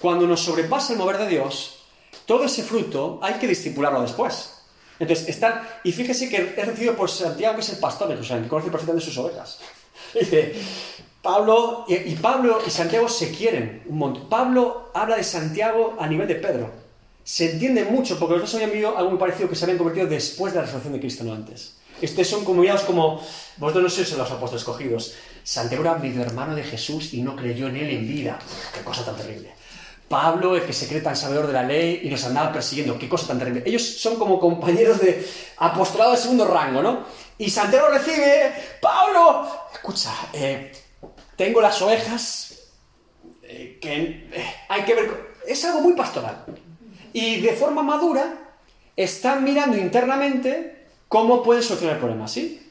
Cuando 0.00 0.26
nos 0.26 0.40
sobrepasa 0.40 0.92
el 0.92 0.98
mover 0.98 1.18
de 1.18 1.28
Dios, 1.28 1.84
todo 2.26 2.44
ese 2.44 2.62
fruto 2.62 3.18
hay 3.22 3.34
que 3.34 3.48
discipularlo 3.48 4.00
después. 4.02 4.54
Entonces, 4.98 5.28
están, 5.28 5.62
y 5.82 5.92
fíjese 5.92 6.28
que 6.28 6.54
es 6.56 6.66
recibido 6.66 6.94
por 6.94 7.10
Santiago, 7.10 7.56
que 7.56 7.62
es 7.62 7.68
el 7.70 7.78
pastor 7.78 8.08
de 8.08 8.14
Jerusalén, 8.14 8.44
que 8.44 8.48
conoce 8.48 8.70
perfectamente 8.70 9.04
sus 9.04 9.18
ovejas. 9.18 9.58
Dice, 10.14 10.54
Pablo, 11.20 11.84
y, 11.88 12.14
Pablo 12.14 12.60
y 12.64 12.70
Santiago 12.70 13.08
se 13.08 13.32
quieren 13.32 13.82
un 13.86 13.98
montón. 13.98 14.28
Pablo 14.28 14.90
habla 14.94 15.16
de 15.16 15.24
Santiago 15.24 15.96
a 15.98 16.06
nivel 16.06 16.28
de 16.28 16.36
Pedro. 16.36 16.70
Se 17.24 17.52
entiende 17.52 17.84
mucho, 17.84 18.18
porque 18.18 18.34
los 18.34 18.42
dos 18.42 18.54
habían 18.54 18.70
vivido 18.70 18.96
algo 18.96 19.10
muy 19.10 19.18
parecido 19.18 19.48
que 19.48 19.56
se 19.56 19.64
habían 19.64 19.78
convertido 19.78 20.06
después 20.06 20.52
de 20.52 20.58
la 20.58 20.66
resurrección 20.66 20.92
de 20.92 21.00
Cristo, 21.00 21.24
no 21.24 21.32
antes. 21.32 21.76
Estos 22.00 22.26
son 22.26 22.44
como 22.44 22.60
mirados 22.60 22.82
como, 22.82 23.20
vosotros 23.56 23.82
no 23.82 23.90
sois 23.90 24.12
los 24.12 24.30
apóstoles 24.30 24.62
escogidos. 24.62 25.14
Santiago 25.44 25.84
era 25.84 25.96
medio 25.96 26.22
hermano 26.22 26.56
de 26.56 26.64
Jesús 26.64 27.12
y 27.12 27.22
no 27.22 27.36
creyó 27.36 27.68
en 27.68 27.76
él 27.76 27.90
en 27.90 28.08
vida. 28.08 28.38
Qué 28.72 28.80
cosa 28.80 29.04
tan 29.04 29.14
terrible. 29.16 29.52
Pablo, 30.08 30.56
el 30.56 30.64
que 30.64 30.72
se 30.72 30.88
cree 30.88 31.02
tan 31.02 31.14
sabedor 31.14 31.46
de 31.46 31.52
la 31.52 31.62
ley 31.62 32.00
y 32.02 32.08
nos 32.08 32.24
andaba 32.24 32.50
persiguiendo. 32.50 32.98
Qué 32.98 33.08
cosa 33.08 33.26
tan 33.26 33.38
terrible. 33.38 33.62
Ellos 33.66 33.82
son 33.82 34.16
como 34.16 34.40
compañeros 34.40 35.00
de 35.00 35.26
apostolado 35.58 36.12
de 36.12 36.16
segundo 36.16 36.46
rango, 36.46 36.82
¿no? 36.82 37.04
Y 37.36 37.50
Santiago 37.50 37.88
recibe, 37.88 38.52
Pablo, 38.80 39.46
escucha, 39.72 40.12
eh, 40.32 40.72
tengo 41.36 41.60
las 41.60 41.80
ovejas 41.82 42.70
eh, 43.42 43.78
que 43.80 44.28
eh, 44.32 44.54
hay 44.68 44.82
que 44.82 44.94
ver. 44.94 45.08
con-". 45.08 45.18
Es 45.46 45.62
algo 45.66 45.80
muy 45.80 45.92
pastoral. 45.92 46.44
Y 47.12 47.40
de 47.42 47.52
forma 47.52 47.82
madura 47.82 48.34
están 48.96 49.44
mirando 49.44 49.76
internamente 49.76 50.86
cómo 51.08 51.42
pueden 51.42 51.62
solucionar 51.62 51.96
el 51.96 52.00
problema, 52.00 52.28
¿sí? 52.28 52.63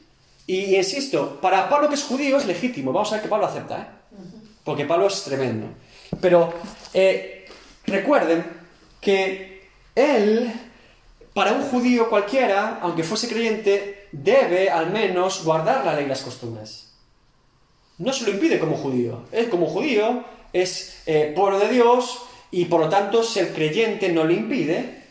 Y 0.46 0.76
insisto, 0.76 1.40
para 1.40 1.68
Pablo 1.68 1.88
que 1.88 1.94
es 1.94 2.04
judío 2.04 2.36
es 2.36 2.46
legítimo. 2.46 2.92
Vamos 2.92 3.10
a 3.10 3.14
ver 3.16 3.22
que 3.22 3.28
Pablo 3.28 3.46
acepta, 3.46 3.78
¿eh? 3.80 3.86
Porque 4.62 4.84
Pablo 4.84 5.06
es 5.06 5.22
tremendo. 5.22 5.68
Pero 6.20 6.52
eh, 6.92 7.46
recuerden 7.86 8.44
que 9.00 9.68
él, 9.94 10.52
para 11.32 11.52
un 11.52 11.62
judío 11.62 12.08
cualquiera, 12.08 12.78
aunque 12.82 13.04
fuese 13.04 13.28
creyente, 13.28 14.08
debe 14.12 14.70
al 14.70 14.90
menos 14.90 15.44
guardar 15.44 15.84
la 15.84 15.94
ley 15.94 16.04
y 16.04 16.08
las 16.08 16.22
costumbres. 16.22 16.92
No 17.98 18.12
se 18.12 18.24
lo 18.24 18.30
impide 18.30 18.58
como 18.58 18.76
judío. 18.76 19.22
Él 19.32 19.48
como 19.48 19.66
judío 19.66 20.24
es 20.52 21.02
eh, 21.06 21.32
pueblo 21.34 21.58
de 21.58 21.68
Dios 21.68 22.22
y 22.50 22.66
por 22.66 22.80
lo 22.80 22.88
tanto 22.88 23.22
ser 23.22 23.52
creyente 23.52 24.12
no 24.12 24.24
le 24.24 24.34
impide 24.34 25.04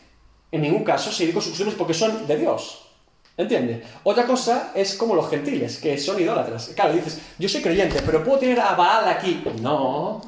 en 0.50 0.62
ningún 0.62 0.84
caso 0.84 1.10
seguir 1.10 1.34
con 1.34 1.42
sus 1.42 1.52
costumbres 1.52 1.78
porque 1.78 1.94
son 1.94 2.26
de 2.26 2.36
Dios. 2.36 2.83
¿Entiende? 3.36 3.82
Otra 4.04 4.26
cosa 4.26 4.70
es 4.74 4.94
como 4.94 5.14
los 5.16 5.28
gentiles, 5.28 5.78
que 5.78 5.98
son 5.98 6.20
idólatras. 6.20 6.70
Claro, 6.74 6.92
dices, 6.92 7.18
yo 7.38 7.48
soy 7.48 7.62
creyente, 7.62 8.00
pero 8.06 8.22
puedo 8.22 8.38
tener 8.38 8.60
a 8.60 9.10
aquí. 9.10 9.42
No. 9.60 10.20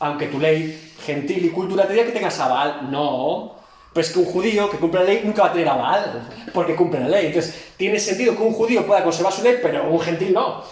Aunque 0.00 0.26
tu 0.26 0.38
ley 0.38 0.92
gentil 1.06 1.46
y 1.46 1.48
cultura 1.48 1.86
te 1.86 1.94
diga 1.94 2.04
que 2.04 2.12
tengas 2.12 2.38
a. 2.40 2.82
No. 2.82 3.54
Pero 3.94 4.06
es 4.06 4.12
que 4.12 4.18
un 4.18 4.26
judío 4.26 4.68
que 4.68 4.76
cumple 4.76 5.00
la 5.00 5.06
ley 5.06 5.22
nunca 5.24 5.44
va 5.44 5.48
a 5.48 5.52
tener 5.52 5.68
a 5.68 6.30
porque 6.52 6.74
cumple 6.74 7.00
la 7.00 7.08
ley. 7.08 7.26
Entonces, 7.26 7.54
tiene 7.78 7.98
sentido 7.98 8.36
que 8.36 8.42
un 8.42 8.52
judío 8.52 8.84
pueda 8.84 9.02
conservar 9.02 9.32
su 9.32 9.42
ley, 9.42 9.58
pero 9.62 9.88
un 9.88 10.00
gentil 10.00 10.34
no. 10.34 10.62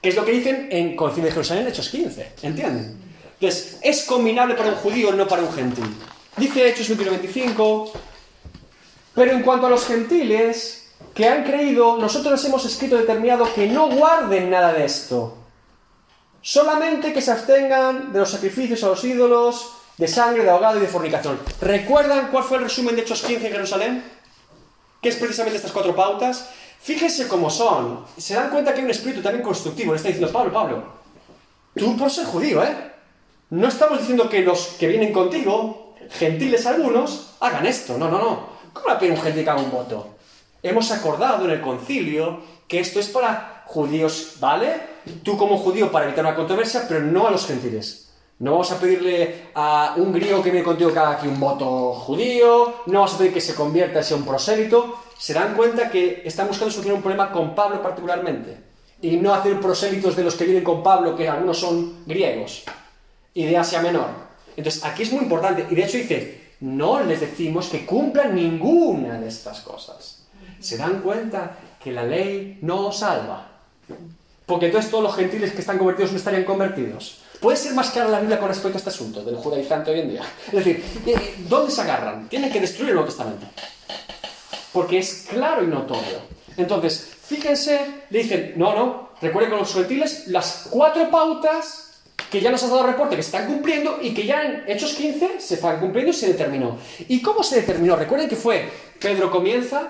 Que 0.00 0.10
es 0.10 0.14
lo 0.14 0.24
que 0.24 0.32
dicen 0.32 0.68
en 0.70 0.94
Concilio 0.94 1.24
de 1.24 1.32
Jerusalén, 1.32 1.66
Hechos 1.66 1.88
15. 1.88 2.34
¿Entienden? 2.42 3.00
Entonces, 3.40 3.78
es 3.82 4.04
combinable 4.04 4.54
para 4.54 4.68
un 4.68 4.76
judío, 4.76 5.10
no 5.12 5.26
para 5.26 5.42
un 5.42 5.52
gentil. 5.52 5.86
Dice 6.36 6.68
Hechos 6.68 6.88
21-25, 6.90 7.90
pero 9.14 9.32
en 9.32 9.42
cuanto 9.42 9.66
a 9.66 9.70
los 9.70 9.86
gentiles 9.86 10.85
que 11.16 11.26
han 11.26 11.44
creído, 11.44 11.96
nosotros 11.96 12.32
les 12.32 12.44
hemos 12.44 12.66
escrito 12.66 12.94
determinado 12.94 13.48
que 13.54 13.66
no 13.66 13.88
guarden 13.88 14.50
nada 14.50 14.74
de 14.74 14.84
esto. 14.84 15.34
Solamente 16.42 17.14
que 17.14 17.22
se 17.22 17.32
abstengan 17.32 18.12
de 18.12 18.18
los 18.18 18.30
sacrificios 18.30 18.84
a 18.84 18.88
los 18.88 19.02
ídolos, 19.02 19.72
de 19.96 20.06
sangre, 20.08 20.44
de 20.44 20.50
ahogado 20.50 20.76
y 20.76 20.82
de 20.82 20.88
fornicación. 20.88 21.40
¿Recuerdan 21.62 22.28
cuál 22.30 22.44
fue 22.44 22.58
el 22.58 22.64
resumen 22.64 22.94
de 22.94 23.00
Hechos 23.00 23.22
15 23.22 23.46
en 23.46 23.52
Jerusalén? 23.52 24.04
Que 25.00 25.08
es 25.08 25.16
precisamente 25.16 25.56
estas 25.56 25.72
cuatro 25.72 25.96
pautas. 25.96 26.50
Fíjense 26.82 27.26
cómo 27.28 27.48
son. 27.48 28.04
Se 28.18 28.34
dan 28.34 28.50
cuenta 28.50 28.74
que 28.74 28.80
hay 28.80 28.84
un 28.84 28.90
espíritu 28.90 29.22
también 29.22 29.42
constructivo. 29.42 29.92
Le 29.92 29.96
está 29.96 30.08
diciendo, 30.08 30.30
Pablo, 30.30 30.52
Pablo, 30.52 30.84
tú 31.74 31.96
por 31.96 32.10
ser 32.10 32.26
judío, 32.26 32.62
¿eh? 32.62 32.92
No 33.48 33.68
estamos 33.68 34.00
diciendo 34.00 34.28
que 34.28 34.42
los 34.42 34.66
que 34.78 34.86
vienen 34.86 35.14
contigo, 35.14 35.94
gentiles 36.10 36.66
algunos, 36.66 37.36
hagan 37.40 37.64
esto. 37.64 37.96
No, 37.96 38.10
no, 38.10 38.18
no. 38.18 38.48
¿Cómo 38.74 38.90
a 38.90 38.98
pedir 38.98 39.14
un 39.14 39.20
gentil 39.22 39.44
que 39.44 39.50
haga 39.50 39.62
un 39.62 39.70
voto? 39.70 40.15
Hemos 40.68 40.90
acordado 40.90 41.44
en 41.44 41.52
el 41.52 41.60
concilio 41.60 42.40
que 42.66 42.80
esto 42.80 42.98
es 42.98 43.08
para 43.08 43.62
judíos, 43.66 44.34
¿vale? 44.40 44.80
Tú 45.22 45.36
como 45.36 45.58
judío 45.58 45.92
para 45.92 46.06
evitar 46.06 46.24
una 46.24 46.34
controversia, 46.34 46.86
pero 46.88 47.00
no 47.00 47.28
a 47.28 47.30
los 47.30 47.46
gentiles. 47.46 48.10
No 48.40 48.50
vamos 48.50 48.72
a 48.72 48.80
pedirle 48.80 49.46
a 49.54 49.94
un 49.96 50.12
griego 50.12 50.42
que 50.42 50.50
viene 50.50 50.64
contigo 50.64 50.92
que 50.92 50.98
haga 50.98 51.12
aquí 51.12 51.28
un 51.28 51.38
voto 51.38 51.92
judío, 51.94 52.82
no 52.86 52.98
vamos 52.98 53.14
a 53.14 53.18
pedir 53.18 53.32
que 53.32 53.40
se 53.40 53.54
convierta 53.54 54.02
sea 54.02 54.16
un 54.16 54.24
prosélito. 54.24 54.96
Se 55.16 55.32
dan 55.32 55.54
cuenta 55.54 55.88
que 55.88 56.22
están 56.24 56.48
buscando 56.48 56.72
solucionar 56.72 56.96
un 56.96 57.02
problema 57.02 57.30
con 57.30 57.54
Pablo 57.54 57.80
particularmente. 57.80 58.58
Y 59.00 59.18
no 59.18 59.32
hacer 59.32 59.60
prosélitos 59.60 60.16
de 60.16 60.24
los 60.24 60.34
que 60.34 60.44
vienen 60.44 60.64
con 60.64 60.82
Pablo, 60.82 61.14
que 61.14 61.28
algunos 61.28 61.60
son 61.60 62.04
griegos 62.06 62.64
y 63.32 63.44
de 63.44 63.56
Asia 63.56 63.80
Menor. 63.80 64.08
Entonces, 64.56 64.84
aquí 64.84 65.04
es 65.04 65.12
muy 65.12 65.22
importante. 65.22 65.66
Y 65.70 65.74
de 65.76 65.84
hecho 65.84 65.98
dice, 65.98 66.54
no 66.60 67.02
les 67.04 67.20
decimos 67.20 67.68
que 67.68 67.86
cumplan 67.86 68.34
ninguna 68.34 69.20
de 69.20 69.28
estas 69.28 69.60
cosas. 69.60 70.15
Se 70.60 70.76
dan 70.76 71.00
cuenta 71.00 71.56
que 71.82 71.92
la 71.92 72.04
ley 72.04 72.58
no 72.62 72.92
salva. 72.92 73.48
Porque 74.44 74.66
entonces 74.66 74.90
todos 74.90 75.04
los 75.04 75.16
gentiles 75.16 75.52
que 75.52 75.60
están 75.60 75.78
convertidos 75.78 76.12
no 76.12 76.18
estarían 76.18 76.44
convertidos. 76.44 77.18
¿Puede 77.40 77.56
ser 77.56 77.74
más 77.74 77.90
clara 77.90 78.08
la 78.08 78.20
Biblia 78.20 78.38
con 78.38 78.48
respecto 78.48 78.76
a 78.76 78.78
este 78.78 78.90
asunto 78.90 79.22
del 79.22 79.36
judaizante 79.36 79.90
hoy 79.90 80.00
en 80.00 80.10
día? 80.10 80.22
Es 80.46 80.64
decir, 80.64 80.84
¿dónde 81.48 81.70
se 81.70 81.80
agarran? 81.82 82.28
Tienen 82.28 82.50
que 82.50 82.60
destruir 82.60 82.90
el 82.90 82.94
Nuevo 82.94 83.08
Testamento. 83.08 83.46
Porque 84.72 84.98
es 84.98 85.26
claro 85.28 85.62
y 85.64 85.66
notorio. 85.66 86.20
Entonces, 86.56 87.16
fíjense, 87.22 88.04
le 88.10 88.18
dicen, 88.20 88.54
no, 88.56 88.74
no, 88.74 89.10
recuerden 89.20 89.50
con 89.50 89.60
los 89.60 89.74
gentiles 89.74 90.28
las 90.28 90.68
cuatro 90.70 91.10
pautas 91.10 91.86
que 92.30 92.40
ya 92.40 92.50
nos 92.50 92.62
has 92.62 92.70
dado 92.70 92.86
reporte 92.86 93.16
que 93.16 93.22
se 93.22 93.36
están 93.36 93.46
cumpliendo 93.46 93.98
y 94.00 94.14
que 94.14 94.26
ya 94.26 94.42
en 94.42 94.64
Hechos 94.66 94.94
15 94.94 95.40
se 95.40 95.54
están 95.54 95.78
cumpliendo 95.78 96.10
y 96.10 96.14
se 96.14 96.28
determinó. 96.28 96.78
¿Y 97.08 97.20
cómo 97.20 97.42
se 97.42 97.56
determinó? 97.56 97.96
Recuerden 97.96 98.28
que 98.28 98.36
fue, 98.36 98.68
Pedro 99.00 99.30
comienza, 99.30 99.88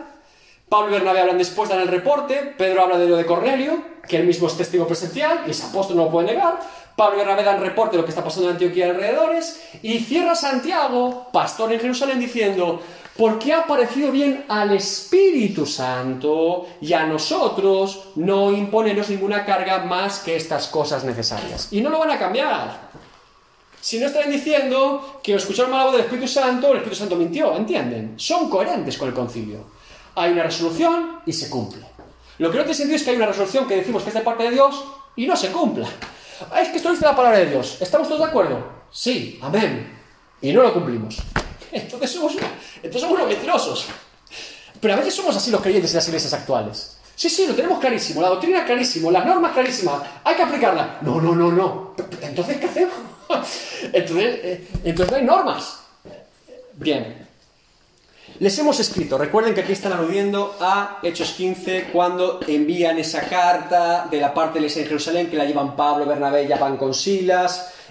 Pablo 0.68 0.90
y 0.90 0.92
Bernabé 0.94 1.20
hablan 1.20 1.38
después, 1.38 1.68
dan 1.68 1.80
el 1.80 1.88
reporte, 1.88 2.54
Pedro 2.58 2.82
habla 2.82 2.98
de 2.98 3.08
lo 3.08 3.16
de 3.16 3.24
Cornelio, 3.24 3.78
que 4.08 4.16
él 4.16 4.26
mismo 4.26 4.48
es 4.48 4.56
testigo 4.56 4.86
presencial 4.86 5.44
y 5.46 5.50
ese 5.50 5.66
apóstol 5.66 5.96
no 5.96 6.04
lo 6.06 6.10
puede 6.10 6.28
negar, 6.28 6.58
Pablo 6.96 7.16
y 7.16 7.18
Bernabé 7.18 7.44
dan 7.44 7.60
reporte 7.60 7.92
de 7.92 7.98
lo 7.98 8.04
que 8.04 8.10
está 8.10 8.24
pasando 8.24 8.48
en 8.48 8.54
Antioquía 8.54 8.86
y 8.86 8.90
alrededores, 8.90 9.62
y 9.82 10.00
cierra 10.00 10.34
Santiago, 10.34 11.28
pastor 11.32 11.72
en 11.72 11.80
Jerusalén, 11.80 12.18
diciendo, 12.18 12.80
porque 13.16 13.52
ha 13.52 13.66
parecido 13.66 14.10
bien 14.10 14.44
al 14.48 14.72
Espíritu 14.72 15.66
Santo 15.66 16.66
y 16.80 16.92
a 16.92 17.06
nosotros 17.06 18.08
no 18.16 18.52
imponernos 18.52 19.08
ninguna 19.08 19.44
carga 19.44 19.84
más 19.84 20.18
que 20.18 20.36
estas 20.36 20.66
cosas 20.66 21.04
necesarias. 21.04 21.68
Y 21.70 21.80
no 21.80 21.90
lo 21.90 21.98
van 21.98 22.10
a 22.10 22.18
cambiar. 22.18 22.90
Si 23.80 23.98
no 23.98 24.06
están 24.06 24.30
diciendo 24.30 25.20
que 25.22 25.34
escucharon 25.34 25.70
mal 25.70 25.80
la 25.80 25.84
voz 25.86 25.92
del 25.94 26.04
Espíritu 26.04 26.28
Santo, 26.28 26.72
el 26.72 26.78
Espíritu 26.78 26.98
Santo 26.98 27.16
mintió, 27.16 27.54
¿entienden? 27.56 28.14
Son 28.16 28.50
coherentes 28.50 28.98
con 28.98 29.08
el 29.08 29.14
concilio. 29.14 29.75
Hay 30.16 30.32
una 30.32 30.42
resolución 30.42 31.20
y 31.24 31.32
se 31.32 31.48
cumple. 31.48 31.82
Lo 32.38 32.50
que 32.50 32.56
no 32.58 32.64
tiene 32.64 32.74
sentido 32.74 32.96
es 32.96 33.02
que 33.02 33.10
hay 33.10 33.16
una 33.16 33.26
resolución 33.26 33.68
que 33.68 33.76
decimos 33.76 34.02
que 34.02 34.08
es 34.08 34.14
de 34.14 34.22
parte 34.22 34.44
de 34.44 34.50
Dios 34.50 34.84
y 35.14 35.26
no 35.26 35.36
se 35.36 35.52
cumpla. 35.52 35.88
Es 36.60 36.68
que 36.68 36.78
esto 36.78 36.90
dice 36.90 37.04
la 37.04 37.14
palabra 37.14 37.38
de 37.38 37.46
Dios. 37.46 37.78
¿Estamos 37.80 38.08
todos 38.08 38.22
de 38.22 38.26
acuerdo? 38.26 38.66
Sí, 38.90 39.38
amén. 39.42 39.94
Y 40.40 40.52
no 40.52 40.62
lo 40.62 40.72
cumplimos. 40.72 41.16
Entonces 41.72 42.10
somos, 42.10 42.32
entonces 42.76 43.00
somos 43.00 43.18
unos 43.18 43.28
mentirosos. 43.28 43.86
Pero 44.80 44.94
a 44.94 44.96
veces 44.96 45.14
somos 45.14 45.36
así 45.36 45.50
los 45.50 45.60
creyentes 45.60 45.90
en 45.92 45.96
las 45.96 46.08
iglesias 46.08 46.32
actuales. 46.32 46.98
Sí, 47.14 47.28
sí, 47.28 47.46
lo 47.46 47.54
tenemos 47.54 47.78
clarísimo, 47.78 48.20
la 48.20 48.28
doctrina 48.28 48.64
clarísimo, 48.64 49.10
las 49.10 49.24
normas 49.24 49.52
clarísimas, 49.52 50.02
hay 50.22 50.36
que 50.36 50.42
aplicarla. 50.42 50.98
No, 51.00 51.20
no, 51.20 51.34
no, 51.34 51.50
no. 51.50 51.94
Entonces, 52.20 52.58
¿qué 52.58 52.66
hacemos? 52.66 52.94
Entonces, 53.92 54.40
eh, 54.44 54.68
entonces 54.84 55.10
no 55.12 55.16
hay 55.16 55.24
normas. 55.24 55.80
Bien. 56.74 57.25
Les 58.38 58.58
hemos 58.58 58.78
escrito, 58.80 59.16
recuerden 59.16 59.54
que 59.54 59.62
aquí 59.62 59.72
están 59.72 59.94
aludiendo 59.94 60.56
a 60.60 60.98
Hechos 61.02 61.32
15 61.32 61.88
cuando 61.90 62.40
envían 62.46 62.98
esa 62.98 63.22
carta 63.22 64.08
de 64.10 64.20
la 64.20 64.34
parte 64.34 64.60
de 64.60 64.66
de 64.66 64.84
Jerusalén 64.84 65.30
que 65.30 65.36
la 65.36 65.46
llevan 65.46 65.74
Pablo, 65.74 66.04
Bernabé 66.04 66.44
y 66.44 66.48
van 66.48 66.76
con 66.76 66.92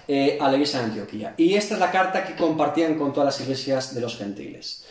eh, 0.08 0.38
a 0.40 0.48
la 0.48 0.54
iglesia 0.54 0.80
de 0.80 0.86
Antioquía. 0.86 1.34
Y 1.38 1.56
esta 1.56 1.74
es 1.74 1.80
la 1.80 1.90
carta 1.90 2.24
que 2.24 2.36
compartían 2.36 2.94
con 2.94 3.12
todas 3.12 3.26
las 3.26 3.42
iglesias 3.42 3.96
de 3.96 4.02
los 4.02 4.18
gentiles. 4.18 4.84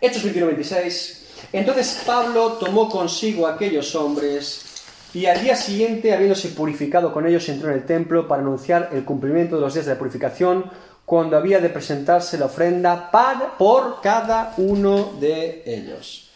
Hechos 0.00 0.24
21-26. 0.24 1.18
Entonces 1.52 2.02
Pablo 2.06 2.52
tomó 2.52 2.88
consigo 2.88 3.46
a 3.46 3.54
aquellos 3.54 3.94
hombres 3.94 4.64
y 5.12 5.26
al 5.26 5.42
día 5.42 5.56
siguiente, 5.56 6.14
habiéndose 6.14 6.48
purificado 6.48 7.12
con 7.12 7.26
ellos, 7.26 7.46
entró 7.50 7.68
en 7.68 7.74
el 7.74 7.84
templo 7.84 8.26
para 8.26 8.40
anunciar 8.40 8.88
el 8.92 9.04
cumplimiento 9.04 9.56
de 9.56 9.60
los 9.60 9.74
días 9.74 9.84
de 9.84 9.92
la 9.92 9.98
purificación 9.98 10.70
cuando 11.12 11.36
había 11.36 11.60
de 11.60 11.68
presentarse 11.68 12.38
la 12.38 12.46
ofrenda 12.46 13.10
para- 13.10 13.58
por 13.58 14.00
cada 14.00 14.54
uno 14.56 15.12
de 15.20 15.62
ellos. 15.66 16.30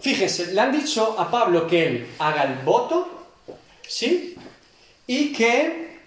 Fíjense, 0.00 0.52
le 0.52 0.60
han 0.60 0.72
dicho 0.72 1.14
a 1.16 1.30
Pablo 1.30 1.64
que 1.68 1.86
él 1.86 2.06
haga 2.18 2.42
el 2.42 2.54
voto, 2.64 3.08
¿sí? 3.86 4.34
Y 5.06 5.32
que 5.32 6.00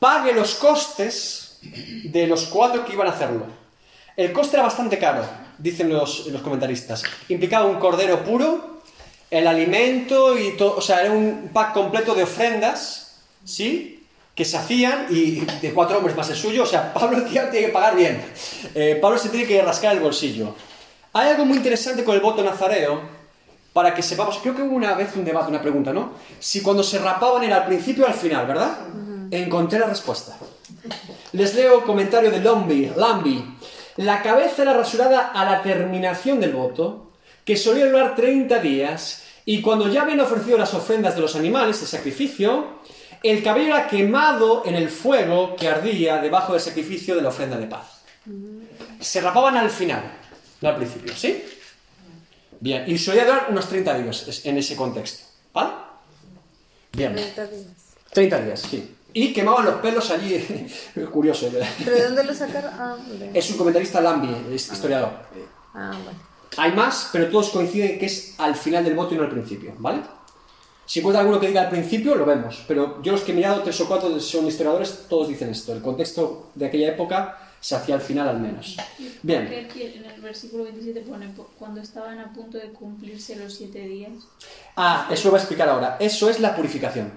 pague 0.00 0.32
los 0.32 0.56
costes 0.56 1.60
de 1.62 2.26
los 2.26 2.46
cuatro 2.46 2.84
que 2.84 2.94
iban 2.94 3.06
a 3.06 3.12
hacerlo. 3.12 3.46
El 4.16 4.32
coste 4.32 4.56
era 4.56 4.64
bastante 4.64 4.98
caro, 4.98 5.22
dicen 5.58 5.90
los, 5.90 6.26
los 6.26 6.42
comentaristas. 6.42 7.04
Implicaba 7.28 7.66
un 7.66 7.78
cordero 7.78 8.24
puro, 8.24 8.82
el 9.30 9.46
alimento 9.46 10.36
y 10.36 10.56
todo, 10.56 10.76
o 10.76 10.80
sea, 10.80 11.02
era 11.02 11.12
un 11.12 11.50
pack 11.52 11.72
completo 11.72 12.16
de 12.16 12.24
ofrendas, 12.24 13.20
¿sí? 13.44 13.99
Que 14.40 14.46
se 14.46 14.56
hacían 14.56 15.08
y 15.10 15.40
de 15.60 15.74
cuatro 15.74 15.98
hombres 15.98 16.16
más 16.16 16.30
el 16.30 16.34
suyo, 16.34 16.62
o 16.62 16.66
sea, 16.66 16.94
Pablo 16.94 17.20
decía, 17.20 17.50
tiene 17.50 17.66
que 17.66 17.72
pagar 17.74 17.94
bien. 17.94 18.24
Eh, 18.74 18.98
Pablo 18.98 19.18
se 19.18 19.28
tiene 19.28 19.46
que 19.46 19.60
rascar 19.60 19.94
el 19.94 20.00
bolsillo. 20.00 20.54
Hay 21.12 21.28
algo 21.28 21.44
muy 21.44 21.58
interesante 21.58 22.02
con 22.04 22.14
el 22.14 22.22
voto 22.22 22.42
nazareo, 22.42 23.02
para 23.74 23.94
que 23.94 24.00
sepamos, 24.00 24.38
creo 24.38 24.56
que 24.56 24.62
hubo 24.62 24.74
una 24.74 24.94
vez 24.94 25.14
un 25.14 25.26
debate, 25.26 25.50
una 25.50 25.60
pregunta, 25.60 25.92
¿no? 25.92 26.14
Si 26.38 26.62
cuando 26.62 26.82
se 26.82 26.98
rapaban 27.00 27.42
era 27.42 27.56
al 27.56 27.66
principio 27.66 28.04
o 28.04 28.06
al 28.06 28.14
final, 28.14 28.46
¿verdad? 28.46 28.78
Encontré 29.30 29.78
la 29.78 29.88
respuesta. 29.88 30.38
Les 31.32 31.54
leo 31.54 31.80
el 31.80 31.84
comentario 31.84 32.30
de 32.30 32.40
Lambi. 32.40 32.92
Lambi. 32.96 33.44
La 33.96 34.22
cabeza 34.22 34.62
era 34.62 34.72
rasurada 34.72 35.32
a 35.34 35.44
la 35.44 35.60
terminación 35.60 36.40
del 36.40 36.52
voto, 36.52 37.10
que 37.44 37.58
solía 37.58 37.84
durar 37.84 38.14
30 38.14 38.58
días, 38.60 39.22
y 39.44 39.60
cuando 39.60 39.86
ya 39.90 40.00
habían 40.00 40.20
ofrecido 40.20 40.56
las 40.56 40.72
ofrendas 40.72 41.14
de 41.14 41.20
los 41.20 41.36
animales, 41.36 41.82
el 41.82 41.88
sacrificio, 41.88 42.79
el 43.22 43.42
cabello 43.42 43.68
era 43.74 43.86
quemado 43.88 44.62
en 44.66 44.74
el 44.74 44.88
fuego 44.88 45.56
que 45.56 45.68
ardía 45.68 46.18
debajo 46.18 46.52
del 46.52 46.62
sacrificio 46.62 47.14
de 47.16 47.22
la 47.22 47.28
ofrenda 47.28 47.58
de 47.58 47.66
paz. 47.66 48.02
Se 49.00 49.20
rapaban 49.20 49.56
al 49.56 49.70
final, 49.70 50.02
no 50.60 50.68
al 50.68 50.76
principio, 50.76 51.14
¿sí? 51.16 51.42
Bien, 52.60 52.84
y 52.86 52.98
solía 52.98 53.24
durar 53.24 53.46
unos 53.50 53.68
30 53.68 53.98
días 53.98 54.44
en 54.44 54.58
ese 54.58 54.76
contexto, 54.76 55.24
¿vale? 55.52 55.70
Bien. 56.92 57.14
30 57.14 57.46
días. 57.46 57.66
30 58.12 58.40
días, 58.42 58.60
sí. 58.60 58.96
Y 59.12 59.32
quemaban 59.32 59.64
los 59.64 59.74
pelos 59.76 60.10
allí. 60.10 60.68
Curioso. 61.12 61.46
¿eh? 61.48 61.66
¿Pero 61.84 61.96
de 61.96 62.04
dónde 62.04 62.24
lo 62.24 62.34
sacaron? 62.34 62.70
Ah, 62.74 62.96
Es 63.34 63.50
un 63.50 63.56
comentarista 63.56 64.00
Lambi, 64.00 64.54
es 64.54 64.70
historiador. 64.70 65.10
ah, 65.74 65.90
vale. 66.04 66.18
Hay 66.56 66.72
más, 66.72 67.10
pero 67.12 67.28
todos 67.28 67.50
coinciden 67.50 67.98
que 67.98 68.06
es 68.06 68.34
al 68.38 68.56
final 68.56 68.84
del 68.84 68.94
voto 68.94 69.14
y 69.14 69.16
no 69.18 69.22
al 69.24 69.30
principio, 69.30 69.72
¿vale? 69.78 70.02
Si 70.90 70.98
encuentra 70.98 71.20
alguno 71.20 71.38
que 71.38 71.46
diga 71.46 71.60
al 71.60 71.70
principio, 71.70 72.16
lo 72.16 72.26
vemos. 72.26 72.64
Pero 72.66 73.00
yo 73.00 73.12
los 73.12 73.20
que 73.20 73.30
he 73.30 73.34
mirado, 73.36 73.62
tres 73.62 73.80
o 73.80 73.86
cuatro 73.86 74.18
son 74.18 74.48
historiadores, 74.48 75.04
todos 75.08 75.28
dicen 75.28 75.48
esto. 75.50 75.72
El 75.72 75.82
contexto 75.82 76.50
de 76.56 76.66
aquella 76.66 76.88
época 76.88 77.38
se 77.60 77.76
hacía 77.76 77.94
al 77.94 78.00
final 78.00 78.28
al 78.28 78.40
menos. 78.40 78.76
Bien. 79.22 79.46
En 79.46 80.04
el 80.04 80.20
versículo 80.20 80.64
27 80.64 81.02
pone 81.02 81.28
"Po- 81.28 81.48
cuando 81.56 81.80
estaban 81.80 82.18
a 82.18 82.32
punto 82.32 82.58
de 82.58 82.70
cumplirse 82.72 83.36
los 83.36 83.54
siete 83.54 83.86
días. 83.86 84.10
Ah, 84.74 85.06
eso 85.12 85.26
lo 85.28 85.30
voy 85.30 85.38
a 85.38 85.42
explicar 85.42 85.68
ahora. 85.68 85.96
Eso 86.00 86.28
es 86.28 86.40
la 86.40 86.56
purificación. 86.56 87.12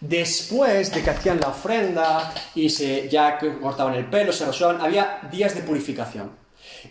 Después 0.00 0.94
de 0.94 1.02
que 1.02 1.10
hacían 1.10 1.40
la 1.40 1.48
ofrenda 1.48 2.32
y 2.54 2.70
se, 2.70 3.08
ya 3.08 3.40
cortaban 3.60 3.94
el 3.94 4.06
pelo, 4.06 4.32
se 4.32 4.44
rasuraban, 4.46 4.80
había 4.80 5.18
días 5.32 5.52
de 5.56 5.62
purificación. 5.62 6.30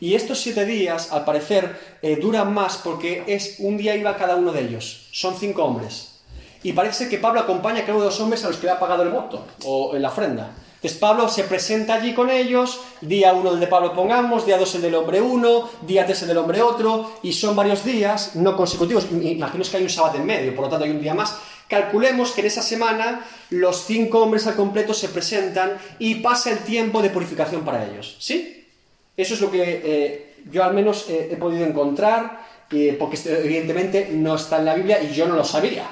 Y 0.01 0.15
estos 0.15 0.41
siete 0.41 0.65
días, 0.65 1.13
al 1.13 1.23
parecer, 1.23 1.79
eh, 2.01 2.17
duran 2.17 2.53
más 2.53 2.75
porque 2.77 3.23
es 3.27 3.55
un 3.59 3.77
día 3.77 3.95
iba 3.95 4.17
cada 4.17 4.35
uno 4.35 4.51
de 4.51 4.61
ellos. 4.63 5.02
Son 5.13 5.35
cinco 5.37 5.63
hombres. 5.63 6.09
Y 6.63 6.73
parece 6.73 7.07
que 7.07 7.19
Pablo 7.19 7.39
acompaña 7.39 7.81
a 7.81 7.81
cada 7.81 7.93
uno 7.93 8.05
de 8.05 8.09
los 8.09 8.19
hombres 8.19 8.43
a 8.43 8.47
los 8.47 8.57
que 8.57 8.65
le 8.65 8.71
ha 8.71 8.79
pagado 8.79 9.03
el 9.03 9.09
voto 9.09 9.45
o 9.63 9.95
en 9.95 10.01
la 10.01 10.09
ofrenda. 10.09 10.55
Entonces 10.73 10.97
Pablo 10.97 11.29
se 11.29 11.43
presenta 11.43 11.93
allí 11.93 12.15
con 12.15 12.31
ellos, 12.31 12.79
día 12.99 13.31
uno 13.31 13.53
el 13.53 13.59
de 13.59 13.67
Pablo 13.67 13.93
pongamos, 13.93 14.47
día 14.47 14.57
dos 14.57 14.73
el 14.73 14.81
del 14.81 14.95
hombre 14.95 15.21
uno, 15.21 15.69
día 15.81 16.03
tres 16.03 16.23
el 16.23 16.29
del 16.29 16.39
hombre 16.39 16.63
otro, 16.63 17.11
y 17.21 17.31
son 17.31 17.55
varios 17.55 17.85
días 17.85 18.35
no 18.37 18.57
consecutivos. 18.57 19.05
Imagino 19.11 19.63
que 19.63 19.77
hay 19.77 19.83
un 19.83 19.89
sábado 19.89 20.17
en 20.17 20.25
medio, 20.25 20.55
por 20.55 20.65
lo 20.65 20.71
tanto 20.71 20.85
hay 20.85 20.91
un 20.91 21.01
día 21.01 21.13
más. 21.13 21.37
Calculemos 21.69 22.31
que 22.31 22.41
en 22.41 22.47
esa 22.47 22.63
semana 22.63 23.23
los 23.51 23.85
cinco 23.85 24.19
hombres 24.19 24.47
al 24.47 24.55
completo 24.55 24.95
se 24.95 25.09
presentan 25.09 25.77
y 25.99 26.15
pasa 26.15 26.49
el 26.49 26.59
tiempo 26.59 27.03
de 27.03 27.11
purificación 27.11 27.63
para 27.63 27.85
ellos. 27.85 28.17
¿Sí? 28.19 28.65
Eso 29.15 29.35
es 29.35 29.41
lo 29.41 29.51
que 29.51 29.61
eh, 29.61 30.35
yo 30.51 30.63
al 30.63 30.73
menos 30.73 31.07
eh, 31.07 31.29
he 31.31 31.35
podido 31.35 31.65
encontrar, 31.65 32.41
eh, 32.73 32.95
porque 32.97 33.15
este, 33.15 33.39
evidentemente 33.39 34.09
no 34.11 34.35
está 34.35 34.59
en 34.59 34.65
la 34.65 34.75
Biblia 34.75 35.01
y 35.01 35.13
yo 35.13 35.27
no 35.27 35.35
lo 35.35 35.43
sabía. 35.43 35.85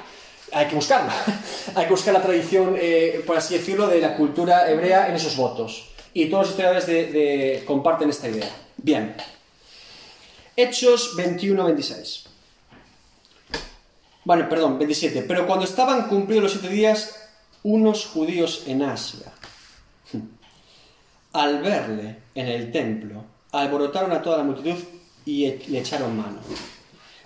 Hay 0.52 0.66
que 0.66 0.74
buscarla. 0.74 1.14
Hay 1.74 1.84
que 1.84 1.90
buscar 1.90 2.14
la 2.14 2.22
tradición, 2.22 2.76
eh, 2.78 3.22
por 3.26 3.36
así 3.36 3.54
decirlo, 3.54 3.86
de 3.86 4.00
la 4.00 4.16
cultura 4.16 4.70
hebrea 4.70 5.08
en 5.08 5.14
esos 5.14 5.36
votos. 5.36 5.88
Y 6.14 6.26
todos 6.26 6.42
los 6.42 6.50
historiadores 6.50 7.64
comparten 7.64 8.10
esta 8.10 8.28
idea. 8.28 8.50
Bien. 8.76 9.14
Hechos 10.56 11.16
21-26. 11.16 12.26
Bueno, 14.24 14.48
perdón, 14.48 14.78
27. 14.78 15.22
Pero 15.22 15.46
cuando 15.46 15.64
estaban 15.64 16.08
cumplidos 16.08 16.42
los 16.44 16.52
siete 16.52 16.68
días, 16.68 17.28
unos 17.62 18.06
judíos 18.06 18.64
en 18.66 18.82
Asia, 18.82 19.32
al 21.32 21.62
verle 21.62 22.18
en 22.34 22.48
el 22.48 22.70
templo, 22.70 23.24
alborotaron 23.52 24.12
a 24.12 24.22
toda 24.22 24.38
la 24.38 24.44
multitud 24.44 24.76
y 25.24 25.46
e- 25.46 25.62
le 25.68 25.78
echaron 25.78 26.16
mano, 26.16 26.40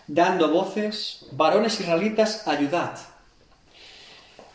dando 0.06 0.50
voces, 0.50 1.26
varones 1.32 1.80
israelitas, 1.80 2.46
ayudad. 2.46 2.98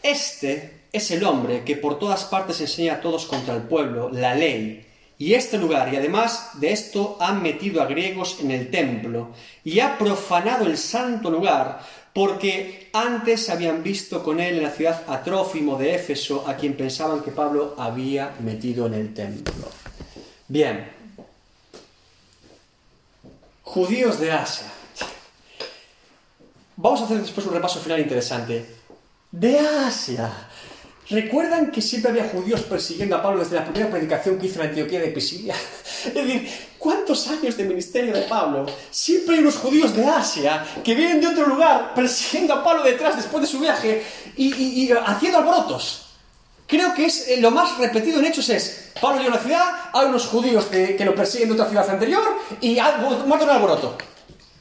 Este 0.04 0.82
es 0.92 1.12
el 1.12 1.24
hombre 1.24 1.64
que 1.64 1.76
por 1.76 2.00
todas 2.00 2.26
partes 2.26 2.60
enseña 2.62 2.96
a 2.96 3.02
todos 3.02 3.26
contra 3.26 3.56
el 3.56 3.64
pueblo 3.64 4.10
la 4.10 4.36
ley 4.36 4.86
y 5.18 5.36
este 5.36 5.60
lugar, 5.60 5.94
y 5.94 5.98
además 5.98 6.50
de 6.60 6.72
esto 6.72 7.18
han 7.20 7.44
metido 7.44 7.84
a 7.84 7.86
griegos 7.86 8.40
en 8.42 8.50
el 8.50 8.72
templo 8.72 9.30
y 9.64 9.80
ha 9.80 9.96
profanado 10.00 10.66
el 10.66 10.80
santo 10.80 11.30
lugar, 11.30 11.80
porque 12.12 12.90
antes 12.92 13.50
habían 13.52 13.84
visto 13.84 14.24
con 14.24 14.40
él 14.40 14.58
en 14.58 14.64
la 14.64 14.72
ciudad 14.72 15.04
a 15.08 15.22
de 15.22 15.96
Éfeso, 15.96 16.44
a 16.48 16.56
quien 16.56 16.76
pensaban 16.76 17.22
que 17.22 17.30
Pablo 17.30 17.76
había 17.78 18.34
metido 18.40 18.88
en 18.88 18.96
el 18.96 19.14
templo. 19.14 19.70
Bien. 20.48 21.01
Judíos 23.74 24.20
de 24.20 24.30
Asia. 24.34 24.68
Vamos 26.76 27.00
a 27.00 27.06
hacer 27.06 27.22
después 27.22 27.48
un 27.48 27.54
repaso 27.54 27.80
final 27.80 28.02
interesante. 28.02 28.66
De 29.32 29.60
Asia. 29.60 30.30
¿Recuerdan 31.10 31.72
que 31.72 31.82
siempre 31.82 32.12
había 32.12 32.28
judíos 32.28 32.64
persiguiendo 32.64 33.16
a 33.16 33.24
Pablo 33.24 33.40
desde 33.40 33.56
la 33.56 33.64
primera 33.64 33.90
predicación 33.90 34.38
que 34.38 34.48
hizo 34.48 34.62
en 34.62 34.68
Antioquía 34.68 35.00
de 35.00 35.08
Pisidia? 35.08 35.56
Es 36.06 36.14
decir, 36.14 36.50
¿Cuántos 36.78 37.28
años 37.28 37.56
de 37.56 37.64
ministerio 37.64 38.12
de 38.12 38.24
Pablo? 38.24 38.66
Siempre 38.90 39.36
hay 39.36 39.42
unos 39.42 39.56
judíos 39.56 39.96
de 39.96 40.04
Asia 40.04 40.66
que 40.84 40.94
vienen 40.94 41.22
de 41.22 41.28
otro 41.28 41.46
lugar 41.46 41.94
persiguiendo 41.94 42.56
a 42.56 42.64
Pablo 42.64 42.84
detrás 42.84 43.16
después 43.16 43.44
de 43.44 43.48
su 43.48 43.60
viaje 43.60 44.04
y, 44.36 44.92
haciendo 44.92 45.38
alborotos. 45.38 46.11
Creo 46.72 46.94
que 46.94 47.04
es 47.04 47.28
eh, 47.28 47.42
lo 47.42 47.52
más 47.52 47.78
repetido 47.80 48.20
en 48.20 48.28
hechos 48.28 48.48
es, 48.48 48.94
Pablo 49.02 49.18
llega 49.18 49.34
a 49.34 49.36
una 49.36 49.44
ciudad, 49.44 49.90
hay 49.92 50.06
unos 50.06 50.26
judíos 50.26 50.68
que, 50.68 50.96
que 50.96 51.04
lo 51.04 51.14
persiguen 51.14 51.50
de 51.50 51.56
otra 51.56 51.68
ciudad 51.68 51.90
anterior 51.90 52.24
y 52.62 52.78
montan 53.28 53.50
un 53.50 53.56
alboroto. 53.56 53.98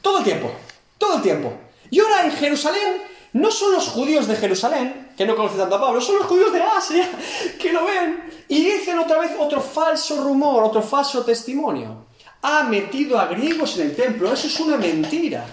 Todo 0.01 0.17
el 0.17 0.25
tiempo, 0.25 0.51
todo 0.97 1.15
el 1.15 1.21
tiempo. 1.21 1.53
Y 1.89 2.01
ahora 2.01 2.25
en 2.25 2.33
Jerusalén, 2.33 3.01
no 3.31 3.49
son 3.49 3.71
los 3.71 3.87
judíos 3.87 4.27
de 4.27 4.35
Jerusalén, 4.35 5.13
que 5.15 5.25
no 5.25 5.37
conocen 5.37 5.59
tanto 5.59 5.75
a 5.77 5.79
Pablo, 5.79 6.01
son 6.01 6.17
los 6.17 6.25
judíos 6.25 6.51
de 6.51 6.61
Asia, 6.61 7.09
que 7.61 7.71
lo 7.71 7.85
ven. 7.85 8.29
Y 8.49 8.61
dicen 8.61 8.99
otra 8.99 9.17
vez 9.17 9.31
otro 9.39 9.61
falso 9.61 10.21
rumor, 10.21 10.65
otro 10.65 10.81
falso 10.81 11.23
testimonio. 11.23 12.07
Ha 12.41 12.63
metido 12.63 13.17
a 13.17 13.27
griegos 13.27 13.77
en 13.77 13.87
el 13.87 13.95
templo, 13.95 14.33
eso 14.33 14.47
es 14.47 14.59
una 14.59 14.75
mentira. 14.75 15.45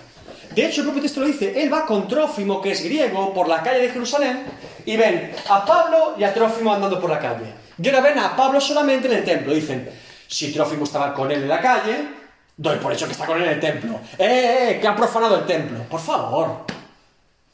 De 0.58 0.66
hecho, 0.66 0.80
el 0.80 0.88
propio 0.88 1.02
texto 1.02 1.20
lo 1.20 1.26
dice, 1.28 1.62
él 1.62 1.72
va 1.72 1.86
con 1.86 2.08
Trófimo, 2.08 2.60
que 2.60 2.72
es 2.72 2.82
griego, 2.82 3.32
por 3.32 3.46
la 3.46 3.62
calle 3.62 3.82
de 3.82 3.90
Jerusalén, 3.90 4.42
y 4.84 4.96
ven 4.96 5.30
a 5.48 5.64
Pablo 5.64 6.16
y 6.18 6.24
a 6.24 6.34
Trófimo 6.34 6.74
andando 6.74 7.00
por 7.00 7.08
la 7.08 7.20
calle. 7.20 7.54
Y 7.80 7.88
ahora 7.88 8.00
ven 8.00 8.18
a 8.18 8.34
Pablo 8.34 8.60
solamente 8.60 9.06
en 9.06 9.18
el 9.18 9.24
templo. 9.24 9.54
Dicen, 9.54 9.88
si 10.26 10.52
Trófimo 10.52 10.82
estaba 10.82 11.14
con 11.14 11.30
él 11.30 11.42
en 11.42 11.48
la 11.48 11.60
calle, 11.60 12.08
doy 12.56 12.76
por 12.78 12.92
hecho 12.92 13.06
que 13.06 13.12
está 13.12 13.24
con 13.24 13.36
él 13.38 13.44
en 13.44 13.50
el 13.50 13.60
templo. 13.60 14.00
¡Eh, 14.18 14.26
eh, 14.26 14.70
eh! 14.70 14.80
Que 14.80 14.88
ha 14.88 14.96
profanado 14.96 15.36
el 15.36 15.46
templo. 15.46 15.78
Por 15.88 16.00
favor. 16.00 16.66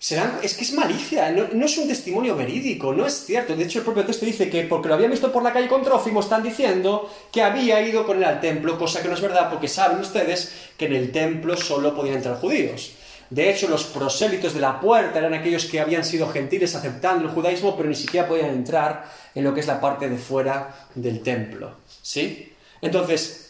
Serán- 0.04 0.38
es 0.42 0.52
que 0.52 0.64
es 0.64 0.72
malicia, 0.74 1.30
no, 1.30 1.44
no 1.54 1.64
es 1.64 1.78
un 1.78 1.88
testimonio 1.88 2.36
verídico, 2.36 2.92
no 2.92 3.06
es 3.06 3.24
cierto. 3.24 3.56
De 3.56 3.64
hecho, 3.64 3.78
el 3.78 3.86
propio 3.86 4.04
texto 4.04 4.26
dice 4.26 4.50
que 4.50 4.64
porque 4.64 4.88
lo 4.88 4.96
habían 4.96 5.10
visto 5.10 5.32
por 5.32 5.42
la 5.42 5.50
calle 5.50 5.66
con 5.66 5.82
Trófimo, 5.82 6.20
están 6.20 6.42
diciendo 6.42 7.10
que 7.32 7.40
había 7.42 7.80
ido 7.80 8.04
con 8.04 8.18
él 8.18 8.24
al 8.24 8.38
templo, 8.38 8.76
cosa 8.78 9.00
que 9.00 9.08
no 9.08 9.14
es 9.14 9.22
verdad, 9.22 9.48
porque 9.48 9.66
saben 9.66 9.98
ustedes 10.00 10.52
que 10.76 10.84
en 10.84 10.92
el 10.92 11.10
templo 11.10 11.56
solo 11.56 11.94
podían 11.96 12.16
entrar 12.16 12.38
judíos. 12.38 12.92
De 13.30 13.48
hecho, 13.48 13.66
los 13.66 13.84
prosélitos 13.84 14.52
de 14.52 14.60
la 14.60 14.78
puerta 14.78 15.20
eran 15.20 15.32
aquellos 15.32 15.64
que 15.64 15.80
habían 15.80 16.04
sido 16.04 16.28
gentiles 16.28 16.74
aceptando 16.74 17.24
el 17.24 17.30
judaísmo, 17.34 17.74
pero 17.74 17.88
ni 17.88 17.94
siquiera 17.94 18.28
podían 18.28 18.50
entrar 18.50 19.10
en 19.34 19.42
lo 19.42 19.54
que 19.54 19.60
es 19.60 19.66
la 19.66 19.80
parte 19.80 20.10
de 20.10 20.18
fuera 20.18 20.86
del 20.94 21.22
templo. 21.22 21.76
¿Sí? 22.02 22.52
Entonces, 22.82 23.43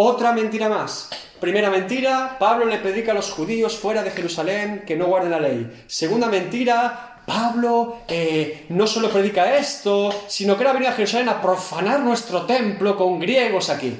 otra 0.00 0.32
mentira 0.32 0.68
más. 0.68 1.10
Primera 1.40 1.70
mentira, 1.70 2.36
Pablo 2.38 2.66
le 2.66 2.78
predica 2.78 3.10
a 3.10 3.14
los 3.16 3.32
judíos 3.32 3.76
fuera 3.76 4.04
de 4.04 4.12
Jerusalén 4.12 4.84
que 4.86 4.94
no 4.94 5.06
guarden 5.06 5.32
la 5.32 5.40
ley. 5.40 5.84
Segunda 5.88 6.28
mentira, 6.28 7.22
Pablo 7.26 8.02
eh, 8.06 8.66
no 8.68 8.86
solo 8.86 9.10
predica 9.10 9.56
esto, 9.56 10.26
sino 10.28 10.56
que 10.56 10.62
era 10.62 10.72
venir 10.72 10.88
a 10.88 10.92
Jerusalén 10.92 11.28
a 11.28 11.42
profanar 11.42 11.98
nuestro 12.00 12.42
templo 12.46 12.96
con 12.96 13.18
griegos 13.18 13.70
aquí. 13.70 13.96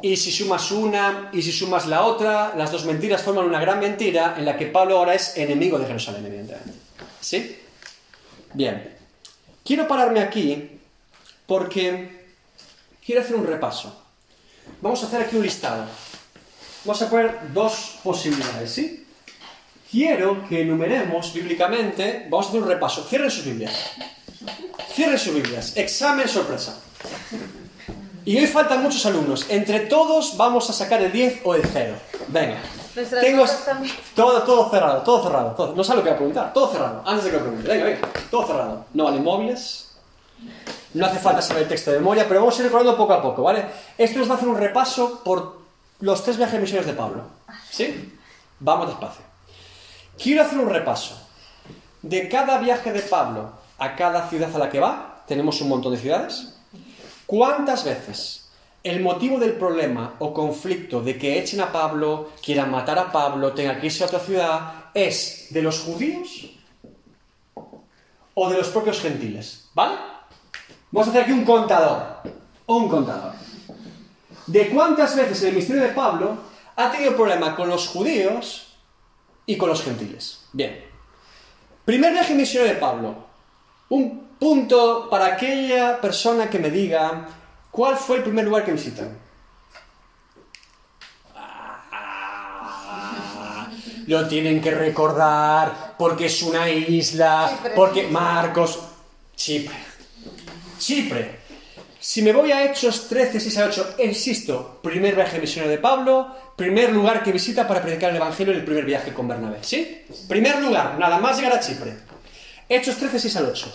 Y 0.00 0.16
si 0.16 0.30
sumas 0.30 0.70
una 0.70 1.30
y 1.32 1.42
si 1.42 1.50
sumas 1.50 1.86
la 1.86 2.04
otra, 2.04 2.54
las 2.56 2.70
dos 2.70 2.84
mentiras 2.84 3.22
forman 3.22 3.46
una 3.46 3.60
gran 3.60 3.80
mentira 3.80 4.36
en 4.38 4.44
la 4.44 4.56
que 4.56 4.66
Pablo 4.66 4.98
ahora 4.98 5.14
es 5.14 5.36
enemigo 5.36 5.76
de 5.76 5.86
Jerusalén, 5.86 6.24
evidentemente. 6.24 6.72
¿Sí? 7.20 7.58
Bien. 8.54 8.96
Quiero 9.64 9.88
pararme 9.88 10.20
aquí 10.20 10.70
porque 11.46 12.26
quiero 13.04 13.22
hacer 13.22 13.34
un 13.34 13.46
repaso. 13.46 14.00
Vamos 14.80 15.02
a 15.02 15.06
hacer 15.06 15.22
aquí 15.22 15.36
un 15.36 15.42
listado. 15.42 15.84
Vamos 16.84 17.02
a 17.02 17.10
poner 17.10 17.52
dos 17.52 17.98
posibilidades, 18.02 18.70
¿sí? 18.72 19.06
Quiero 19.90 20.46
que 20.48 20.62
enumeremos 20.62 21.32
bíblicamente, 21.34 22.26
vamos 22.30 22.46
a 22.46 22.48
hacer 22.50 22.62
un 22.62 22.68
repaso. 22.68 23.04
Cierren 23.04 23.30
sus 23.30 23.44
Biblias. 23.44 23.72
Cierren 24.94 25.18
sus 25.18 25.34
Biblias. 25.34 25.76
Examen 25.76 26.28
sorpresa. 26.28 26.78
Y 28.24 28.38
hoy 28.38 28.46
faltan 28.46 28.82
muchos 28.82 29.04
alumnos. 29.06 29.46
Entre 29.48 29.80
todos 29.80 30.36
vamos 30.36 30.70
a 30.70 30.72
sacar 30.72 31.02
el 31.02 31.10
10 31.12 31.40
o 31.44 31.54
el 31.54 31.62
0. 31.72 31.94
Venga. 32.28 32.58
Nuestras 32.94 33.22
Tengo 33.22 33.44
todo, 34.14 34.42
todo 34.42 34.70
cerrado, 34.70 35.02
todo 35.02 35.22
cerrado. 35.22 35.50
todo- 35.52 35.74
No 35.74 35.84
sé 35.84 35.94
lo 35.94 35.98
que 36.02 36.08
voy 36.08 36.14
a 36.14 36.16
preguntar. 36.16 36.52
Todo 36.52 36.70
cerrado. 36.72 37.02
Antes 37.06 37.24
de 37.24 37.30
que 37.30 37.36
lo 37.36 37.42
pregunte. 37.44 37.68
Venga, 37.68 37.84
venga. 37.84 38.08
Todo 38.30 38.46
cerrado. 38.46 38.84
No 38.94 39.04
valen 39.04 39.22
móviles. 39.24 39.89
No 40.94 41.06
hace 41.06 41.18
falta 41.18 41.40
saber 41.40 41.64
el 41.64 41.68
texto 41.68 41.92
de 41.92 41.98
memoria, 41.98 42.26
pero 42.26 42.40
vamos 42.40 42.56
a 42.56 42.58
ir 42.58 42.64
recordando 42.64 42.96
poco 42.96 43.12
a 43.12 43.22
poco, 43.22 43.42
¿vale? 43.42 43.64
Esto 43.96 44.18
nos 44.18 44.28
va 44.28 44.34
a 44.34 44.36
hacer 44.36 44.48
un 44.48 44.58
repaso 44.58 45.22
por 45.22 45.60
los 46.00 46.22
tres 46.24 46.36
viajes 46.36 46.60
misioneros 46.60 46.86
de 46.86 46.96
Pablo. 46.96 47.24
¿Sí? 47.70 48.18
Vamos 48.58 48.88
despacio. 48.88 49.24
Quiero 50.18 50.42
hacer 50.42 50.58
un 50.58 50.68
repaso 50.68 51.16
de 52.02 52.28
cada 52.28 52.58
viaje 52.58 52.92
de 52.92 53.00
Pablo 53.00 53.52
a 53.78 53.94
cada 53.94 54.28
ciudad 54.28 54.54
a 54.54 54.58
la 54.58 54.70
que 54.70 54.80
va. 54.80 55.22
Tenemos 55.26 55.60
un 55.60 55.68
montón 55.68 55.92
de 55.92 55.98
ciudades. 55.98 56.54
¿Cuántas 57.26 57.84
veces 57.84 58.50
el 58.82 59.00
motivo 59.00 59.38
del 59.38 59.52
problema 59.52 60.16
o 60.18 60.34
conflicto 60.34 61.00
de 61.02 61.16
que 61.16 61.38
echen 61.38 61.60
a 61.60 61.70
Pablo, 61.70 62.30
quieran 62.42 62.70
matar 62.70 62.98
a 62.98 63.12
Pablo, 63.12 63.52
tenga 63.52 63.78
que 63.78 63.86
irse 63.86 64.02
a 64.02 64.06
otra 64.06 64.18
ciudad, 64.18 64.90
es 64.94 65.46
de 65.50 65.62
los 65.62 65.80
judíos 65.80 66.50
o 68.34 68.50
de 68.50 68.58
los 68.58 68.68
propios 68.68 69.00
gentiles? 69.00 69.68
¿Vale? 69.74 70.09
Vamos 70.90 71.08
a 71.08 71.10
hacer 71.10 71.22
aquí 71.22 71.32
un 71.32 71.44
contador. 71.44 72.22
Un 72.66 72.88
contador. 72.88 73.32
De 74.46 74.68
cuántas 74.70 75.14
veces 75.14 75.42
el 75.44 75.54
misterio 75.54 75.82
de 75.82 75.90
Pablo 75.90 76.36
ha 76.76 76.90
tenido 76.90 77.14
problema 77.14 77.54
con 77.54 77.68
los 77.68 77.88
judíos 77.88 78.74
y 79.46 79.56
con 79.56 79.68
los 79.68 79.82
gentiles. 79.82 80.46
Bien. 80.52 80.84
Primer 81.84 82.12
viaje 82.12 82.34
misionero 82.34 82.72
de 82.72 82.80
Pablo. 82.80 83.14
Un 83.90 84.30
punto 84.38 85.08
para 85.10 85.26
aquella 85.26 86.00
persona 86.00 86.48
que 86.48 86.58
me 86.58 86.70
diga 86.70 87.28
cuál 87.70 87.96
fue 87.96 88.16
el 88.18 88.22
primer 88.22 88.44
lugar 88.46 88.64
que 88.64 88.72
visitan. 88.72 89.16
Lo 94.06 94.26
tienen 94.26 94.60
que 94.60 94.72
recordar 94.72 95.94
porque 95.96 96.26
es 96.26 96.42
una 96.42 96.68
isla, 96.68 97.50
porque 97.76 98.08
Marcos, 98.08 98.80
Chipre. 99.36 99.89
Chipre. 100.80 101.38
Si 102.00 102.22
me 102.22 102.32
voy 102.32 102.50
a 102.50 102.64
Hechos 102.64 103.08
13, 103.08 103.38
6 103.38 103.58
a 103.58 103.64
8, 103.66 103.94
insisto, 103.98 104.80
primer 104.82 105.14
viaje 105.14 105.38
misionero 105.38 105.70
de 105.70 105.76
Pablo, 105.76 106.34
primer 106.56 106.90
lugar 106.90 107.22
que 107.22 107.30
visita 107.30 107.68
para 107.68 107.82
predicar 107.82 108.10
el 108.10 108.16
Evangelio 108.16 108.54
en 108.54 108.60
el 108.60 108.64
primer 108.64 108.86
viaje 108.86 109.12
con 109.12 109.28
Bernabé. 109.28 109.58
¿Sí? 109.60 110.06
Primer 110.26 110.58
lugar, 110.62 110.98
nada 110.98 111.18
más 111.18 111.36
llegar 111.36 111.52
a 111.52 111.60
Chipre. 111.60 111.94
Hechos 112.66 112.96
13, 112.96 113.20
6 113.20 113.36
al 113.36 113.46
8. 113.46 113.72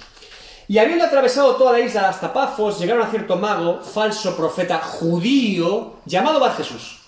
Y 0.67 0.79
habiendo 0.79 1.05
atravesado 1.05 1.55
toda 1.55 1.73
la 1.73 1.79
isla 1.79 2.09
hasta 2.09 2.33
Pafos, 2.33 2.79
llegaron 2.79 3.05
a 3.05 3.11
cierto 3.11 3.35
mago, 3.35 3.81
falso 3.81 4.35
profeta 4.35 4.79
judío, 4.79 5.97
llamado 6.05 6.39
Bar 6.39 6.57
Jesús, 6.57 7.01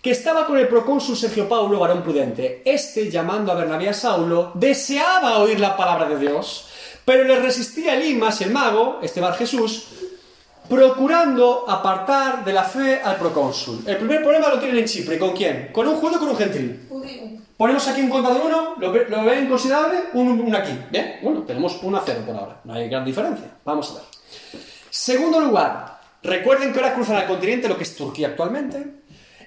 que 0.00 0.12
estaba 0.12 0.46
con 0.46 0.56
el 0.56 0.68
procónsul 0.68 1.14
Sergio 1.14 1.46
Paulo, 1.46 1.78
varón 1.78 2.02
prudente. 2.02 2.62
Este, 2.64 3.10
llamando 3.10 3.52
a 3.52 3.56
Bernabé 3.56 3.90
a 3.90 3.92
Saulo, 3.92 4.52
deseaba 4.54 5.38
oír 5.40 5.60
la 5.60 5.76
palabra 5.76 6.08
de 6.08 6.18
Dios, 6.18 6.68
pero 7.06 7.24
le 7.24 7.36
resistía 7.40 7.94
Elimas, 7.94 8.40
el 8.42 8.50
mago, 8.50 8.98
este 9.02 9.20
Bar 9.22 9.34
Jesús, 9.38 9.86
procurando 10.68 11.64
apartar 11.68 12.44
de 12.44 12.52
la 12.52 12.64
fe 12.64 13.00
al 13.02 13.16
procónsul. 13.16 13.82
El 13.86 13.96
primer 13.98 14.20
problema 14.22 14.48
lo 14.48 14.58
tienen 14.58 14.78
en 14.78 14.84
Chipre. 14.84 15.18
¿Con 15.18 15.32
quién? 15.32 15.70
¿Con 15.72 15.86
un 15.88 15.96
judío 15.96 16.16
o 16.16 16.20
con 16.20 16.28
un 16.30 16.36
gentil? 16.36 16.88
Ponemos 17.56 17.86
aquí 17.88 18.02
un 18.02 18.10
contador 18.10 18.42
1, 18.44 18.74
¿lo, 18.78 18.92
ve- 18.92 19.06
lo 19.08 19.24
ven 19.24 19.48
considerable? 19.48 19.98
Un, 20.12 20.40
un 20.40 20.54
aquí. 20.54 20.72
Bien, 20.90 21.20
bueno, 21.22 21.42
tenemos 21.42 21.78
1 21.82 21.96
a 21.96 22.02
0 22.04 22.20
por 22.26 22.36
ahora. 22.36 22.60
No 22.64 22.74
hay 22.74 22.88
gran 22.88 23.04
diferencia. 23.04 23.46
Vamos 23.64 23.90
a 23.92 23.94
ver. 23.94 24.02
Segundo 24.90 25.40
lugar, 25.40 26.00
recuerden 26.22 26.72
que 26.72 26.80
ahora 26.80 26.94
cruzan 26.94 27.16
el 27.18 27.26
continente 27.26 27.68
lo 27.68 27.76
que 27.78 27.84
es 27.84 27.96
Turquía 27.96 28.28
actualmente. 28.28 28.84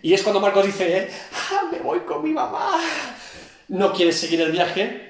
Y 0.01 0.14
es 0.14 0.24
cuando 0.24 0.39
Marcos 0.39 0.66
dice, 0.66 1.10
"Ah, 1.51 1.64
me 1.72 1.80
voy 1.80 1.99
con 1.99 2.24
mi 2.24 2.32
mamá. 2.32 2.80
No 3.68 3.91
quiere 3.93 4.12
seguir 4.14 4.41
el 4.41 4.51
viaje. 4.53 5.09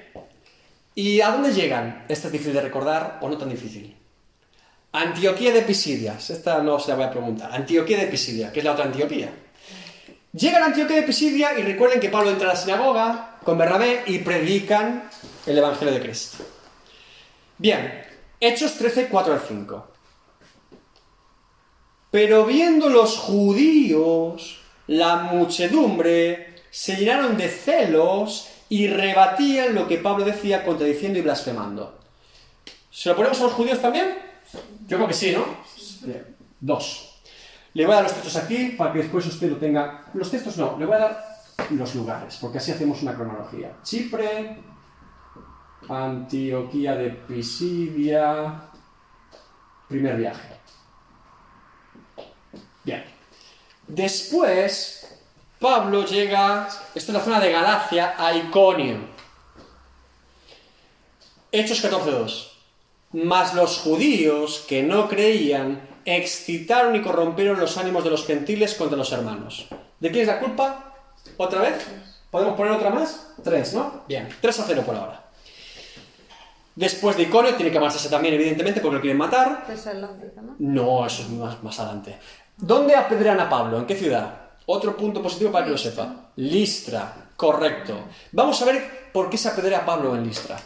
¿Y 0.94 1.20
a 1.20 1.30
dónde 1.30 1.52
llegan? 1.52 2.04
Esta 2.08 2.26
es 2.26 2.32
difícil 2.32 2.54
de 2.54 2.62
recordar 2.62 3.18
o 3.22 3.28
no 3.28 3.38
tan 3.38 3.48
difícil. 3.48 3.96
Antioquía 4.92 5.52
de 5.52 5.62
Pisidias. 5.62 6.30
Esta 6.30 6.62
no 6.62 6.78
se 6.80 6.88
la 6.88 6.96
voy 6.96 7.04
a 7.04 7.10
preguntar. 7.10 7.52
Antioquía 7.52 7.98
de 7.98 8.06
Pisidia, 8.06 8.52
que 8.52 8.58
es 8.58 8.64
la 8.64 8.72
otra 8.72 8.86
Antioquía. 8.86 9.30
Llegan 10.32 10.62
a 10.62 10.66
Antioquía 10.66 10.96
de 10.96 11.02
Pisidia 11.02 11.58
y 11.58 11.62
recuerden 11.62 12.00
que 12.00 12.08
Pablo 12.08 12.30
entra 12.30 12.50
a 12.50 12.54
la 12.54 12.60
sinagoga 12.60 13.38
con 13.44 13.58
Bernabé 13.58 14.02
y 14.06 14.18
predican 14.18 15.08
el 15.46 15.58
Evangelio 15.58 15.94
de 15.94 16.00
Cristo. 16.00 16.44
Bien, 17.58 18.04
Hechos 18.38 18.74
13, 18.74 19.08
4 19.08 19.32
al 19.32 19.40
5. 19.40 19.88
Pero 22.10 22.44
viendo 22.44 22.88
los 22.88 23.16
judíos 23.16 24.60
la 24.86 25.16
muchedumbre, 25.16 26.54
se 26.70 26.96
llenaron 26.96 27.36
de 27.36 27.48
celos 27.48 28.49
y 28.70 28.86
rebatían 28.86 29.74
lo 29.74 29.86
que 29.86 29.98
Pablo 29.98 30.24
decía 30.24 30.64
contradiciendo 30.64 31.18
y 31.18 31.22
blasfemando. 31.22 31.98
¿Se 32.90 33.08
lo 33.08 33.16
ponemos 33.16 33.38
a 33.40 33.44
los 33.44 33.52
judíos 33.52 33.82
también? 33.82 34.16
Yo 34.86 34.96
creo 34.96 35.08
que 35.08 35.14
sí, 35.14 35.32
¿no? 35.32 35.44
Dos. 36.60 37.20
Le 37.74 37.84
voy 37.84 37.92
a 37.92 37.96
dar 37.96 38.04
los 38.04 38.14
textos 38.14 38.36
aquí 38.36 38.74
para 38.78 38.92
que 38.92 39.00
después 39.00 39.26
usted 39.26 39.50
lo 39.50 39.56
tenga. 39.56 40.04
Los 40.14 40.30
textos 40.30 40.56
no, 40.56 40.76
le 40.78 40.86
voy 40.86 40.96
a 40.96 41.00
dar 41.00 41.24
los 41.70 41.94
lugares, 41.96 42.38
porque 42.40 42.58
así 42.58 42.70
hacemos 42.70 43.02
una 43.02 43.14
cronología. 43.14 43.76
Chipre, 43.82 44.58
Antioquía 45.88 46.94
de 46.94 47.10
Pisidia, 47.10 48.70
primer 49.88 50.16
viaje. 50.16 50.54
Bien. 52.84 53.04
Después, 53.88 54.99
Pablo 55.60 56.06
llega, 56.06 56.68
esto 56.94 57.12
es 57.12 57.18
la 57.18 57.20
zona 57.22 57.38
de 57.38 57.52
Galacia, 57.52 58.14
a 58.16 58.34
Iconio. 58.34 58.96
Hechos 61.52 61.84
14.2. 61.84 62.48
Mas 63.12 63.52
los 63.52 63.78
judíos 63.78 64.64
que 64.66 64.82
no 64.82 65.06
creían 65.06 65.82
excitaron 66.06 66.96
y 66.96 67.02
corrompieron 67.02 67.60
los 67.60 67.76
ánimos 67.76 68.04
de 68.04 68.10
los 68.10 68.26
gentiles 68.26 68.74
contra 68.74 68.96
los 68.96 69.12
hermanos. 69.12 69.66
¿De 69.98 70.10
quién 70.10 70.22
es 70.22 70.28
la 70.28 70.40
culpa? 70.40 70.94
¿Otra 71.36 71.60
vez? 71.60 71.86
¿Podemos 72.30 72.54
poner 72.56 72.72
otra 72.72 72.88
más? 72.88 73.34
Tres, 73.44 73.74
¿no? 73.74 74.04
Bien, 74.08 74.30
tres 74.40 74.60
a 74.60 74.64
cero 74.64 74.82
por 74.86 74.96
ahora. 74.96 75.24
Después 76.74 77.18
de 77.18 77.24
Iconio 77.24 77.54
tiene 77.56 77.70
que 77.70 77.80
marcharse 77.80 78.08
también, 78.08 78.32
evidentemente, 78.32 78.80
porque 78.80 78.94
lo 78.94 79.00
quieren 79.02 79.18
matar. 79.18 79.66
Tesalónica, 79.66 80.40
¿no? 80.40 80.56
No, 80.58 81.04
eso 81.04 81.20
es 81.20 81.28
más, 81.28 81.62
más 81.62 81.78
adelante. 81.80 82.18
¿Dónde 82.56 82.96
apedrean 82.96 83.40
a 83.40 83.50
Pablo? 83.50 83.78
¿En 83.78 83.86
qué 83.86 83.96
ciudad? 83.96 84.49
Otro 84.72 84.96
punto 84.96 85.20
positivo 85.20 85.50
para 85.50 85.64
que 85.64 85.72
lo 85.72 85.78
sepa. 85.78 86.30
Listra, 86.36 87.32
correcto. 87.34 88.04
Vamos 88.30 88.62
a 88.62 88.66
ver 88.66 89.10
por 89.12 89.28
qué 89.28 89.36
se 89.36 89.48
apedrea 89.48 89.78
a 89.78 89.84
Pablo 89.84 90.14
en 90.14 90.24
Listra. 90.24 90.56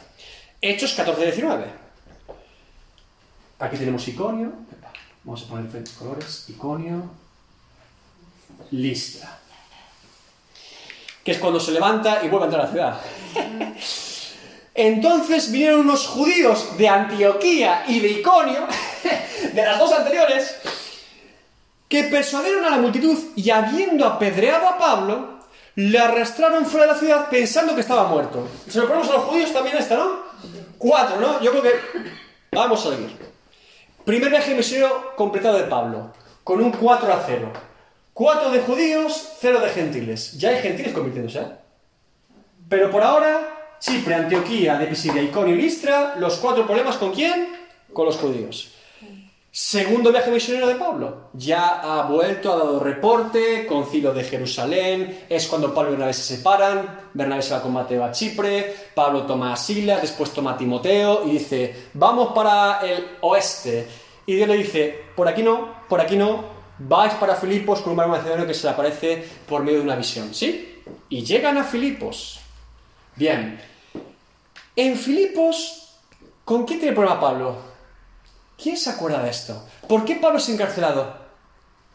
Hechos 0.60 0.94
14-19. 0.98 1.64
Aquí 3.60 3.78
tenemos 3.78 4.06
Iconio. 4.06 4.52
Vamos 5.24 5.44
a 5.44 5.46
poner 5.46 5.64
diferentes 5.64 5.94
colores. 5.94 6.44
Iconio. 6.50 7.02
Listra. 8.72 9.38
Que 11.24 11.32
es 11.32 11.38
cuando 11.38 11.58
se 11.58 11.72
levanta 11.72 12.22
y 12.22 12.28
vuelve 12.28 12.44
a 12.44 12.48
entrar 12.48 12.60
a 12.60 12.66
la 12.66 12.70
ciudad. 12.70 13.00
Entonces 14.74 15.50
vinieron 15.50 15.80
unos 15.80 16.06
judíos 16.08 16.76
de 16.76 16.90
Antioquía 16.90 17.84
y 17.88 18.00
de 18.00 18.08
Iconio, 18.08 18.66
de 19.54 19.64
las 19.64 19.78
dos 19.78 19.92
anteriores, 19.92 20.56
que 21.94 22.02
persuadieron 22.02 22.64
a 22.64 22.70
la 22.70 22.78
multitud 22.78 23.16
y 23.36 23.50
habiendo 23.50 24.04
apedreado 24.04 24.66
a 24.66 24.78
Pablo, 24.78 25.38
le 25.76 25.96
arrastraron 25.96 26.66
fuera 26.66 26.86
de 26.86 26.92
la 26.92 26.98
ciudad 26.98 27.30
pensando 27.30 27.72
que 27.72 27.82
estaba 27.82 28.08
muerto. 28.08 28.48
Se 28.68 28.80
lo 28.80 28.88
ponemos 28.88 29.08
a 29.10 29.12
los 29.12 29.22
judíos 29.26 29.52
también 29.52 29.76
esta, 29.76 29.94
¿no? 29.94 30.24
Cuatro, 30.76 31.20
¿no? 31.20 31.40
Yo 31.40 31.52
creo 31.52 31.62
que... 31.62 31.70
Vamos 32.50 32.84
a 32.84 32.90
seguir. 32.90 33.16
Primer 34.04 34.28
viaje 34.28 34.56
misionero 34.56 35.12
completado 35.14 35.56
de 35.56 35.68
Pablo, 35.68 36.12
con 36.42 36.60
un 36.60 36.72
4 36.72 37.12
a 37.12 37.22
0. 37.24 37.52
4 38.12 38.50
de 38.50 38.60
judíos, 38.62 39.28
0 39.38 39.60
de 39.60 39.68
gentiles. 39.68 40.32
Ya 40.32 40.48
hay 40.48 40.62
gentiles 40.62 40.92
convirtiéndose, 40.92 41.42
¿eh? 41.42 41.46
Pero 42.68 42.90
por 42.90 43.04
ahora, 43.04 43.76
Chipre, 43.78 44.16
Antioquía, 44.16 44.78
de 44.78 44.86
Pisidia, 44.86 45.22
Iconio 45.22 45.54
y 45.54 45.58
Listra, 45.58 46.16
los 46.16 46.38
cuatro 46.38 46.66
problemas 46.66 46.96
¿con 46.96 47.12
quién? 47.12 47.56
Con 47.92 48.06
los 48.06 48.16
judíos. 48.16 48.73
Segundo 49.56 50.10
viaje 50.10 50.32
misionero 50.32 50.66
de 50.66 50.74
Pablo. 50.74 51.28
Ya 51.32 51.78
ha 51.80 52.08
vuelto, 52.08 52.52
ha 52.52 52.56
dado 52.56 52.80
reporte, 52.80 53.66
concilio 53.68 54.12
de 54.12 54.24
Jerusalén, 54.24 55.26
es 55.28 55.46
cuando 55.46 55.72
Pablo 55.72 55.90
y 55.90 55.92
Bernabé 55.92 56.12
se 56.12 56.34
separan, 56.34 57.08
Bernabé 57.14 57.40
se 57.40 57.54
va 57.54 57.62
con 57.62 57.72
Mateo 57.72 58.02
a 58.02 58.10
Chipre, 58.10 58.74
Pablo 58.96 59.22
toma 59.22 59.52
a 59.52 59.56
Sila, 59.56 60.00
después 60.00 60.32
toma 60.32 60.54
a 60.54 60.56
Timoteo 60.56 61.24
y 61.28 61.34
dice, 61.34 61.84
vamos 61.94 62.32
para 62.34 62.80
el 62.80 63.06
oeste. 63.20 63.86
Y 64.26 64.34
Dios 64.34 64.48
le 64.48 64.56
dice, 64.56 65.04
por 65.14 65.28
aquí 65.28 65.44
no, 65.44 65.84
por 65.88 66.00
aquí 66.00 66.16
no, 66.16 66.46
vais 66.80 67.14
para 67.14 67.36
Filipos 67.36 67.80
con 67.80 67.92
un 67.92 67.98
varón 67.98 68.10
macedonio 68.10 68.48
que 68.48 68.54
se 68.54 68.66
le 68.66 68.72
aparece 68.72 69.24
por 69.48 69.62
medio 69.62 69.78
de 69.78 69.84
una 69.84 69.94
visión, 69.94 70.34
¿sí? 70.34 70.82
Y 71.08 71.24
llegan 71.24 71.58
a 71.58 71.62
Filipos. 71.62 72.40
Bien. 73.14 73.60
En 74.74 74.96
Filipos, 74.96 75.94
¿con 76.44 76.64
quién 76.66 76.80
tiene 76.80 76.92
problema 76.92 77.20
Pablo? 77.20 77.73
¿Quién 78.64 78.78
se 78.78 78.88
acuerda 78.88 79.22
de 79.22 79.28
esto? 79.28 79.62
¿Por 79.86 80.06
qué 80.06 80.14
Pablo 80.14 80.38
es 80.38 80.48
encarcelado 80.48 81.14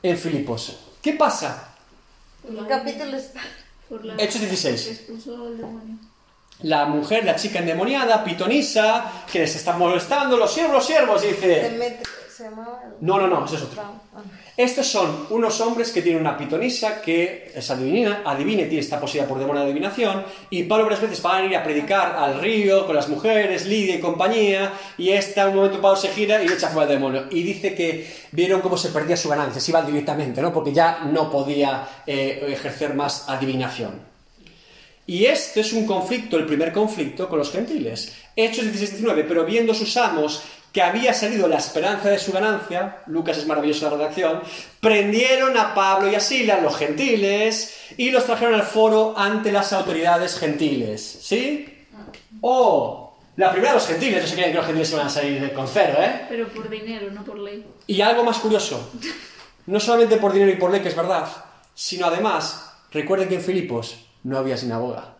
en 0.04 0.16
Filipos? 0.16 0.78
¿Qué 1.02 1.14
pasa? 1.14 1.74
¿Qué 2.44 2.56
capítulo 2.68 3.18
está? 3.18 3.42
Hechos 4.20 4.42
16. 4.42 4.84
que 4.84 4.92
expulsó 4.92 5.48
al 5.48 5.58
demonio. 5.58 5.98
La 6.64 6.86
mujer, 6.86 7.24
la 7.24 7.36
chica 7.36 7.60
endemoniada, 7.60 8.24
pitonisa, 8.24 9.24
que 9.32 9.40
les 9.40 9.56
está 9.56 9.78
molestando, 9.78 10.36
los 10.38 10.52
siervos, 10.52 10.76
los 10.76 10.86
siervos, 10.86 11.22
dice... 11.22 11.98
No, 13.02 13.18
no, 13.20 13.28
no, 13.28 13.46
ese 13.46 13.56
es 13.56 13.64
otro. 13.64 13.82
Ah, 13.82 14.22
Estos 14.56 14.88
son 14.88 15.28
unos 15.30 15.60
hombres 15.60 15.92
que 15.92 16.02
tienen 16.02 16.22
una 16.22 16.38
pitonisa 16.38 17.02
que 17.02 17.52
es 17.54 17.70
adivina, 17.70 18.24
adivina 18.26 18.62
y 18.62 18.66
tiene 18.66 18.80
esta 18.80 19.00
posibilidad 19.00 19.28
por 19.28 19.40
demonio 19.40 19.62
de 19.62 19.68
adivinación. 19.68 20.24
Y 20.50 20.64
Pablo 20.64 20.86
varias 20.86 21.02
veces 21.02 21.22
van 21.22 21.44
a 21.44 21.46
ir 21.46 21.58
a 21.58 21.64
predicar 21.64 22.16
al 22.16 22.40
río 22.40 22.86
con 22.86 22.96
las 22.96 23.10
mujeres, 23.10 23.66
Lidia 23.66 23.96
y 23.96 24.00
compañía. 24.00 24.72
Y 24.98 25.10
esta, 25.10 25.50
un 25.50 25.56
momento 25.56 25.82
Pablo 25.82 25.98
se 25.98 26.10
gira 26.10 26.42
y 26.42 26.48
le 26.48 26.54
echa 26.56 26.70
fuera 26.70 26.88
al 26.90 26.96
demonio. 26.96 27.26
Y 27.30 27.44
dice 27.44 27.76
que 27.76 28.10
vieron 28.32 28.62
cómo 28.62 28.78
se 28.78 28.90
perdía 28.90 29.18
su 29.18 29.28
ganancia, 29.30 29.60
se 29.60 29.72
iba 29.72 29.82
directamente, 29.82 30.42
¿no? 30.42 30.54
Porque 30.54 30.72
ya 30.74 31.00
no 31.06 31.30
podía 31.30 31.88
eh, 32.08 32.46
ejercer 32.50 32.94
más 32.94 33.28
adivinación. 33.28 34.09
Y 35.10 35.26
este 35.26 35.62
es 35.62 35.74
un 35.74 35.88
conflicto, 35.88 36.38
el 36.38 36.46
primer 36.46 36.72
conflicto 36.72 37.28
con 37.28 37.40
los 37.40 37.52
gentiles. 37.52 38.14
Hechos 38.36 38.66
16-19, 38.66 39.26
pero 39.28 39.44
viendo 39.44 39.74
sus 39.74 39.98
amos 39.98 40.44
que 40.72 40.84
había 40.84 41.16
salido 41.16 41.48
la 41.48 41.58
esperanza 41.58 42.12
de 42.12 42.20
su 42.20 42.32
ganancia, 42.32 43.02
Lucas 43.08 43.40
es 43.40 43.48
maravilloso 43.48 43.90
la 43.90 43.98
redacción, 43.98 44.44
prendieron 44.80 45.58
a 45.58 45.74
Pablo 45.74 46.12
y 46.12 46.14
a 46.14 46.20
Sila, 46.20 46.62
los 46.62 46.78
gentiles, 46.78 47.76
y 47.98 48.12
los 48.12 48.24
trajeron 48.24 48.54
al 48.54 48.62
foro 48.62 49.16
ante 49.18 49.52
las 49.52 49.74
autoridades 49.74 50.38
gentiles. 50.38 51.02
¿Sí? 51.24 51.88
O 52.42 53.18
la 53.36 53.52
primera 53.52 53.74
los 53.74 53.88
gentiles, 53.88 54.22
no 54.22 54.28
se 54.28 54.34
creían 54.36 54.52
que 54.52 54.58
los 54.58 54.66
gentiles 54.68 54.92
iban 54.92 55.08
a 55.08 55.10
salir 55.10 55.54
con 55.54 55.68
cero, 55.68 55.98
¿eh? 56.02 56.26
Pero 56.30 56.50
por 56.50 56.70
dinero, 56.70 57.10
no 57.10 57.24
por 57.24 57.40
ley. 57.40 57.66
Y 57.88 58.00
algo 58.02 58.24
más 58.24 58.38
curioso, 58.38 58.92
no 59.66 59.80
solamente 59.80 60.18
por 60.18 60.34
dinero 60.34 60.52
y 60.52 60.58
por 60.58 60.70
ley, 60.70 60.82
que 60.82 60.90
es 60.90 60.96
verdad, 60.96 61.28
sino 61.74 62.06
además, 62.06 62.74
recuerden 62.92 63.28
que 63.28 63.36
en 63.36 63.42
Filipos 63.42 64.06
no 64.24 64.38
había 64.38 64.58
sinagoga. 64.58 65.16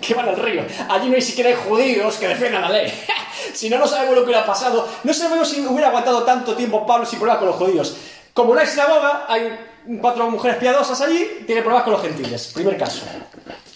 Que 0.00 0.14
van 0.14 0.28
al 0.28 0.36
río. 0.36 0.62
Allí 0.88 1.08
no 1.08 1.14
hay 1.14 1.22
siquiera 1.22 1.50
hay 1.50 1.56
judíos 1.56 2.16
que 2.16 2.28
defiendan 2.28 2.62
la 2.62 2.70
ley. 2.70 2.92
si 3.54 3.70
no, 3.70 3.78
no 3.78 3.86
sabemos 3.86 4.14
lo 4.14 4.20
que 4.22 4.30
hubiera 4.30 4.44
pasado. 4.44 4.86
No 5.04 5.14
sabemos 5.14 5.48
si 5.48 5.60
hubiera 5.66 5.88
aguantado 5.88 6.22
tanto 6.22 6.54
tiempo 6.54 6.86
Pablo 6.86 7.06
sin 7.06 7.18
problemas 7.18 7.38
con 7.38 7.48
los 7.48 7.56
judíos. 7.56 7.96
Como 8.34 8.54
no 8.54 8.60
hay 8.60 8.66
sinagoga, 8.66 9.24
hay 9.28 9.58
cuatro 10.00 10.30
mujeres 10.30 10.58
piadosas 10.58 11.00
allí, 11.00 11.44
tiene 11.46 11.62
problemas 11.62 11.84
con 11.84 11.94
los 11.94 12.02
gentiles. 12.02 12.50
Primer 12.52 12.76
caso. 12.76 13.06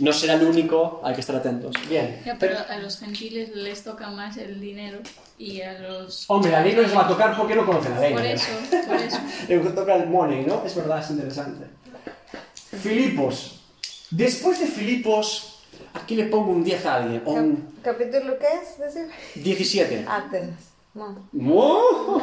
No 0.00 0.12
será 0.12 0.34
el 0.34 0.44
único, 0.44 1.00
hay 1.04 1.14
que 1.14 1.20
estar 1.20 1.36
atentos. 1.36 1.74
Bien. 1.88 2.22
Ya, 2.24 2.36
pero 2.38 2.58
a 2.68 2.78
los 2.78 2.98
gentiles 2.98 3.54
les 3.54 3.84
toca 3.84 4.10
más 4.10 4.36
el 4.36 4.60
dinero 4.60 4.98
y 5.38 5.62
a 5.62 5.78
los... 5.78 6.24
Hombre, 6.28 6.50
la 6.50 6.62
ley 6.62 6.74
no 6.74 6.82
les 6.82 6.94
va 6.94 7.02
a 7.04 7.08
tocar 7.08 7.36
porque 7.36 7.54
no 7.54 7.64
conocen 7.64 7.94
la 7.94 8.00
ley. 8.00 8.12
Por 8.12 8.22
¿no? 8.22 8.28
eso, 8.28 8.52
por 8.86 8.96
eso. 8.96 9.18
Le 9.48 9.58
toca 9.70 9.94
el 9.94 10.06
money, 10.08 10.44
¿no? 10.44 10.62
Es 10.64 10.74
verdad, 10.74 11.00
es 11.00 11.10
interesante. 11.10 11.66
Filipos. 12.82 13.59
Después 14.10 14.58
de 14.58 14.66
Filipos, 14.66 15.60
aquí 15.94 16.16
le 16.16 16.24
pongo 16.24 16.50
un 16.50 16.64
10 16.64 16.86
a 16.86 16.94
alguien. 16.96 17.22
Un 17.24 17.74
¿Capítulo 17.82 18.38
qué 18.38 18.46
es? 18.62 18.78
Decir? 18.78 19.08
17. 19.36 20.06
Atenas. 20.08 20.70
No. 20.94 21.28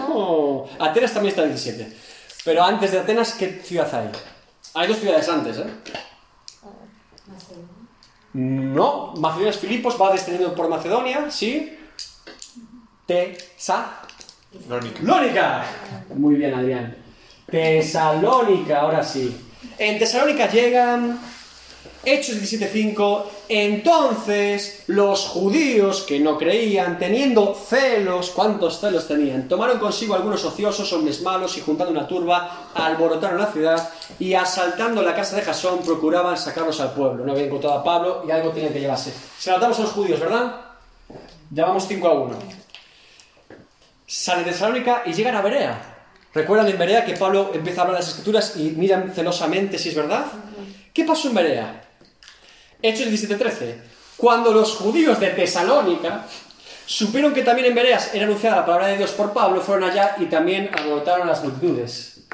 ¡Oh! 0.09 0.69
Atenas 0.79 1.13
también 1.13 1.31
está 1.31 1.43
en 1.43 1.49
17. 1.49 1.97
Pero 2.43 2.63
antes 2.63 2.91
de 2.91 2.99
Atenas, 2.99 3.33
¿qué 3.33 3.61
ciudad 3.63 3.93
hay? 3.95 4.09
Hay 4.73 4.87
dos 4.87 4.97
ciudades 4.97 5.27
antes, 5.29 5.57
¿eh? 5.57 5.65
No, 8.33 9.13
Macedonia 9.17 9.49
es 9.49 9.57
Filipos, 9.57 9.99
va 9.99 10.11
descendiendo 10.11 10.53
por 10.53 10.69
Macedonia, 10.69 11.31
¿sí? 11.31 11.77
Tesa. 13.05 14.01
Lónica. 14.69 14.99
¡Lónica! 15.01 15.65
Muy 16.15 16.35
bien, 16.35 16.53
Adrián. 16.53 16.95
Tesalónica, 17.49 18.81
ahora 18.81 19.03
sí. 19.03 19.35
En 19.77 19.97
Tesalónica 19.97 20.49
llegan 20.49 21.19
Hechos 22.03 22.35
17.5. 22.37 23.23
Entonces 23.49 24.83
los 24.87 25.25
judíos 25.25 26.03
que 26.03 26.19
no 26.19 26.37
creían, 26.37 26.97
teniendo 26.97 27.53
celos, 27.53 28.31
¿cuántos 28.31 28.79
celos 28.79 29.07
tenían? 29.07 29.47
Tomaron 29.47 29.79
consigo 29.79 30.15
algunos 30.15 30.43
ociosos, 30.45 30.91
hombres 30.93 31.21
malos, 31.21 31.57
y 31.57 31.61
juntando 31.61 31.91
una 31.91 32.07
turba, 32.07 32.69
alborotaron 32.73 33.39
la 33.39 33.51
ciudad 33.51 33.89
y 34.19 34.33
asaltando 34.33 35.01
la 35.01 35.15
casa 35.15 35.35
de 35.35 35.41
Jasón 35.41 35.79
procuraban 35.85 36.37
sacarlos 36.37 36.79
al 36.79 36.93
pueblo. 36.93 37.25
No 37.25 37.31
habían 37.31 37.47
encontrado 37.47 37.79
a 37.79 37.83
Pablo 37.83 38.23
y 38.27 38.31
algo 38.31 38.51
tenían 38.51 38.73
que 38.73 38.79
llevarse. 38.79 39.13
Se 39.37 39.51
lo 39.51 39.59
damos 39.59 39.79
a 39.79 39.83
los 39.83 39.91
judíos, 39.91 40.19
¿verdad? 40.19 40.61
Ya 41.51 41.65
vamos 41.65 41.85
5 41.87 42.07
a 42.07 42.13
1 42.13 42.67
salen 44.07 44.45
de 44.45 44.51
Tesalónica 44.51 45.03
y 45.05 45.13
llegan 45.13 45.35
a 45.35 45.41
Berea. 45.41 45.95
¿Recuerdan 46.33 46.67
en 46.69 46.77
Berea 46.77 47.05
que 47.05 47.13
Pablo 47.13 47.51
empieza 47.53 47.81
a 47.81 47.83
hablar 47.83 47.97
de 47.97 48.05
las 48.05 48.09
escrituras 48.09 48.55
y 48.55 48.71
miran 48.71 49.11
celosamente 49.13 49.77
si 49.77 49.89
es 49.89 49.95
verdad? 49.95 50.25
¿Qué 50.93 51.03
pasó 51.03 51.27
en 51.27 51.35
Berea? 51.35 51.86
Hechos 52.81 53.07
17:13. 53.07 53.81
Cuando 54.17 54.51
los 54.51 54.75
judíos 54.75 55.19
de 55.19 55.29
Tesalónica 55.29 56.25
supieron 56.85 57.33
que 57.33 57.43
también 57.43 57.67
en 57.67 57.75
Berea 57.75 57.99
era 58.13 58.25
anunciada 58.25 58.57
la 58.57 58.65
palabra 58.65 58.87
de 58.87 58.97
Dios 58.97 59.11
por 59.11 59.33
Pablo, 59.33 59.61
fueron 59.61 59.89
allá 59.89 60.15
y 60.19 60.25
también 60.25 60.69
alborotaron 60.73 61.27
las 61.27 61.43
multitudes. 61.43 62.27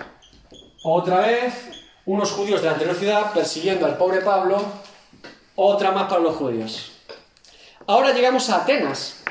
Otra 0.84 1.20
vez, 1.22 1.54
unos 2.06 2.32
judíos 2.32 2.62
de 2.62 2.68
la 2.68 2.74
anterior 2.74 2.96
ciudad 2.96 3.34
persiguiendo 3.34 3.86
al 3.86 3.98
pobre 3.98 4.22
Pablo, 4.22 4.64
otra 5.56 5.91
más 5.91 6.10
para 6.10 6.22
los 6.22 6.36
judíos. 6.36 6.91
Ahora 7.88 8.14
llegamos 8.14 8.50
a 8.50 8.58
Atenas, 8.58 9.24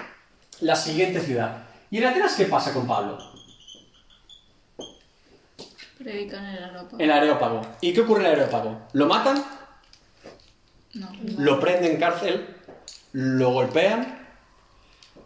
la 0.61 0.77
siguiente 0.77 1.21
ciudad. 1.21 1.65
¿Y 1.91 1.99
en 1.99 2.07
Atenas 2.07 2.35
qué 2.35 2.47
pasa 2.47 2.73
con 2.73 2.87
Pablo? 2.87 3.19
Predican 5.99 6.45
el 6.47 6.65
Areópago. 6.65 6.99
En 6.99 7.11
el. 7.11 7.67
¿Y 7.81 7.93
qué 7.93 8.01
ocurre 8.01 8.21
en 8.21 8.27
el 8.27 8.33
Areópago? 8.33 8.89
¿Lo 8.93 9.07
matan? 9.07 9.62
Lo 11.39 11.59
prenden 11.61 11.93
en 11.93 12.01
cárcel, 12.01 12.47
lo 13.13 13.53
golpean. 13.53 14.21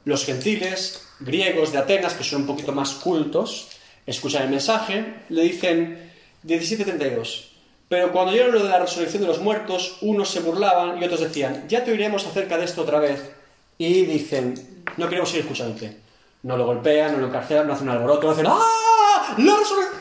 Los 0.05 0.25
gentiles, 0.25 1.03
griegos 1.21 1.73
de 1.73 1.79
Atenas, 1.79 2.14
que 2.14 2.23
son 2.23 2.43
un 2.43 2.47
poquito 2.47 2.73
más 2.73 2.93
cultos, 2.93 3.69
escuchan 4.07 4.45
el 4.45 4.51
mensaje, 4.51 5.23
le 5.29 5.43
dicen 5.43 6.12
17.32. 6.45 7.49
Pero 7.89 8.12
cuando 8.12 8.33
oyeron 8.33 8.53
lo 8.53 8.62
de 8.62 8.71
la 8.71 8.79
resurrección 8.79 9.23
de 9.23 9.29
los 9.29 9.41
muertos, 9.41 9.99
unos 10.01 10.31
se 10.31 10.41
burlaban 10.41 11.01
y 11.01 11.05
otros 11.05 11.21
decían, 11.21 11.64
ya 11.69 11.85
te 11.85 11.93
oiremos 11.93 12.27
acerca 12.27 12.57
de 12.59 12.64
esto 12.64 12.83
otra 12.83 13.01
vez. 13.01 13.31
Y 13.79 14.03
dicen, 14.07 14.85
no 14.97 15.09
queremos 15.09 15.31
seguir 15.31 15.45
escuchándote. 15.45 15.97
No 16.43 16.57
lo 16.57 16.67
golpean, 16.67 17.12
no 17.12 17.19
lo 17.19 17.27
encarcelan, 17.29 17.67
no 17.67 17.73
hacen 17.73 17.89
un 17.89 17.95
alboroto, 17.95 18.27
no 18.27 18.33
hacen 18.33 18.47
¡Ah! 18.49 19.35
¡La 19.39 19.57
resurrección! 19.57 20.01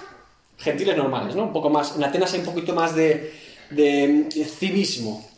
Gentiles 0.57 0.97
normales, 0.97 1.35
¿no? 1.35 1.43
Un 1.43 1.53
poco 1.53 1.69
más. 1.69 1.95
En 1.95 2.03
Atenas 2.03 2.33
hay 2.33 2.39
un 2.39 2.45
poquito 2.45 2.73
más 2.73 2.95
de, 2.95 3.33
de 3.71 4.45
civismo. 4.45 5.34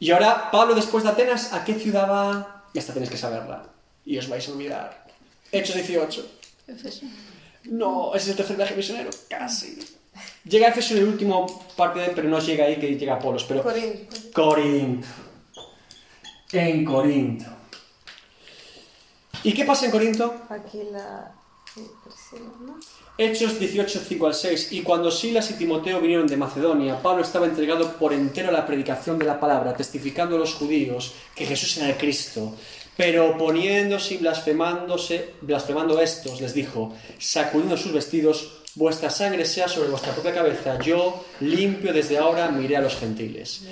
Y 0.00 0.10
ahora, 0.10 0.50
Pablo, 0.50 0.74
después 0.74 1.02
de 1.04 1.10
Atenas, 1.10 1.52
¿a 1.52 1.64
qué 1.64 1.74
ciudad 1.74 2.08
va? 2.08 2.64
Y 2.72 2.78
esta 2.78 2.92
tenéis 2.92 3.10
que 3.10 3.16
saberla. 3.16 3.64
Y 4.04 4.16
os 4.18 4.28
vais 4.28 4.46
a 4.48 4.52
olvidar. 4.52 5.06
Hechos 5.50 5.74
18. 5.74 6.26
Éfeso. 6.68 7.06
No, 7.64 8.14
ese 8.14 8.24
es 8.24 8.30
el 8.30 8.36
tercer 8.36 8.56
viaje 8.56 8.74
misionero. 8.76 9.10
Casi. 9.28 9.78
Llega 10.44 10.68
a 10.68 10.70
Éfeso 10.70 10.94
en 10.94 11.00
el 11.02 11.08
último 11.08 11.64
parte, 11.76 12.00
de- 12.00 12.10
pero 12.10 12.28
no 12.28 12.38
llega 12.38 12.64
ahí, 12.66 12.76
que 12.76 12.96
llega 12.96 13.14
a 13.14 13.18
Polos. 13.18 13.44
Pero 13.44 13.62
Corinto. 13.62 14.16
Corinto. 14.32 15.06
En 16.52 16.84
Corinto. 16.84 17.44
¿Y 19.42 19.52
qué 19.52 19.64
pasa 19.64 19.86
en 19.86 19.90
Corinto? 19.92 20.42
Aquí 20.48 20.80
la... 20.90 21.32
sí, 21.74 21.86
Priscila, 22.04 22.50
¿no? 22.60 22.78
Hechos 23.20 23.58
18, 23.58 24.00
5 24.08 24.26
al 24.28 24.34
6. 24.34 24.68
Y 24.70 24.82
cuando 24.82 25.10
Silas 25.10 25.50
y 25.50 25.54
Timoteo 25.54 26.00
vinieron 26.00 26.28
de 26.28 26.36
Macedonia, 26.36 27.02
Pablo 27.02 27.24
estaba 27.24 27.46
entregado 27.46 27.94
por 27.94 28.12
entero 28.12 28.50
a 28.50 28.52
la 28.52 28.64
predicación 28.64 29.18
de 29.18 29.24
la 29.24 29.40
palabra, 29.40 29.74
testificando 29.74 30.36
a 30.36 30.38
los 30.38 30.54
judíos 30.54 31.14
que 31.34 31.44
Jesús 31.44 31.78
era 31.78 31.88
el 31.88 31.96
Cristo. 31.96 32.54
Pero 32.96 33.30
oponiéndose 33.30 34.14
y 34.14 34.18
blasfemándose, 34.18 35.30
blasfemando 35.40 36.00
estos, 36.00 36.40
les 36.40 36.54
dijo, 36.54 36.94
sacudiendo 37.18 37.76
sus 37.76 37.92
vestidos, 37.92 38.60
vuestra 38.76 39.10
sangre 39.10 39.44
sea 39.44 39.66
sobre 39.66 39.88
vuestra 39.88 40.12
propia 40.12 40.34
cabeza, 40.34 40.78
yo 40.78 41.24
limpio 41.40 41.92
desde 41.92 42.18
ahora 42.18 42.48
miré 42.50 42.76
a 42.76 42.80
los 42.82 42.94
gentiles. 42.94 43.62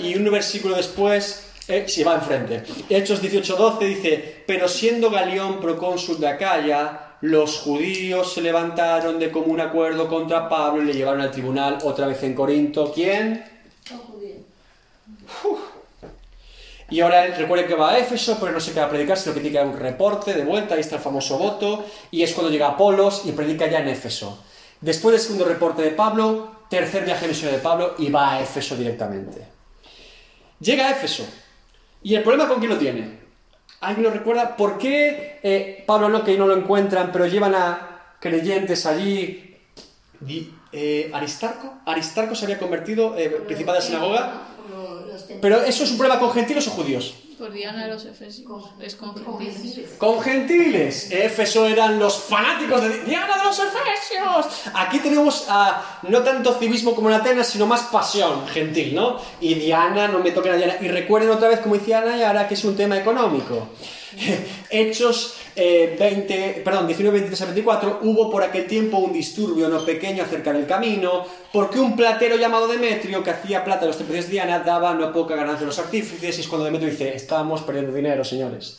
Y 0.00 0.16
un 0.16 0.28
versículo 0.32 0.74
después, 0.74 1.44
eh, 1.68 1.84
si 1.86 2.02
va 2.02 2.16
enfrente, 2.16 2.64
Hechos 2.88 3.22
18:12 3.22 3.86
dice, 3.86 4.42
pero 4.48 4.66
siendo 4.66 5.10
Galión 5.10 5.60
procónsul 5.60 6.18
de 6.18 6.26
Acaya, 6.26 7.09
los 7.20 7.58
judíos 7.58 8.32
se 8.32 8.40
levantaron 8.40 9.18
de 9.18 9.30
común 9.30 9.60
acuerdo 9.60 10.08
contra 10.08 10.48
Pablo 10.48 10.82
y 10.82 10.86
le 10.86 10.94
llevaron 10.94 11.20
al 11.20 11.30
tribunal 11.30 11.78
otra 11.84 12.06
vez 12.06 12.22
en 12.22 12.34
Corinto. 12.34 12.90
¿Quién? 12.92 13.44
Y 16.88 17.00
ahora 17.00 17.24
él 17.24 17.36
recuerda 17.36 17.66
que 17.66 17.74
va 17.74 17.92
a 17.92 17.98
Éfeso, 17.98 18.36
pero 18.40 18.52
no 18.52 18.58
se 18.58 18.72
queda 18.72 18.86
a 18.86 18.88
predicar, 18.88 19.16
sino 19.16 19.32
que 19.32 19.40
tiene 19.40 19.52
que 19.52 19.64
dar 19.64 19.72
un 19.72 19.78
reporte 19.78 20.34
de 20.34 20.44
vuelta, 20.44 20.74
ahí 20.74 20.80
está 20.80 20.96
el 20.96 21.02
famoso 21.02 21.38
voto, 21.38 21.84
y 22.10 22.22
es 22.22 22.32
cuando 22.32 22.50
llega 22.50 22.66
a 22.66 22.70
Apolos 22.70 23.22
y 23.26 23.32
predica 23.32 23.68
ya 23.68 23.78
en 23.78 23.88
Éfeso. 23.88 24.42
Después 24.80 25.12
del 25.12 25.20
segundo 25.20 25.44
reporte 25.44 25.82
de 25.82 25.90
Pablo, 25.90 26.50
tercer 26.68 27.04
viaje 27.04 27.28
misionero 27.28 27.58
de 27.58 27.62
Pablo 27.62 27.94
y 27.98 28.10
va 28.10 28.32
a 28.32 28.42
Éfeso 28.42 28.74
directamente. 28.76 29.46
Llega 30.58 30.88
a 30.88 30.90
Éfeso. 30.90 31.24
¿Y 32.02 32.14
el 32.14 32.22
problema 32.22 32.48
con 32.48 32.58
quién 32.58 32.70
lo 32.70 32.78
tiene? 32.78 33.19
¿Alguien 33.80 34.04
lo 34.04 34.10
recuerda? 34.10 34.56
¿Por 34.56 34.76
qué 34.78 35.40
eh, 35.42 35.82
Pablo 35.86 36.08
no, 36.08 36.22
que 36.22 36.36
no 36.36 36.46
lo 36.46 36.56
encuentran, 36.56 37.10
pero 37.12 37.26
llevan 37.26 37.54
a 37.54 38.14
creyentes 38.20 38.84
allí? 38.86 39.56
Di- 40.20 40.52
eh, 40.72 41.10
¿Aristarco? 41.14 41.74
¿Aristarco 41.86 42.34
se 42.34 42.44
había 42.44 42.58
convertido 42.58 43.16
eh, 43.16 43.28
principal 43.46 43.74
de 43.74 43.80
la 43.80 43.86
sinagoga? 43.86 44.42
¿Pero 45.40 45.62
eso 45.62 45.84
es 45.84 45.90
un 45.92 45.98
problema 45.98 46.20
con 46.20 46.30
gentiles 46.32 46.66
o 46.68 46.70
judíos? 46.72 47.19
Por 47.40 47.52
Diana 47.54 47.84
de 47.84 47.90
los 47.94 48.04
Efesios. 48.04 48.46
Es 48.78 48.96
con 48.96 49.14
gentiles. 49.14 49.88
Con 49.96 50.20
gentiles. 50.20 51.10
Éfeso 51.10 51.64
eran 51.64 51.98
los 51.98 52.18
fanáticos 52.18 52.82
de 52.82 53.02
Diana 53.04 53.38
de 53.38 53.44
los 53.44 53.58
Efesios. 53.58 54.70
Aquí 54.74 54.98
tenemos 54.98 55.46
ah, 55.48 56.00
no 56.06 56.22
tanto 56.22 56.52
civismo 56.58 56.94
como 56.94 57.08
en 57.08 57.14
Atenas, 57.14 57.46
sino 57.46 57.66
más 57.66 57.84
pasión 57.84 58.46
gentil, 58.46 58.94
¿no? 58.94 59.18
Y 59.40 59.54
Diana, 59.54 60.06
no 60.06 60.18
me 60.18 60.32
toquen 60.32 60.52
a 60.52 60.56
Diana. 60.56 60.76
Y 60.82 60.88
recuerden 60.88 61.30
otra 61.30 61.48
vez, 61.48 61.60
como 61.60 61.76
decía 61.76 62.02
Ana, 62.02 62.18
y 62.18 62.22
ahora 62.22 62.46
que 62.46 62.52
es 62.52 62.64
un 62.64 62.76
tema 62.76 62.98
económico. 62.98 63.68
Hechos 64.70 65.36
eh, 65.56 65.96
20, 65.98 66.62
perdón, 66.64 66.86
19, 66.86 67.18
23 67.18 67.42
a 67.42 67.44
24, 67.46 67.98
hubo 68.02 68.30
por 68.30 68.42
aquel 68.42 68.66
tiempo 68.66 68.98
un 68.98 69.12
disturbio 69.12 69.68
no 69.68 69.84
pequeño 69.84 70.22
acerca 70.22 70.52
del 70.52 70.66
camino, 70.66 71.26
porque 71.52 71.78
un 71.78 71.96
platero 71.96 72.36
llamado 72.36 72.68
Demetrio, 72.68 73.22
que 73.22 73.30
hacía 73.30 73.64
plata 73.64 73.84
a 73.84 73.88
los 73.88 73.98
templos 73.98 74.24
de 74.24 74.30
Diana, 74.30 74.60
daba 74.60 74.94
no 74.94 75.12
poca 75.12 75.36
ganancia 75.36 75.64
a 75.64 75.66
los 75.66 75.78
artífices, 75.78 76.38
y 76.38 76.40
es 76.40 76.48
cuando 76.48 76.64
Demetrio 76.64 76.90
dice, 76.90 77.14
estamos 77.14 77.62
perdiendo 77.62 77.92
dinero, 77.92 78.24
señores. 78.24 78.78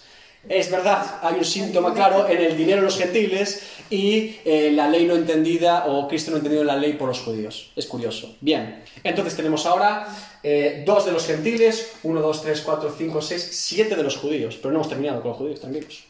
Es 0.49 0.71
verdad, 0.71 1.19
hay 1.21 1.35
un 1.35 1.45
síntoma 1.45 1.93
claro 1.93 2.27
en 2.27 2.41
el 2.41 2.57
dinero 2.57 2.77
de 2.77 2.85
los 2.85 2.97
gentiles 2.97 3.61
y 3.91 4.37
eh, 4.43 4.71
la 4.73 4.89
ley 4.89 5.05
no 5.05 5.15
entendida 5.15 5.85
o 5.85 6.07
Cristo 6.07 6.31
no 6.31 6.37
entendido 6.37 6.63
la 6.63 6.75
ley 6.75 6.93
por 6.93 7.09
los 7.09 7.19
judíos. 7.19 7.71
Es 7.75 7.85
curioso. 7.85 8.35
Bien, 8.41 8.83
entonces 9.03 9.35
tenemos 9.35 9.67
ahora 9.67 10.07
eh, 10.41 10.83
dos 10.85 11.05
de 11.05 11.11
los 11.11 11.27
gentiles, 11.27 11.93
uno, 12.03 12.21
dos, 12.21 12.41
tres, 12.41 12.61
cuatro, 12.61 12.93
cinco, 12.97 13.21
seis, 13.21 13.49
siete 13.51 13.95
de 13.95 14.03
los 14.03 14.17
judíos, 14.17 14.57
pero 14.57 14.71
no 14.71 14.79
hemos 14.79 14.89
terminado 14.89 15.21
con 15.21 15.29
los 15.29 15.37
judíos, 15.37 15.59
tranquilos. 15.59 16.05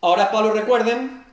Ahora 0.00 0.30
Pablo 0.30 0.52
recuerden 0.52 1.24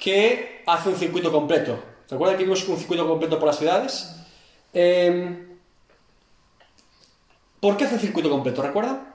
que 0.00 0.62
hace 0.66 0.88
un 0.88 0.96
circuito 0.96 1.30
completo. 1.30 1.78
¿Recuerdan 2.08 2.38
que 2.38 2.44
vimos 2.44 2.66
un 2.66 2.78
circuito 2.78 3.06
completo 3.06 3.38
por 3.38 3.48
las 3.48 3.58
ciudades? 3.58 4.16
Eh, 4.72 5.48
¿Por 7.60 7.76
qué 7.76 7.84
hace 7.84 7.94
un 7.94 8.00
circuito 8.00 8.30
completo? 8.30 8.62
¿Recuerdan? 8.62 9.11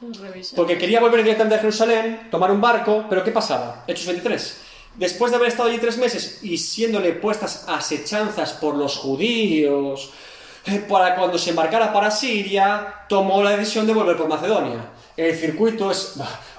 Revisar. 0.00 0.56
Porque 0.56 0.78
quería 0.78 1.00
volver 1.00 1.22
directamente 1.22 1.56
a 1.56 1.58
Jerusalén, 1.58 2.28
tomar 2.30 2.50
un 2.50 2.60
barco, 2.60 3.04
pero 3.08 3.22
¿qué 3.22 3.30
pasaba? 3.30 3.84
Hechos 3.86 4.06
23. 4.06 4.60
Después 4.96 5.30
de 5.30 5.36
haber 5.36 5.48
estado 5.48 5.68
allí 5.68 5.78
tres 5.78 5.98
meses 5.98 6.40
y 6.42 6.58
siéndole 6.58 7.12
puestas 7.12 7.64
asechanzas 7.68 8.54
por 8.54 8.74
los 8.76 8.96
judíos, 8.96 10.10
eh, 10.66 10.84
para 10.88 11.14
cuando 11.14 11.38
se 11.38 11.50
embarcara 11.50 11.92
para 11.92 12.10
Siria, 12.10 13.04
tomó 13.08 13.42
la 13.42 13.50
decisión 13.56 13.86
de 13.86 13.94
volver 13.94 14.16
por 14.16 14.28
Macedonia. 14.28 14.90
El 15.16 15.36
circuito 15.36 15.90
es 15.90 16.14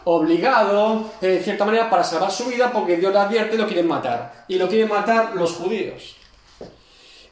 obligado, 0.05 1.11
eh, 1.21 1.37
en 1.37 1.43
cierta 1.43 1.65
manera, 1.65 1.89
para 1.89 2.03
salvar 2.03 2.31
su 2.31 2.45
vida, 2.45 2.71
porque 2.71 2.97
Dios 2.97 3.11
le 3.11 3.19
advierte 3.19 3.55
y 3.55 3.57
lo 3.57 3.67
quieren 3.67 3.87
matar. 3.87 4.45
Y 4.47 4.55
lo 4.55 4.67
quieren 4.67 4.87
matar 4.87 5.35
los 5.35 5.53
judíos. 5.53 6.15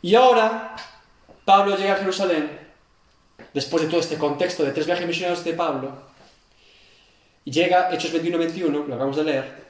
Y 0.02 0.16
ahora, 0.16 0.76
Pablo 1.46 1.78
llega 1.78 1.94
a 1.94 1.98
Jerusalén 1.98 2.59
después 3.54 3.84
de 3.84 3.90
todo 3.90 4.00
este 4.00 4.18
contexto 4.18 4.64
de 4.64 4.72
tres 4.72 4.86
viajes 4.86 5.08
misioneros 5.08 5.44
de 5.44 5.54
Pablo, 5.54 5.92
llega 7.44 7.94
Hechos 7.94 8.14
21-21, 8.14 8.70
lo 8.70 8.94
acabamos 8.94 9.18
de 9.18 9.24
leer, 9.24 9.70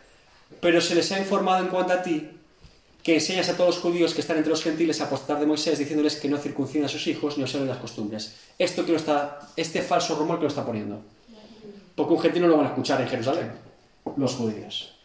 pero 0.59 0.82
se 0.82 0.95
les 0.95 1.11
ha 1.11 1.20
informado 1.20 1.63
en 1.63 1.70
cuanto 1.70 1.93
a 1.93 2.01
ti 2.01 2.30
que 3.03 3.15
enseñas 3.15 3.49
a 3.49 3.55
todos 3.55 3.76
los 3.76 3.84
judíos 3.84 4.13
que 4.13 4.22
están 4.22 4.38
entre 4.38 4.49
los 4.51 4.61
gentiles 4.61 4.99
a 4.99 5.05
apostar 5.05 5.39
de 5.39 5.45
Moisés, 5.45 5.80
diciéndoles 5.80 6.17
que 6.17 6.28
no 6.28 6.38
circunciden 6.38 6.86
a 6.86 6.89
sus 6.89 7.07
hijos 7.07 7.38
ni 7.38 7.43
observen 7.43 7.67
las 7.67 7.78
costumbres. 7.78 8.36
Esto 8.57 8.86
que 8.86 8.91
lo 8.91 8.97
está, 8.97 9.39
este 9.55 9.82
falso 9.82 10.15
rumor 10.15 10.38
que 10.38 10.43
lo 10.43 10.49
está 10.49 10.65
poniendo. 10.65 11.01
Porque 11.95 12.13
un 12.13 12.20
gentil 12.20 12.41
no 12.41 12.47
lo 12.49 12.57
van 12.57 12.65
a 12.65 12.70
escuchar 12.70 13.01
en 13.01 13.07
Jerusalén, 13.07 13.51
los 14.17 14.36
judíos. 14.36 14.95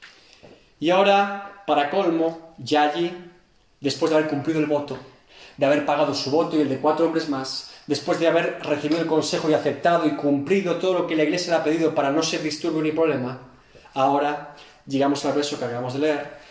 Y 0.81 0.91
ahora, 0.91 1.63
para 1.67 1.89
colmo, 1.89 2.55
ya 2.59 2.83
allí, 2.83 3.13
después 3.81 4.11
de 4.11 4.19
haber 4.19 4.29
cumplido 4.29 4.59
el 4.59 4.67
voto, 4.67 4.99
de 5.57 5.67
haber 5.67 5.87
pagado 5.87 6.15
su 6.15 6.31
voto 6.31 6.57
y 6.57 6.63
el 6.63 6.69
de 6.69 6.79
cuatro 6.79 7.07
hombres 7.07 7.29
más, 7.29 7.71
después 7.87 8.19
de 8.19 8.29
haber 8.29 8.61
recibido 8.63 9.01
el 9.01 9.07
consejo 9.07 9.51
y 9.51 9.55
aceptado 9.55 10.07
y 10.07 10.17
cumplido 10.17 10.77
todo 10.77 10.95
lo 10.95 11.07
que 11.07 11.17
la 11.17 11.25
iglesia 11.25 11.55
le 11.55 11.61
ha 11.61 11.65
pedido 11.65 11.95
para 11.95 12.11
no 12.11 12.23
ser 12.23 12.43
disturbio 12.43 12.83
ni 12.83 12.93
problema, 12.93 13.41
ahora 13.95 14.55
llegamos 14.87 15.25
al 15.25 15.35
verso 15.35 15.59
que 15.59 15.65
acabamos 15.65 15.95
de 15.95 16.01
leer. 16.01 16.45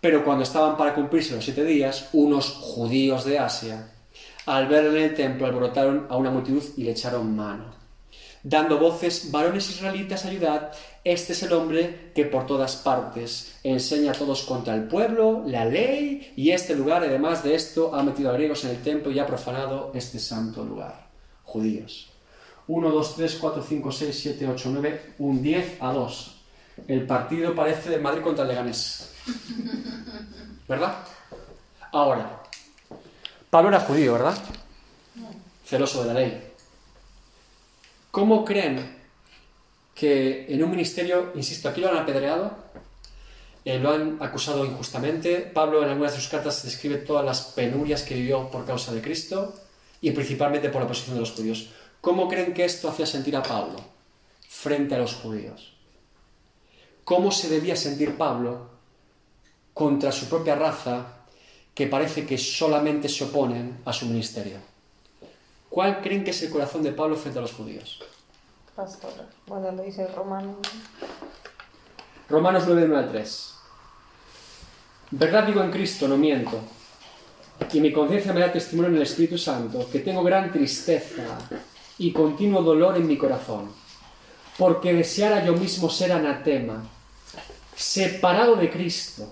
Pero 0.00 0.24
cuando 0.24 0.42
estaban 0.42 0.76
para 0.76 0.94
cumplirse 0.94 1.34
los 1.34 1.44
siete 1.44 1.64
días, 1.64 2.08
unos 2.12 2.48
judíos 2.50 3.24
de 3.24 3.38
Asia, 3.38 3.92
al 4.46 4.66
verle 4.66 5.04
en 5.04 5.10
el 5.10 5.14
templo, 5.14 5.46
alborotaron 5.46 6.06
a 6.10 6.16
una 6.16 6.30
multitud 6.30 6.64
y 6.76 6.82
le 6.82 6.90
echaron 6.90 7.36
mano. 7.36 7.72
Dando 8.42 8.78
voces, 8.78 9.30
varones 9.30 9.70
israelitas, 9.70 10.24
ayudad, 10.24 10.72
este 11.04 11.32
es 11.32 11.42
el 11.42 11.52
hombre 11.52 12.12
que 12.14 12.24
por 12.24 12.46
todas 12.46 12.76
partes 12.76 13.56
enseña 13.64 14.12
a 14.12 14.14
todos 14.14 14.42
contra 14.42 14.74
el 14.74 14.84
pueblo, 14.84 15.42
la 15.46 15.64
ley, 15.64 16.32
y 16.36 16.50
este 16.50 16.76
lugar, 16.76 17.02
además 17.02 17.42
de 17.42 17.56
esto, 17.56 17.94
ha 17.94 18.04
metido 18.04 18.30
a 18.30 18.34
griegos 18.34 18.64
en 18.64 18.70
el 18.70 18.82
templo 18.82 19.10
y 19.10 19.18
ha 19.18 19.26
profanado 19.26 19.90
este 19.94 20.20
santo 20.20 20.64
lugar. 20.64 21.08
Judíos. 21.42 22.10
1, 22.68 22.90
2, 22.90 23.16
3, 23.16 23.38
4, 23.40 23.64
5, 23.68 23.92
6, 23.92 24.20
7, 24.22 24.48
8, 24.48 24.70
9, 24.72 25.14
un 25.18 25.42
10 25.42 25.76
a 25.80 25.92
2. 25.92 26.36
El 26.86 27.06
partido 27.06 27.54
parece 27.54 27.90
de 27.90 27.98
Madrid 27.98 28.22
contra 28.22 28.44
el 28.44 28.50
Leganés. 28.50 29.12
¿Verdad? 30.68 30.98
Ahora, 31.90 32.42
Pablo 33.50 33.70
era 33.70 33.80
judío, 33.80 34.12
¿verdad? 34.12 34.38
Celoso 35.66 36.04
de 36.04 36.14
la 36.14 36.20
ley. 36.20 36.52
¿Cómo 38.12 38.44
creen 38.44 39.01
que 39.94 40.46
en 40.48 40.62
un 40.62 40.70
ministerio, 40.70 41.32
insisto, 41.34 41.68
aquí 41.68 41.80
lo 41.80 41.90
han 41.90 41.96
apedreado, 41.96 42.56
eh, 43.64 43.78
lo 43.78 43.92
han 43.92 44.18
acusado 44.20 44.64
injustamente. 44.64 45.38
Pablo 45.40 45.82
en 45.82 45.90
algunas 45.90 46.12
de 46.12 46.20
sus 46.20 46.28
cartas 46.28 46.64
describe 46.64 46.98
todas 46.98 47.24
las 47.24 47.40
penurias 47.40 48.02
que 48.02 48.14
vivió 48.14 48.50
por 48.50 48.64
causa 48.64 48.92
de 48.92 49.02
Cristo 49.02 49.54
y 50.00 50.10
principalmente 50.10 50.68
por 50.68 50.82
la 50.82 50.88
posición 50.88 51.14
de 51.14 51.20
los 51.20 51.32
judíos. 51.32 51.70
¿Cómo 52.00 52.28
creen 52.28 52.52
que 52.52 52.64
esto 52.64 52.88
hacía 52.88 53.06
sentir 53.06 53.36
a 53.36 53.42
Pablo 53.42 53.78
frente 54.48 54.94
a 54.94 54.98
los 54.98 55.14
judíos? 55.14 55.74
¿Cómo 57.04 57.30
se 57.30 57.48
debía 57.48 57.76
sentir 57.76 58.16
Pablo 58.16 58.70
contra 59.72 60.10
su 60.10 60.28
propia 60.28 60.56
raza 60.56 61.06
que 61.74 61.86
parece 61.86 62.26
que 62.26 62.38
solamente 62.38 63.08
se 63.08 63.24
oponen 63.24 63.78
a 63.84 63.92
su 63.92 64.06
ministerio? 64.06 64.58
¿Cuál 65.68 66.00
creen 66.00 66.24
que 66.24 66.30
es 66.30 66.42
el 66.42 66.50
corazón 66.50 66.82
de 66.82 66.92
Pablo 66.92 67.16
frente 67.16 67.38
a 67.38 67.42
los 67.42 67.52
judíos? 67.52 68.00
Pastora. 68.74 69.28
Bueno, 69.46 69.72
lo 69.72 69.82
dice 69.82 70.04
el 70.04 70.14
romano. 70.14 70.56
Romanos 72.28 72.64
9, 72.66 72.84
1 72.86 72.96
al 72.96 73.10
3. 73.10 73.54
Verdad 75.10 75.44
digo 75.44 75.62
en 75.62 75.70
Cristo, 75.70 76.08
no 76.08 76.16
miento. 76.16 76.58
Y 77.72 77.80
mi 77.80 77.92
conciencia 77.92 78.32
me 78.32 78.40
da 78.40 78.50
testimonio 78.50 78.90
en 78.90 78.96
el 78.96 79.02
Espíritu 79.02 79.36
Santo 79.36 79.88
que 79.90 80.00
tengo 80.00 80.24
gran 80.24 80.50
tristeza 80.50 81.38
y 81.98 82.12
continuo 82.12 82.62
dolor 82.62 82.96
en 82.96 83.06
mi 83.06 83.18
corazón, 83.18 83.70
porque 84.58 84.94
deseara 84.94 85.44
yo 85.44 85.52
mismo 85.52 85.90
ser 85.90 86.12
anatema, 86.12 86.82
separado 87.76 88.56
de 88.56 88.70
Cristo, 88.70 89.30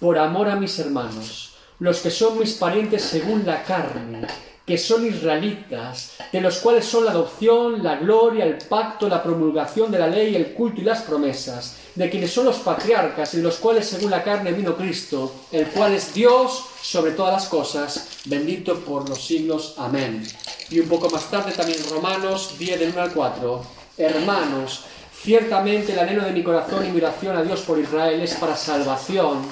por 0.00 0.18
amor 0.18 0.48
a 0.48 0.56
mis 0.56 0.78
hermanos, 0.78 1.56
los 1.78 2.00
que 2.00 2.10
son 2.10 2.38
mis 2.38 2.54
parientes 2.54 3.02
según 3.02 3.44
la 3.44 3.62
carne, 3.62 4.26
que 4.70 4.78
son 4.78 5.04
israelitas, 5.04 6.12
de 6.30 6.40
los 6.40 6.58
cuales 6.58 6.84
son 6.84 7.04
la 7.04 7.10
adopción, 7.10 7.82
la 7.82 7.96
gloria, 7.96 8.44
el 8.44 8.56
pacto, 8.56 9.08
la 9.08 9.20
promulgación 9.20 9.90
de 9.90 9.98
la 9.98 10.06
ley, 10.06 10.36
el 10.36 10.52
culto 10.52 10.80
y 10.80 10.84
las 10.84 11.02
promesas, 11.02 11.74
de 11.96 12.08
quienes 12.08 12.32
son 12.32 12.44
los 12.44 12.58
patriarcas 12.58 13.34
y 13.34 13.42
los 13.42 13.56
cuales 13.56 13.88
según 13.88 14.12
la 14.12 14.22
carne 14.22 14.52
vino 14.52 14.76
Cristo, 14.76 15.34
el 15.50 15.66
cual 15.66 15.94
es 15.94 16.14
Dios 16.14 16.66
sobre 16.80 17.10
todas 17.10 17.32
las 17.32 17.48
cosas, 17.48 18.20
bendito 18.26 18.78
por 18.78 19.08
los 19.08 19.26
siglos. 19.26 19.74
Amén. 19.76 20.24
Y 20.70 20.78
un 20.78 20.88
poco 20.88 21.10
más 21.10 21.28
tarde 21.28 21.50
también 21.50 21.80
Romanos 21.90 22.54
10 22.56 22.78
del 22.78 22.90
1 22.90 23.02
al 23.02 23.12
4, 23.12 23.62
hermanos, 23.98 24.84
ciertamente 25.20 25.94
el 25.94 25.98
anhelo 25.98 26.22
de 26.22 26.30
mi 26.30 26.44
corazón 26.44 26.86
y 26.86 26.90
mi 26.90 26.98
oración 26.98 27.36
a 27.36 27.42
Dios 27.42 27.62
por 27.62 27.76
Israel 27.76 28.20
es 28.20 28.34
para 28.34 28.56
salvación, 28.56 29.42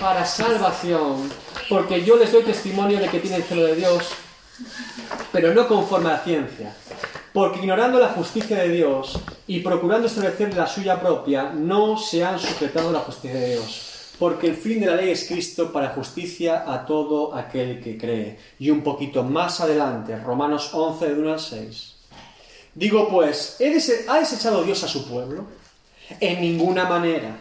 para 0.00 0.24
salvación, 0.24 1.28
porque 1.68 2.04
yo 2.04 2.16
les 2.16 2.30
doy 2.30 2.44
testimonio 2.44 3.00
de 3.00 3.08
que 3.08 3.18
tienen 3.18 3.42
celo 3.42 3.64
de 3.64 3.74
Dios 3.74 4.04
pero 5.32 5.54
no 5.54 5.66
conforme 5.66 6.10
a 6.10 6.12
la 6.12 6.18
ciencia. 6.18 6.74
Porque 7.32 7.58
ignorando 7.58 7.98
la 7.98 8.10
justicia 8.10 8.58
de 8.58 8.68
Dios 8.68 9.18
y 9.46 9.60
procurando 9.60 10.06
establecer 10.06 10.54
la 10.54 10.66
suya 10.66 11.00
propia, 11.00 11.50
no 11.52 11.98
se 11.98 12.24
han 12.24 12.38
sujetado 12.38 12.90
a 12.90 12.92
la 12.92 13.00
justicia 13.00 13.40
de 13.40 13.50
Dios. 13.50 14.12
Porque 14.18 14.46
el 14.46 14.56
fin 14.56 14.80
de 14.80 14.86
la 14.86 14.94
ley 14.94 15.10
es 15.10 15.26
Cristo 15.26 15.72
para 15.72 15.88
justicia 15.88 16.64
a 16.72 16.86
todo 16.86 17.34
aquel 17.34 17.80
que 17.80 17.98
cree. 17.98 18.38
Y 18.60 18.70
un 18.70 18.82
poquito 18.82 19.24
más 19.24 19.60
adelante, 19.60 20.16
Romanos 20.16 20.70
11, 20.72 21.08
de 21.08 21.20
1 21.20 21.32
al 21.32 21.40
6. 21.40 21.94
Digo 22.74 23.08
pues, 23.08 23.56
¿ha 24.08 24.18
desechado 24.18 24.62
Dios 24.62 24.84
a 24.84 24.88
su 24.88 25.08
pueblo? 25.08 25.46
En 26.20 26.40
ninguna 26.40 26.84
manera. 26.84 27.36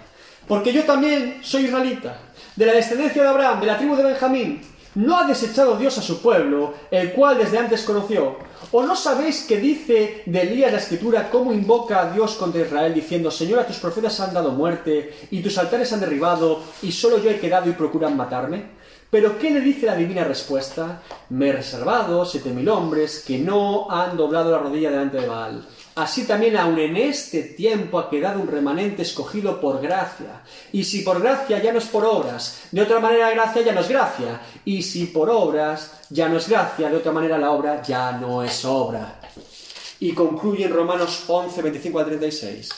Porque 0.48 0.74
yo 0.74 0.84
también 0.84 1.40
soy 1.44 1.66
israelita, 1.66 2.18
de 2.56 2.66
la 2.66 2.74
descendencia 2.74 3.22
de 3.22 3.30
Abraham, 3.30 3.60
de 3.62 3.68
la 3.68 3.78
tribu 3.78 3.96
de 3.96 4.04
Benjamín. 4.04 4.62
¿No 4.96 5.18
ha 5.18 5.26
desechado 5.26 5.76
Dios 5.76 5.98
a 5.98 6.04
su 6.04 6.22
pueblo, 6.22 6.74
el 6.92 7.14
cual 7.14 7.40
desde 7.40 7.58
antes 7.58 7.82
conoció? 7.84 8.38
¿O 8.72 8.84
no 8.84 8.96
sabéis 8.96 9.46
que 9.48 9.58
dice 9.58 10.22
de 10.26 10.42
Elías 10.42 10.72
la 10.72 10.78
escritura 10.78 11.30
cómo 11.32 11.52
invoca 11.52 12.02
a 12.02 12.12
Dios 12.12 12.36
contra 12.36 12.62
Israel 12.62 12.94
diciendo, 12.94 13.32
Señor, 13.32 13.60
a 13.60 13.68
tus 13.68 13.78
profetas 13.78 14.20
han 14.20 14.34
dado 14.34 14.52
muerte 14.52 15.28
y 15.32 15.42
tus 15.42 15.58
altares 15.58 15.92
han 15.94 16.00
derribado 16.00 16.62
y 16.84 16.92
solo 16.92 17.18
yo 17.18 17.32
he 17.32 17.40
quedado 17.40 17.70
y 17.70 17.74
procuran 17.74 18.16
matarme? 18.16 18.66
Pero 19.10 19.38
¿qué 19.38 19.52
le 19.52 19.62
dice 19.62 19.86
la 19.86 19.96
divina 19.96 20.24
respuesta? 20.24 21.02
Me 21.30 21.50
he 21.50 21.54
reservado 21.54 22.26
siete 22.26 22.50
mil 22.52 22.68
hombres 22.70 23.24
que 23.26 23.38
no 23.38 23.90
han 23.90 24.16
doblado 24.16 24.52
la 24.52 24.58
rodilla 24.60 24.92
delante 24.92 25.22
de 25.22 25.28
Baal. 25.28 25.64
Así 25.96 26.26
también 26.26 26.58
aun 26.58 26.80
en 26.80 26.98
este 26.98 27.44
tiempo 27.44 28.00
ha 28.00 28.10
quedado 28.10 28.42
un 28.42 28.48
remanente 28.48 29.04
escogido 29.04 29.62
por 29.62 29.80
gracia. 29.80 30.42
Y 30.72 30.84
si 30.86 31.02
por 31.02 31.22
gracia 31.22 31.62
ya 31.62 31.72
no 31.72 31.78
es 31.78 31.86
por 31.86 32.04
obras, 32.04 32.64
de 32.72 32.82
otra 32.82 33.00
manera 33.00 33.30
gracia 33.30 33.62
ya 33.62 33.74
no 33.74 33.82
es 33.82 33.90
gracia. 33.90 34.42
Y 34.66 34.82
si 34.82 35.06
por 35.08 35.30
obras 35.30 35.92
ya 36.10 36.28
no 36.28 36.38
es 36.38 36.50
gracia, 36.50 36.90
de 36.90 36.98
otra 36.98 37.12
manera 37.12 37.38
la 37.38 37.52
obra 37.52 37.84
ya 37.84 38.14
no 38.14 38.42
es 38.42 38.66
obra. 38.66 39.20
Y 40.00 40.14
concluye 40.14 40.66
en 40.66 40.74
Romanos 40.74 41.26
11, 41.28 41.62
25 41.62 42.00
a 42.00 42.06
36. 42.06 42.70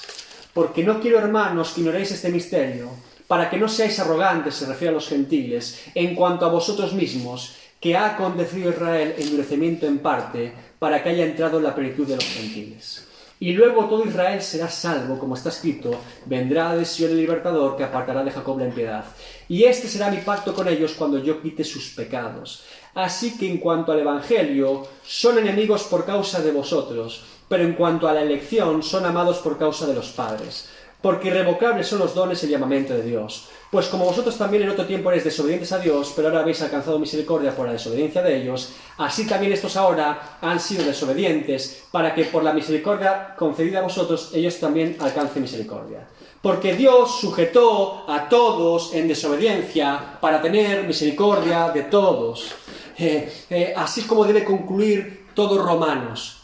Porque 0.54 0.84
no 0.84 1.00
quiero, 1.00 1.18
hermanos, 1.18 1.72
que 1.72 1.82
ignoréis 1.82 2.12
este 2.12 2.30
misterio, 2.30 2.90
para 3.28 3.50
que 3.50 3.58
no 3.58 3.68
seáis 3.70 3.98
arrogantes, 4.00 4.56
se 4.56 4.66
refiere 4.66 4.92
a 4.92 4.96
los 4.96 5.08
gentiles, 5.08 5.84
en 5.96 6.16
cuanto 6.16 6.46
a 6.46 6.50
vosotros 6.50 6.94
mismos, 6.94 7.56
que 7.80 7.96
ha 7.96 8.16
acontecido 8.16 8.72
Israel 8.72 9.16
endurecimiento 9.18 9.86
en 9.86 10.00
parte, 10.00 10.54
para 10.80 11.02
que 11.04 11.10
haya 11.10 11.26
entrado 11.26 11.58
en 11.58 11.64
la 11.64 11.76
plenitud 11.76 12.08
de 12.08 12.16
los 12.16 12.26
gentiles. 12.26 13.08
Y 13.40 13.52
luego 13.52 13.86
todo 13.86 14.06
Israel 14.06 14.42
será 14.42 14.70
salvo, 14.70 15.20
como 15.20 15.36
está 15.36 15.50
escrito, 15.50 15.92
vendrá 16.26 16.76
de 16.76 16.86
Sion 16.86 17.12
el 17.12 17.18
libertador 17.18 17.76
que 17.76 17.84
apartará 17.84 18.24
de 18.24 18.32
Jacob 18.32 18.58
la 18.60 18.68
impiedad. 18.68 19.04
Y 19.50 19.66
este 19.66 19.90
será 19.90 20.10
mi 20.10 20.18
pacto 20.18 20.54
con 20.54 20.70
ellos 20.70 20.94
cuando 20.94 21.20
yo 21.20 21.42
quite 21.42 21.66
sus 21.66 21.90
pecados. 21.90 22.64
Así 22.94 23.38
que 23.38 23.50
en 23.50 23.58
cuanto 23.58 23.92
al 23.92 24.00
Evangelio, 24.00 24.88
son 25.06 25.38
enemigos 25.38 25.84
por 25.84 26.06
causa 26.06 26.42
de 26.42 26.52
vosotros, 26.52 27.26
pero 27.50 27.64
en 27.64 27.74
cuanto 27.74 28.08
a 28.08 28.14
la 28.14 28.22
elección, 28.22 28.82
son 28.82 29.06
amados 29.06 29.40
por 29.40 29.58
causa 29.58 29.86
de 29.86 29.96
los 29.96 30.10
padres. 30.10 30.70
Porque 31.02 31.28
irrevocables 31.28 31.88
son 31.88 32.00
los 32.00 32.16
dones 32.16 32.42
y 32.42 32.46
el 32.46 32.54
llamamiento 32.54 32.94
de 32.94 33.04
Dios. 33.04 33.50
Pues 33.72 33.88
como 33.88 34.06
vosotros 34.06 34.38
también 34.38 34.64
en 34.64 34.70
otro 34.70 34.86
tiempo 34.86 35.12
eres 35.12 35.24
desobedientes 35.24 35.72
a 35.72 35.80
Dios, 35.80 36.14
pero 36.16 36.28
ahora 36.30 36.42
habéis 36.42 36.62
alcanzado 36.62 37.00
misericordia 37.00 37.56
por 37.56 37.66
la 37.66 37.74
desobediencia 37.74 38.22
de 38.22 38.42
ellos, 38.42 38.74
así 38.98 39.28
también 39.28 39.52
estos 39.52 39.76
ahora 39.76 40.38
han 40.42 40.60
sido 40.60 40.86
desobedientes, 40.86 41.84
para 41.92 42.14
que 42.14 42.26
por 42.26 42.44
la 42.44 42.54
misericordia 42.54 43.36
concedida 43.36 43.80
a 43.80 43.84
vosotros 43.84 44.32
ellos 44.34 44.60
también 44.60 44.96
alcancen 45.00 45.42
misericordia. 45.42 46.08
Porque 46.42 46.76
Dios 46.76 47.20
sujetó 47.20 48.06
a 48.08 48.30
todos 48.30 48.94
en 48.94 49.08
desobediencia 49.08 50.20
para 50.22 50.42
tener 50.42 50.84
misericordia 50.86 51.70
de 51.70 51.84
todos. 51.84 52.52
Eh, 52.98 53.46
eh, 53.50 53.74
así 53.76 54.04
como 54.04 54.26
debe 54.26 54.44
concluir 54.44 55.26
todos 55.34 55.64
Romanos. 55.64 56.44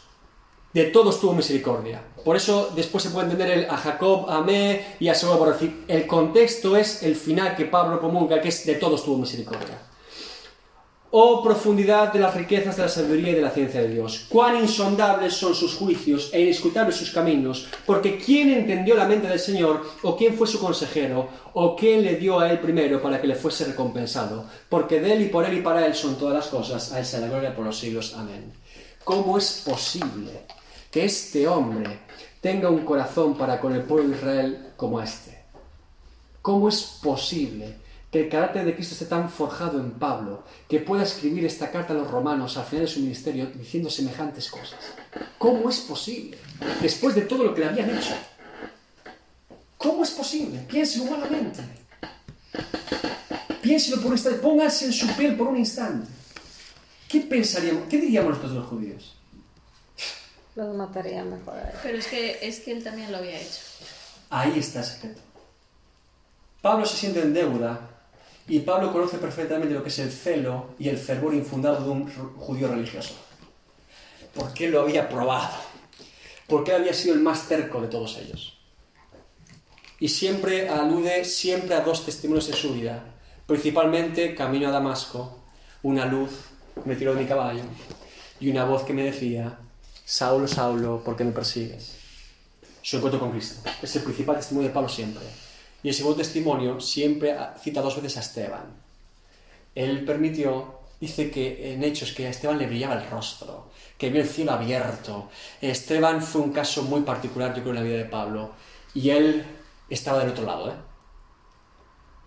De 0.72 0.86
todos 0.86 1.20
tuvo 1.20 1.34
misericordia. 1.34 2.02
Por 2.24 2.36
eso 2.36 2.72
después 2.74 3.02
se 3.02 3.10
puede 3.10 3.30
entender 3.30 3.50
el 3.50 3.70
a 3.70 3.76
Jacob 3.76 4.30
amé 4.30 4.96
y 5.00 5.08
a 5.08 5.14
Saúl 5.14 5.34
aborrecí. 5.34 5.84
El 5.88 6.06
contexto 6.06 6.76
es 6.76 7.02
el 7.02 7.16
final 7.16 7.56
que 7.56 7.64
Pablo 7.64 7.98
promulga, 7.98 8.40
que 8.40 8.48
es 8.48 8.64
de 8.64 8.74
todos 8.74 9.04
tuvo 9.04 9.18
misericordia. 9.18 9.78
Oh 11.14 11.42
profundidad 11.42 12.10
de 12.10 12.20
las 12.20 12.34
riquezas 12.34 12.74
de 12.74 12.84
la 12.84 12.88
sabiduría 12.88 13.32
y 13.32 13.34
de 13.34 13.42
la 13.42 13.50
ciencia 13.50 13.82
de 13.82 13.88
Dios. 13.88 14.24
Cuán 14.30 14.56
insondables 14.56 15.34
son 15.34 15.54
sus 15.54 15.74
juicios 15.74 16.30
e 16.32 16.40
inescrutables 16.40 16.96
sus 16.96 17.10
caminos, 17.10 17.68
porque 17.84 18.16
¿quién 18.16 18.50
entendió 18.50 18.94
la 18.94 19.04
mente 19.04 19.28
del 19.28 19.38
Señor? 19.38 19.82
¿O 20.00 20.16
quién 20.16 20.34
fue 20.34 20.46
su 20.46 20.58
consejero? 20.58 21.28
¿O 21.52 21.76
quién 21.76 22.02
le 22.02 22.16
dio 22.16 22.40
a 22.40 22.50
él 22.50 22.60
primero 22.60 23.02
para 23.02 23.20
que 23.20 23.26
le 23.26 23.34
fuese 23.34 23.66
recompensado? 23.66 24.46
Porque 24.70 25.00
de 25.00 25.12
él 25.12 25.22
y 25.24 25.28
por 25.28 25.44
él 25.44 25.58
y 25.58 25.60
para 25.60 25.84
él 25.84 25.94
son 25.94 26.16
todas 26.16 26.34
las 26.34 26.46
cosas, 26.46 26.92
a 26.92 27.00
él 27.00 27.04
sea 27.04 27.20
la 27.20 27.28
gloria 27.28 27.54
por 27.54 27.66
los 27.66 27.78
siglos. 27.78 28.14
Amén. 28.16 28.50
¿Cómo 29.04 29.36
es 29.36 29.62
posible 29.66 30.46
que 30.90 31.04
este 31.04 31.46
hombre 31.46 32.00
tenga 32.42 32.68
un 32.68 32.84
corazón 32.84 33.38
para 33.38 33.60
con 33.60 33.72
el 33.72 33.82
pueblo 33.82 34.10
de 34.10 34.16
Israel 34.16 34.66
como 34.76 35.00
este. 35.00 35.38
¿Cómo 36.42 36.68
es 36.68 36.82
posible 37.00 37.76
que 38.10 38.24
el 38.24 38.28
carácter 38.28 38.66
de 38.66 38.74
Cristo 38.74 38.94
esté 38.94 39.06
tan 39.06 39.30
forjado 39.30 39.78
en 39.78 39.92
Pablo 39.92 40.42
que 40.68 40.80
pueda 40.80 41.04
escribir 41.04 41.46
esta 41.46 41.70
carta 41.70 41.94
a 41.94 41.96
los 41.96 42.10
romanos 42.10 42.58
al 42.58 42.64
final 42.64 42.86
de 42.86 42.92
su 42.92 43.00
ministerio 43.00 43.46
diciendo 43.46 43.88
semejantes 43.88 44.50
cosas? 44.50 44.80
¿Cómo 45.38 45.70
es 45.70 45.78
posible? 45.80 46.36
Después 46.82 47.14
de 47.14 47.22
todo 47.22 47.44
lo 47.44 47.54
que 47.54 47.60
le 47.60 47.68
habían 47.68 47.90
hecho. 47.90 48.14
¿Cómo 49.78 50.02
es 50.02 50.10
posible? 50.10 50.66
Piense 50.68 51.00
humanamente. 51.00 51.62
Piénselo 53.62 53.98
por 53.98 54.06
un 54.06 54.12
instante. 54.14 54.40
Póngase 54.40 54.86
en 54.86 54.92
su 54.92 55.06
piel 55.14 55.36
por 55.36 55.46
un 55.46 55.58
instante. 55.58 56.08
¿Qué 57.08 57.20
pensaríamos? 57.20 57.84
¿Qué 57.88 58.00
diríamos 58.00 58.30
nosotros 58.30 58.52
los 58.52 58.66
judíos? 58.66 59.21
Los 60.54 60.74
mataría 60.74 61.24
mejor 61.24 61.56
a 61.56 61.70
él. 61.70 61.76
Pero 61.82 61.98
es 61.98 62.06
que, 62.06 62.38
es 62.42 62.60
que 62.60 62.72
él 62.72 62.84
también 62.84 63.10
lo 63.10 63.18
había 63.18 63.40
hecho. 63.40 63.60
Ahí 64.30 64.58
está 64.58 64.80
el 64.80 64.84
secreto. 64.84 65.20
Pablo 66.60 66.86
se 66.86 66.96
siente 66.96 67.20
en 67.20 67.34
deuda 67.34 67.88
y 68.46 68.60
Pablo 68.60 68.92
conoce 68.92 69.18
perfectamente 69.18 69.74
lo 69.74 69.82
que 69.82 69.88
es 69.88 69.98
el 69.98 70.10
celo 70.10 70.74
y 70.78 70.88
el 70.88 70.98
fervor 70.98 71.34
infundado 71.34 71.84
de 71.84 71.90
un 71.90 72.36
judío 72.36 72.68
religioso. 72.68 73.14
Porque 74.34 74.66
él 74.66 74.72
lo 74.72 74.82
había 74.82 75.08
probado. 75.08 75.56
Porque 76.46 76.70
él 76.70 76.82
había 76.82 76.94
sido 76.94 77.14
el 77.14 77.20
más 77.20 77.48
terco 77.48 77.80
de 77.80 77.88
todos 77.88 78.16
ellos. 78.18 78.58
Y 79.98 80.08
siempre 80.08 80.68
alude 80.68 81.24
siempre 81.24 81.74
a 81.74 81.80
dos 81.80 82.04
testimonios 82.04 82.48
en 82.48 82.54
su 82.54 82.74
vida. 82.74 83.04
Principalmente 83.46 84.34
camino 84.34 84.68
a 84.68 84.72
Damasco, 84.72 85.44
una 85.82 86.06
luz 86.06 86.30
me 86.84 86.96
tiró 86.96 87.14
de 87.14 87.22
mi 87.22 87.26
caballo 87.26 87.62
y 88.40 88.50
una 88.50 88.64
voz 88.64 88.82
que 88.82 88.92
me 88.92 89.04
decía, 89.04 89.58
Saulo, 90.04 90.48
Saulo, 90.48 91.02
¿por 91.02 91.16
qué 91.16 91.24
me 91.24 91.32
persigues? 91.32 91.96
Su 92.82 92.96
encuentro 92.96 93.20
con 93.20 93.30
Cristo. 93.30 93.68
Es 93.80 93.94
el 93.96 94.02
principal 94.02 94.36
testimonio 94.36 94.68
de 94.68 94.74
Pablo 94.74 94.88
siempre. 94.88 95.22
Y 95.82 95.88
el 95.88 95.94
segundo 95.94 96.18
testimonio 96.18 96.80
siempre 96.80 97.36
cita 97.60 97.80
dos 97.80 97.96
veces 97.96 98.16
a 98.16 98.20
Esteban. 98.20 98.64
Él 99.74 100.04
permitió, 100.04 100.80
dice 101.00 101.30
que 101.30 101.72
en 101.72 101.82
Hechos 101.82 102.12
que 102.12 102.26
a 102.26 102.30
Esteban 102.30 102.58
le 102.58 102.66
brillaba 102.66 102.94
el 102.94 103.08
rostro, 103.08 103.70
que 103.96 104.10
vio 104.10 104.20
el 104.20 104.28
cielo 104.28 104.52
abierto. 104.52 105.30
Esteban 105.60 106.22
fue 106.22 106.42
un 106.42 106.52
caso 106.52 106.82
muy 106.82 107.02
particular, 107.02 107.54
yo 107.54 107.62
creo, 107.62 107.70
en 107.70 107.76
la 107.76 107.82
vida 107.82 107.98
de 107.98 108.04
Pablo. 108.04 108.52
Y 108.94 109.10
él 109.10 109.44
estaba 109.88 110.18
del 110.18 110.30
otro 110.30 110.44
lado, 110.44 110.70
¿eh? 110.70 110.74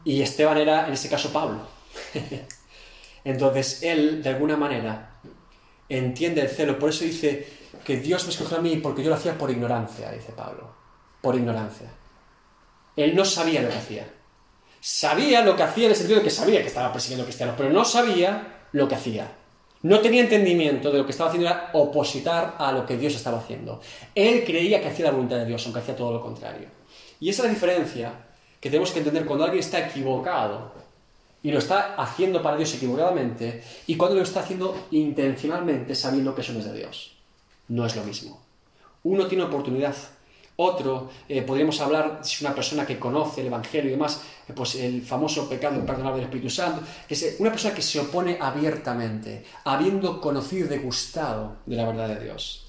Y 0.05 0.21
Esteban 0.21 0.57
era, 0.57 0.87
en 0.87 0.93
ese 0.93 1.09
caso, 1.09 1.31
Pablo. 1.33 1.67
Entonces, 3.23 3.81
él, 3.83 4.21
de 4.21 4.29
alguna 4.29 4.55
manera, 4.55 5.19
entiende 5.89 6.41
el 6.41 6.49
celo. 6.49 6.77
Por 6.77 6.89
eso 6.89 7.03
dice 7.03 7.47
que 7.83 7.97
Dios 7.97 8.23
me 8.25 8.31
escogió 8.31 8.57
a 8.57 8.61
mí 8.61 8.77
porque 8.77 9.03
yo 9.03 9.09
lo 9.09 9.15
hacía 9.15 9.37
por 9.37 9.49
ignorancia, 9.51 10.11
dice 10.11 10.31
Pablo. 10.31 10.69
Por 11.21 11.35
ignorancia. 11.35 11.87
Él 12.95 13.15
no 13.15 13.25
sabía 13.25 13.61
lo 13.61 13.69
que 13.69 13.77
hacía. 13.77 14.07
Sabía 14.79 15.41
lo 15.41 15.55
que 15.55 15.63
hacía 15.63 15.85
en 15.85 15.91
el 15.91 15.97
sentido 15.97 16.19
de 16.19 16.23
que 16.23 16.29
sabía 16.29 16.61
que 16.61 16.67
estaba 16.67 16.91
persiguiendo 16.91 17.23
a 17.23 17.25
cristianos, 17.25 17.55
pero 17.57 17.69
no 17.69 17.83
sabía 17.83 18.67
lo 18.71 18.87
que 18.87 18.95
hacía. 18.95 19.31
No 19.81 19.99
tenía 19.99 20.21
entendimiento 20.21 20.91
de 20.91 20.99
lo 20.99 21.05
que 21.05 21.11
estaba 21.11 21.29
haciendo 21.29 21.49
era 21.49 21.69
opositar 21.73 22.55
a 22.57 22.71
lo 22.71 22.85
que 22.85 22.97
Dios 22.97 23.15
estaba 23.15 23.39
haciendo. 23.39 23.81
Él 24.13 24.43
creía 24.45 24.81
que 24.81 24.87
hacía 24.87 25.05
la 25.05 25.11
voluntad 25.11 25.37
de 25.37 25.45
Dios, 25.45 25.63
aunque 25.65 25.79
hacía 25.79 25.95
todo 25.95 26.11
lo 26.11 26.21
contrario. 26.21 26.67
Y 27.19 27.29
esa 27.29 27.43
es 27.43 27.47
la 27.47 27.53
diferencia 27.53 28.11
que 28.59 28.69
tenemos 28.69 28.91
que 28.91 28.99
entender 28.99 29.25
cuando 29.25 29.43
alguien 29.43 29.63
está 29.63 29.87
equivocado 29.87 30.73
y 31.43 31.51
lo 31.51 31.59
está 31.59 31.93
haciendo 31.95 32.41
para 32.41 32.57
Dios 32.57 32.73
equivocadamente 32.73 33.63
y 33.85 33.95
cuando 33.95 34.15
lo 34.15 34.23
está 34.23 34.39
haciendo 34.39 34.87
intencionalmente 34.89 35.93
sabiendo 35.93 36.33
que 36.33 36.41
eso 36.41 36.53
no 36.53 36.59
es 36.59 36.65
de 36.65 36.73
Dios. 36.73 37.14
No 37.67 37.85
es 37.85 37.95
lo 37.95 38.03
mismo. 38.03 38.41
Uno 39.03 39.27
tiene 39.27 39.43
oportunidad 39.43 39.95
otro, 40.57 41.09
eh, 41.27 41.41
podríamos 41.41 41.81
hablar, 41.81 42.19
si 42.21 42.35
es 42.35 42.41
una 42.41 42.55
persona 42.55 42.85
que 42.85 42.97
conoce 42.97 43.41
el 43.41 43.47
Evangelio 43.47 43.89
y 43.89 43.93
demás, 43.93 44.21
eh, 44.47 44.53
pues 44.55 44.75
el 44.75 45.01
famoso 45.01 45.49
pecado 45.49 45.75
imperdonable 45.75 46.17
del 46.17 46.25
Espíritu 46.25 46.49
Santo, 46.49 46.81
es 47.09 47.23
eh, 47.23 47.35
una 47.39 47.51
persona 47.51 47.75
que 47.75 47.81
se 47.81 47.99
opone 47.99 48.37
abiertamente, 48.39 49.43
habiendo 49.65 50.21
conocido 50.21 50.65
y 50.65 50.69
degustado 50.69 51.57
de 51.65 51.75
la 51.75 51.85
verdad 51.85 52.07
de 52.07 52.23
Dios. 52.23 52.67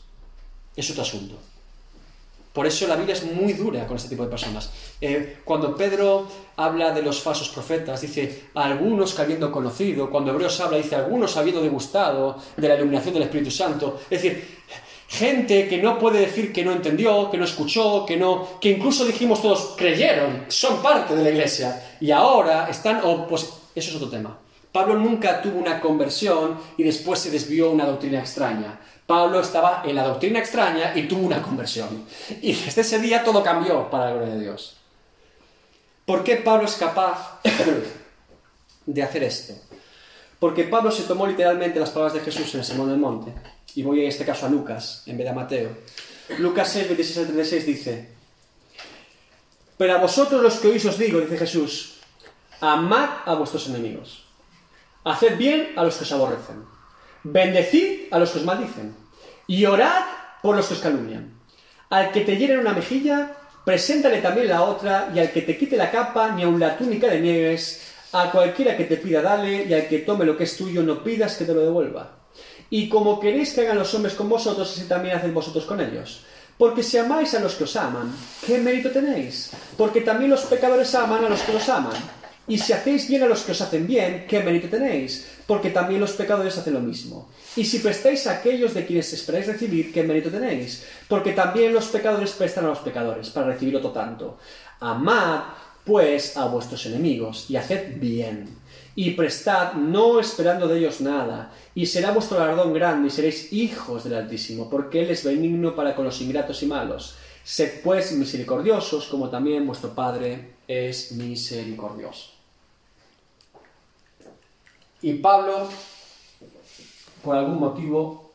Es 0.74 0.90
otro 0.90 1.02
asunto. 1.02 1.36
Por 2.52 2.66
eso 2.66 2.88
la 2.88 2.96
Biblia 2.96 3.14
es 3.14 3.22
muy 3.22 3.52
dura 3.52 3.86
con 3.86 3.96
este 3.96 4.08
tipo 4.08 4.24
de 4.24 4.30
personas. 4.30 4.70
cuando 5.44 5.76
Pedro 5.76 6.26
habla 6.56 6.90
de 6.90 7.02
los 7.02 7.20
falsos 7.20 7.50
profetas, 7.50 8.00
dice 8.00 8.48
algunos 8.54 9.12
que 9.12 9.20
habiendo 9.20 9.52
conocido, 9.52 10.08
cuando 10.10 10.32
Hebreos 10.32 10.58
habla, 10.60 10.78
dice 10.78 10.96
algunos 10.96 11.36
habiendo 11.36 11.62
degustado 11.62 12.38
de 12.56 12.66
la 12.66 12.76
iluminación 12.76 13.12
del 13.12 13.24
Espíritu 13.24 13.50
Santo. 13.50 14.00
Es 14.08 14.22
decir, 14.22 14.56
Gente 15.08 15.68
que 15.68 15.78
no 15.78 15.98
puede 15.98 16.20
decir 16.20 16.52
que 16.52 16.64
no 16.64 16.72
entendió, 16.72 17.30
que 17.30 17.38
no 17.38 17.44
escuchó, 17.44 18.04
que 18.04 18.16
no, 18.16 18.58
que 18.60 18.70
incluso 18.70 19.04
dijimos 19.04 19.40
todos 19.40 19.74
creyeron, 19.76 20.46
son 20.48 20.82
parte 20.82 21.14
de 21.14 21.22
la 21.22 21.30
iglesia 21.30 21.96
y 22.00 22.10
ahora 22.10 22.68
están, 22.68 23.00
o 23.04 23.26
pues 23.26 23.42
eso 23.74 23.90
es 23.90 23.96
otro 23.96 24.08
tema. 24.08 24.36
Pablo 24.72 24.96
nunca 24.96 25.40
tuvo 25.40 25.58
una 25.58 25.80
conversión 25.80 26.58
y 26.76 26.82
después 26.82 27.20
se 27.20 27.30
desvió 27.30 27.70
una 27.70 27.86
doctrina 27.86 28.18
extraña. 28.18 28.80
Pablo 29.06 29.40
estaba 29.40 29.82
en 29.86 29.94
la 29.94 30.02
doctrina 30.02 30.40
extraña 30.40 30.92
y 30.96 31.06
tuvo 31.06 31.24
una 31.24 31.40
conversión. 31.40 32.04
Y 32.42 32.52
desde 32.52 32.80
ese 32.80 32.98
día 32.98 33.22
todo 33.22 33.42
cambió 33.44 33.88
para 33.88 34.06
la 34.06 34.16
gloria 34.16 34.34
de 34.34 34.40
Dios. 34.40 34.76
¿Por 36.04 36.24
qué 36.24 36.36
Pablo 36.36 36.66
es 36.66 36.74
capaz 36.74 37.40
de 38.86 39.02
hacer 39.02 39.22
esto? 39.22 39.54
Porque 40.40 40.64
Pablo 40.64 40.90
se 40.90 41.04
tomó 41.04 41.26
literalmente 41.26 41.78
las 41.78 41.90
palabras 41.90 42.14
de 42.14 42.20
Jesús 42.20 42.52
en 42.54 42.60
el 42.60 42.66
Sermón 42.66 42.90
del 42.90 42.98
Monte 42.98 43.32
y 43.76 43.82
voy 43.82 44.00
en 44.00 44.08
este 44.08 44.24
caso 44.24 44.46
a 44.46 44.48
Lucas, 44.48 45.02
en 45.06 45.18
vez 45.18 45.26
de 45.26 45.30
a 45.30 45.34
Mateo. 45.34 45.68
Lucas 46.38 46.70
6, 46.72 46.88
26 46.88 47.18
al 47.18 47.24
36 47.26 47.66
dice, 47.66 48.08
pero 49.76 49.94
a 49.94 49.98
vosotros 49.98 50.42
los 50.42 50.56
que 50.56 50.68
oís 50.68 50.84
os 50.86 50.98
digo, 50.98 51.20
dice 51.20 51.36
Jesús, 51.36 52.00
amad 52.60 53.08
a 53.26 53.34
vuestros 53.34 53.68
enemigos, 53.68 54.24
haced 55.04 55.36
bien 55.36 55.74
a 55.76 55.84
los 55.84 55.96
que 55.96 56.04
os 56.04 56.12
aborrecen, 56.12 56.64
bendecid 57.22 58.08
a 58.10 58.18
los 58.18 58.30
que 58.30 58.38
os 58.38 58.44
maldicen, 58.46 58.96
y 59.46 59.66
orad 59.66 60.04
por 60.42 60.56
los 60.56 60.66
que 60.66 60.74
os 60.74 60.80
calumnian. 60.80 61.36
Al 61.90 62.10
que 62.12 62.22
te 62.22 62.36
hieren 62.38 62.60
una 62.60 62.72
mejilla, 62.72 63.36
preséntale 63.64 64.22
también 64.22 64.48
la 64.48 64.62
otra, 64.62 65.12
y 65.14 65.18
al 65.18 65.30
que 65.30 65.42
te 65.42 65.58
quite 65.58 65.76
la 65.76 65.90
capa, 65.90 66.30
ni 66.30 66.44
aun 66.44 66.58
la 66.58 66.78
túnica 66.78 67.08
le 67.08 67.20
niegues, 67.20 67.92
a 68.12 68.30
cualquiera 68.30 68.74
que 68.74 68.84
te 68.84 68.96
pida 68.96 69.20
dale, 69.20 69.64
y 69.64 69.74
al 69.74 69.86
que 69.86 69.98
tome 69.98 70.24
lo 70.24 70.34
que 70.34 70.44
es 70.44 70.56
tuyo, 70.56 70.82
no 70.82 71.04
pidas 71.04 71.36
que 71.36 71.44
te 71.44 71.52
lo 71.52 71.60
devuelva. 71.60 72.15
Y 72.70 72.88
como 72.88 73.20
queréis 73.20 73.52
que 73.52 73.62
hagan 73.62 73.78
los 73.78 73.92
hombres 73.94 74.14
con 74.14 74.28
vosotros, 74.28 74.70
así 74.70 74.88
también 74.88 75.16
haced 75.16 75.32
vosotros 75.32 75.64
con 75.64 75.80
ellos. 75.80 76.22
Porque 76.58 76.82
si 76.82 76.96
amáis 76.96 77.34
a 77.34 77.40
los 77.40 77.54
que 77.54 77.64
os 77.64 77.76
aman, 77.76 78.12
¿qué 78.46 78.58
mérito 78.58 78.90
tenéis? 78.90 79.50
Porque 79.76 80.00
también 80.00 80.30
los 80.30 80.42
pecadores 80.42 80.94
aman 80.94 81.24
a 81.24 81.28
los 81.28 81.42
que 81.42 81.52
los 81.52 81.68
aman. 81.68 81.94
Y 82.48 82.58
si 82.58 82.72
hacéis 82.72 83.08
bien 83.08 83.24
a 83.24 83.26
los 83.26 83.42
que 83.42 83.52
os 83.52 83.60
hacen 83.60 83.86
bien, 83.86 84.24
¿qué 84.28 84.40
mérito 84.40 84.68
tenéis? 84.68 85.26
Porque 85.46 85.70
también 85.70 86.00
los 86.00 86.12
pecadores 86.12 86.56
hacen 86.56 86.74
lo 86.74 86.80
mismo. 86.80 87.28
Y 87.56 87.64
si 87.64 87.80
prestáis 87.80 88.26
a 88.26 88.32
aquellos 88.32 88.72
de 88.72 88.86
quienes 88.86 89.12
esperáis 89.12 89.48
recibir, 89.48 89.92
¿qué 89.92 90.02
mérito 90.02 90.30
tenéis? 90.30 90.84
Porque 91.08 91.32
también 91.32 91.74
los 91.74 91.86
pecadores 91.86 92.30
prestan 92.32 92.64
a 92.64 92.68
los 92.68 92.78
pecadores 92.78 93.30
para 93.30 93.48
recibir 93.48 93.76
otro 93.76 93.90
tanto. 93.90 94.38
Amad, 94.80 95.40
pues, 95.84 96.36
a 96.36 96.46
vuestros 96.46 96.86
enemigos 96.86 97.50
y 97.50 97.56
haced 97.56 97.98
bien 97.98 98.56
y 98.96 99.10
prestad, 99.10 99.74
no 99.74 100.18
esperando 100.18 100.66
de 100.66 100.78
ellos 100.78 101.02
nada, 101.02 101.52
y 101.76 101.84
será 101.84 102.10
vuestro 102.10 102.38
galardón 102.38 102.72
grande, 102.72 103.08
y 103.08 103.10
seréis 103.10 103.52
hijos 103.52 104.04
del 104.04 104.14
Altísimo, 104.14 104.70
porque 104.70 105.02
Él 105.02 105.10
es 105.10 105.22
benigno 105.22 105.76
para 105.76 105.94
con 105.94 106.06
los 106.06 106.18
ingratos 106.22 106.62
y 106.62 106.66
malos. 106.66 107.16
Sed 107.44 107.82
pues 107.84 108.12
misericordiosos, 108.12 109.06
como 109.08 109.28
también 109.28 109.66
vuestro 109.66 109.94
Padre 109.94 110.54
es 110.66 111.12
misericordioso. 111.12 112.30
Y 115.02 115.12
Pablo, 115.18 115.68
por 117.22 117.36
algún 117.36 117.60
motivo, 117.60 118.32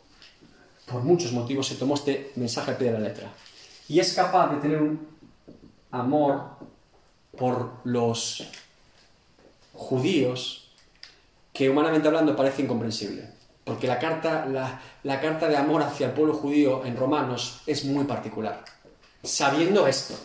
por 0.86 1.02
muchos 1.02 1.32
motivos, 1.32 1.66
se 1.66 1.76
tomó 1.78 1.96
este 1.96 2.34
mensaje 2.36 2.70
al 2.70 2.78
pie 2.78 2.92
de 2.92 3.00
la 3.00 3.08
letra. 3.08 3.34
Y 3.90 4.00
es 4.00 4.14
capaz 4.14 4.54
de 4.54 4.62
tener 4.62 4.80
un 4.84 5.08
amor 5.90 6.44
por 7.36 7.72
los 7.86 8.48
judíos 9.74 10.61
humanamente 11.70 12.08
hablando 12.08 12.36
parece 12.36 12.62
incomprensible. 12.62 13.30
Porque 13.64 13.88
la 13.88 14.00
carta, 14.00 14.46
la, 14.46 15.22
carta 15.22 15.48
de 15.48 15.56
amor 15.56 15.84
hacia 15.84 16.08
el 16.08 16.14
pueblo 16.14 16.34
judío 16.34 16.84
en 16.86 16.98
Romanos 16.98 17.62
es 17.68 17.86
muy 17.86 18.06
particular. 18.06 18.64
Sabiendo 19.24 19.88
esto. 19.88 20.16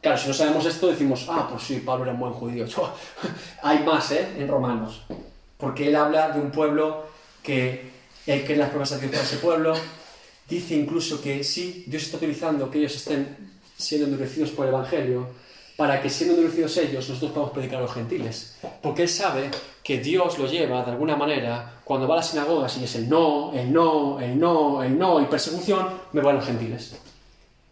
Claro, 0.00 0.16
si 0.16 0.28
no 0.28 0.34
sabemos 0.34 0.64
esto, 0.64 0.88
decimos, 0.88 1.26
ah, 1.28 1.48
pues 1.50 1.64
sí, 1.64 1.82
Pablo 1.84 2.04
era 2.04 2.14
un 2.14 2.20
buen 2.20 2.32
judío. 2.32 2.64
Hay 3.62 3.80
más, 3.80 4.12
¿eh? 4.12 4.28
En 4.38 4.48
Romanos. 4.48 5.02
Porque 5.58 5.88
él 5.88 5.96
habla 5.96 6.30
de 6.30 6.40
un 6.40 6.50
pueblo 6.50 7.04
que 7.42 7.90
él 8.26 8.44
cree 8.44 8.56
las 8.56 8.70
promesas 8.70 9.00
de 9.00 9.08
para 9.08 9.22
ese 9.22 9.36
pueblo. 9.38 9.74
Dice 10.48 10.74
incluso 10.74 11.20
que 11.20 11.44
sí, 11.44 11.84
Dios 11.86 12.04
está 12.04 12.16
utilizando 12.16 12.70
que 12.70 12.78
ellos 12.78 12.96
estén 12.96 13.36
siendo 13.76 14.06
endurecidos 14.06 14.50
por 14.50 14.66
el 14.66 14.72
Evangelio 14.72 15.28
para 15.78 16.02
que 16.02 16.10
siendo 16.10 16.34
endurecidos 16.34 16.76
ellos, 16.78 17.08
nosotros 17.08 17.30
podamos 17.30 17.52
predicar 17.52 17.78
a 17.78 17.82
los 17.82 17.94
gentiles. 17.94 18.56
Porque 18.82 19.02
Él 19.02 19.08
sabe 19.08 19.48
que 19.84 19.98
Dios 19.98 20.36
lo 20.36 20.48
lleva 20.48 20.82
de 20.82 20.90
alguna 20.90 21.14
manera, 21.14 21.78
cuando 21.84 22.08
va 22.08 22.14
a 22.14 22.16
las 22.16 22.30
sinagogas 22.30 22.76
y 22.78 22.82
es 22.82 22.96
el 22.96 23.08
no, 23.08 23.52
el 23.54 23.72
no, 23.72 24.18
el 24.18 24.36
no, 24.36 24.82
el 24.82 24.98
no 24.98 25.22
y 25.22 25.26
persecución, 25.26 25.88
me 26.10 26.20
a 26.20 26.32
los 26.32 26.44
gentiles. 26.44 26.96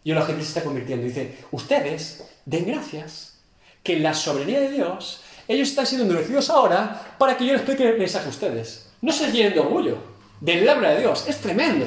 Y 0.05 0.13
los 0.13 0.25
gentiles 0.25 0.47
se 0.47 0.57
está 0.57 0.63
convirtiendo. 0.63 1.05
Dice, 1.05 1.35
ustedes 1.51 2.23
den 2.45 2.65
gracias 2.67 3.39
que 3.83 3.97
en 3.97 4.03
la 4.03 4.13
soberanía 4.13 4.61
de 4.61 4.71
Dios 4.71 5.19
ellos 5.45 5.67
están 5.67 5.85
siendo 5.85 6.05
endurecidos 6.05 6.49
ahora 6.49 7.17
para 7.17 7.35
que 7.35 7.45
yo 7.45 7.51
les 7.51 7.61
explique 7.61 7.89
el 7.89 7.99
mensaje 7.99 8.27
a 8.27 8.29
ustedes. 8.29 8.89
No 9.01 9.11
se 9.11 9.29
llenen 9.33 9.53
de 9.53 9.59
orgullo, 9.59 9.97
del 10.39 10.65
labra 10.65 10.91
de 10.91 11.01
Dios. 11.01 11.25
Es 11.27 11.39
tremendo. 11.39 11.85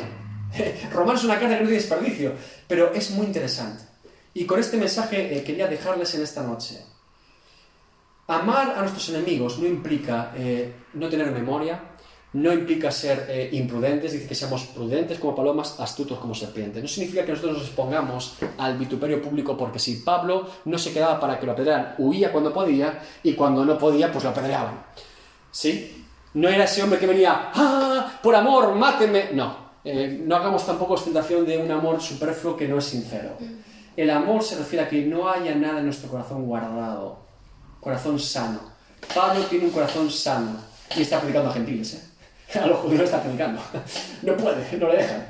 Romanos 0.92 1.22
es 1.22 1.24
una 1.24 1.38
carta 1.38 1.54
que 1.54 1.62
no 1.62 1.68
tiene 1.68 1.82
desperdicio, 1.82 2.34
pero 2.68 2.92
es 2.92 3.10
muy 3.10 3.24
interesante. 3.24 3.89
Y 4.32 4.44
con 4.44 4.60
este 4.60 4.76
mensaje 4.76 5.36
eh, 5.36 5.42
quería 5.42 5.66
dejarles 5.66 6.14
en 6.14 6.22
esta 6.22 6.42
noche. 6.42 6.80
Amar 8.28 8.74
a 8.76 8.80
nuestros 8.82 9.08
enemigos 9.08 9.58
no 9.58 9.66
implica 9.66 10.32
eh, 10.36 10.72
no 10.94 11.08
tener 11.08 11.32
memoria, 11.32 11.82
no 12.34 12.52
implica 12.52 12.92
ser 12.92 13.26
eh, 13.28 13.48
imprudentes, 13.52 14.12
dice 14.12 14.28
que 14.28 14.36
seamos 14.36 14.62
prudentes 14.66 15.18
como 15.18 15.34
palomas, 15.34 15.80
astutos 15.80 16.16
como 16.20 16.32
serpientes. 16.32 16.80
No 16.80 16.88
significa 16.88 17.24
que 17.24 17.32
nosotros 17.32 17.58
nos 17.58 17.66
expongamos 17.66 18.36
al 18.58 18.78
vituperio 18.78 19.20
público 19.20 19.56
porque 19.56 19.80
si 19.80 19.96
Pablo 19.96 20.48
no 20.64 20.78
se 20.78 20.92
quedaba 20.92 21.18
para 21.18 21.40
que 21.40 21.46
lo 21.46 21.52
apedrearan, 21.52 21.96
huía 21.98 22.30
cuando 22.30 22.52
podía 22.52 23.02
y 23.24 23.32
cuando 23.34 23.64
no 23.64 23.76
podía, 23.76 24.12
pues 24.12 24.22
lo 24.22 24.30
apedreaban. 24.30 24.80
¿Sí? 25.50 26.06
No 26.34 26.48
era 26.48 26.62
ese 26.62 26.84
hombre 26.84 27.00
que 27.00 27.08
venía, 27.08 27.50
¡ah! 27.52 28.20
Por 28.22 28.36
amor, 28.36 28.76
máteme. 28.76 29.30
No, 29.32 29.56
no 29.84 30.36
hagamos 30.36 30.64
tampoco 30.64 30.94
ostentación 30.94 31.44
de 31.44 31.58
un 31.58 31.72
amor 31.72 32.00
superfluo 32.00 32.56
que 32.56 32.68
no 32.68 32.78
es 32.78 32.84
sincero. 32.84 33.36
El 34.00 34.08
amor 34.08 34.42
se 34.42 34.56
refiere 34.56 34.86
a 34.86 34.88
que 34.88 35.04
no 35.04 35.28
haya 35.28 35.54
nada 35.54 35.80
en 35.80 35.84
nuestro 35.84 36.08
corazón 36.08 36.46
guardado, 36.46 37.18
corazón 37.80 38.18
sano. 38.18 38.58
Pablo 39.14 39.44
tiene 39.44 39.66
un 39.66 39.70
corazón 39.72 40.10
sano 40.10 40.56
y 40.96 41.02
está 41.02 41.20
predicando 41.20 41.50
a 41.50 41.52
gentiles. 41.52 41.92
¿eh? 42.54 42.58
A 42.60 42.66
los 42.66 42.78
judíos 42.78 43.02
está 43.02 43.22
predicando. 43.22 43.60
No 44.22 44.34
puede, 44.38 44.78
no 44.78 44.88
le 44.88 44.96
dejan. 44.96 45.26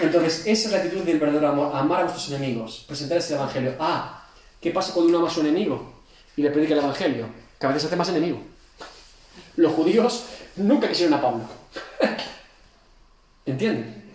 Entonces, 0.00 0.40
esa 0.44 0.66
es 0.66 0.72
la 0.72 0.78
actitud 0.78 1.04
del 1.04 1.20
verdadero 1.20 1.46
amor, 1.46 1.70
amar 1.72 2.00
a 2.00 2.04
vuestros 2.06 2.28
enemigos, 2.30 2.84
presentarles 2.88 3.30
el 3.30 3.36
Evangelio. 3.36 3.76
Ah, 3.78 4.26
¿Qué 4.60 4.72
pasa 4.72 4.92
cuando 4.92 5.10
uno 5.10 5.18
ama 5.18 5.28
a 5.28 5.32
su 5.32 5.42
enemigo 5.42 5.92
y 6.36 6.42
le 6.42 6.50
predica 6.50 6.72
el 6.72 6.80
Evangelio? 6.80 7.28
Que 7.60 7.66
a 7.66 7.68
veces 7.68 7.82
se 7.82 7.86
hace 7.86 7.96
más 7.96 8.08
enemigo. 8.08 8.40
Los 9.54 9.72
judíos 9.72 10.24
nunca 10.56 10.88
quisieron 10.88 11.14
a 11.14 11.22
Pablo. 11.22 11.44
¿Entienden? 13.46 14.12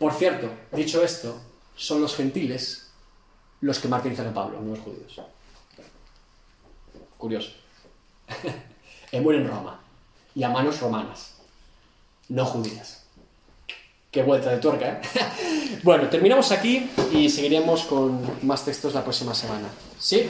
Por 0.00 0.14
cierto, 0.14 0.48
dicho 0.72 1.04
esto, 1.04 1.40
son 1.76 2.02
los 2.02 2.16
gentiles 2.16 2.89
los 3.60 3.78
que 3.78 3.88
martirizan 3.88 4.28
a 4.28 4.34
Pablo, 4.34 4.60
no 4.60 4.70
los 4.70 4.80
judíos. 4.80 5.20
Curioso. 7.18 7.50
Él 9.12 9.22
muere 9.22 9.40
en 9.40 9.48
Roma 9.48 9.80
y 10.34 10.42
a 10.42 10.48
manos 10.48 10.80
romanas, 10.80 11.34
no 12.28 12.44
judías. 12.44 13.04
Qué 14.10 14.22
vuelta 14.22 14.50
de 14.50 14.58
tuerca, 14.58 14.88
¿eh? 14.88 15.00
bueno, 15.84 16.08
terminamos 16.08 16.50
aquí 16.50 16.90
y 17.12 17.28
seguiremos 17.28 17.84
con 17.84 18.20
más 18.42 18.64
textos 18.64 18.92
la 18.94 19.04
próxima 19.04 19.34
semana. 19.34 19.68
¿Sí? 19.98 20.28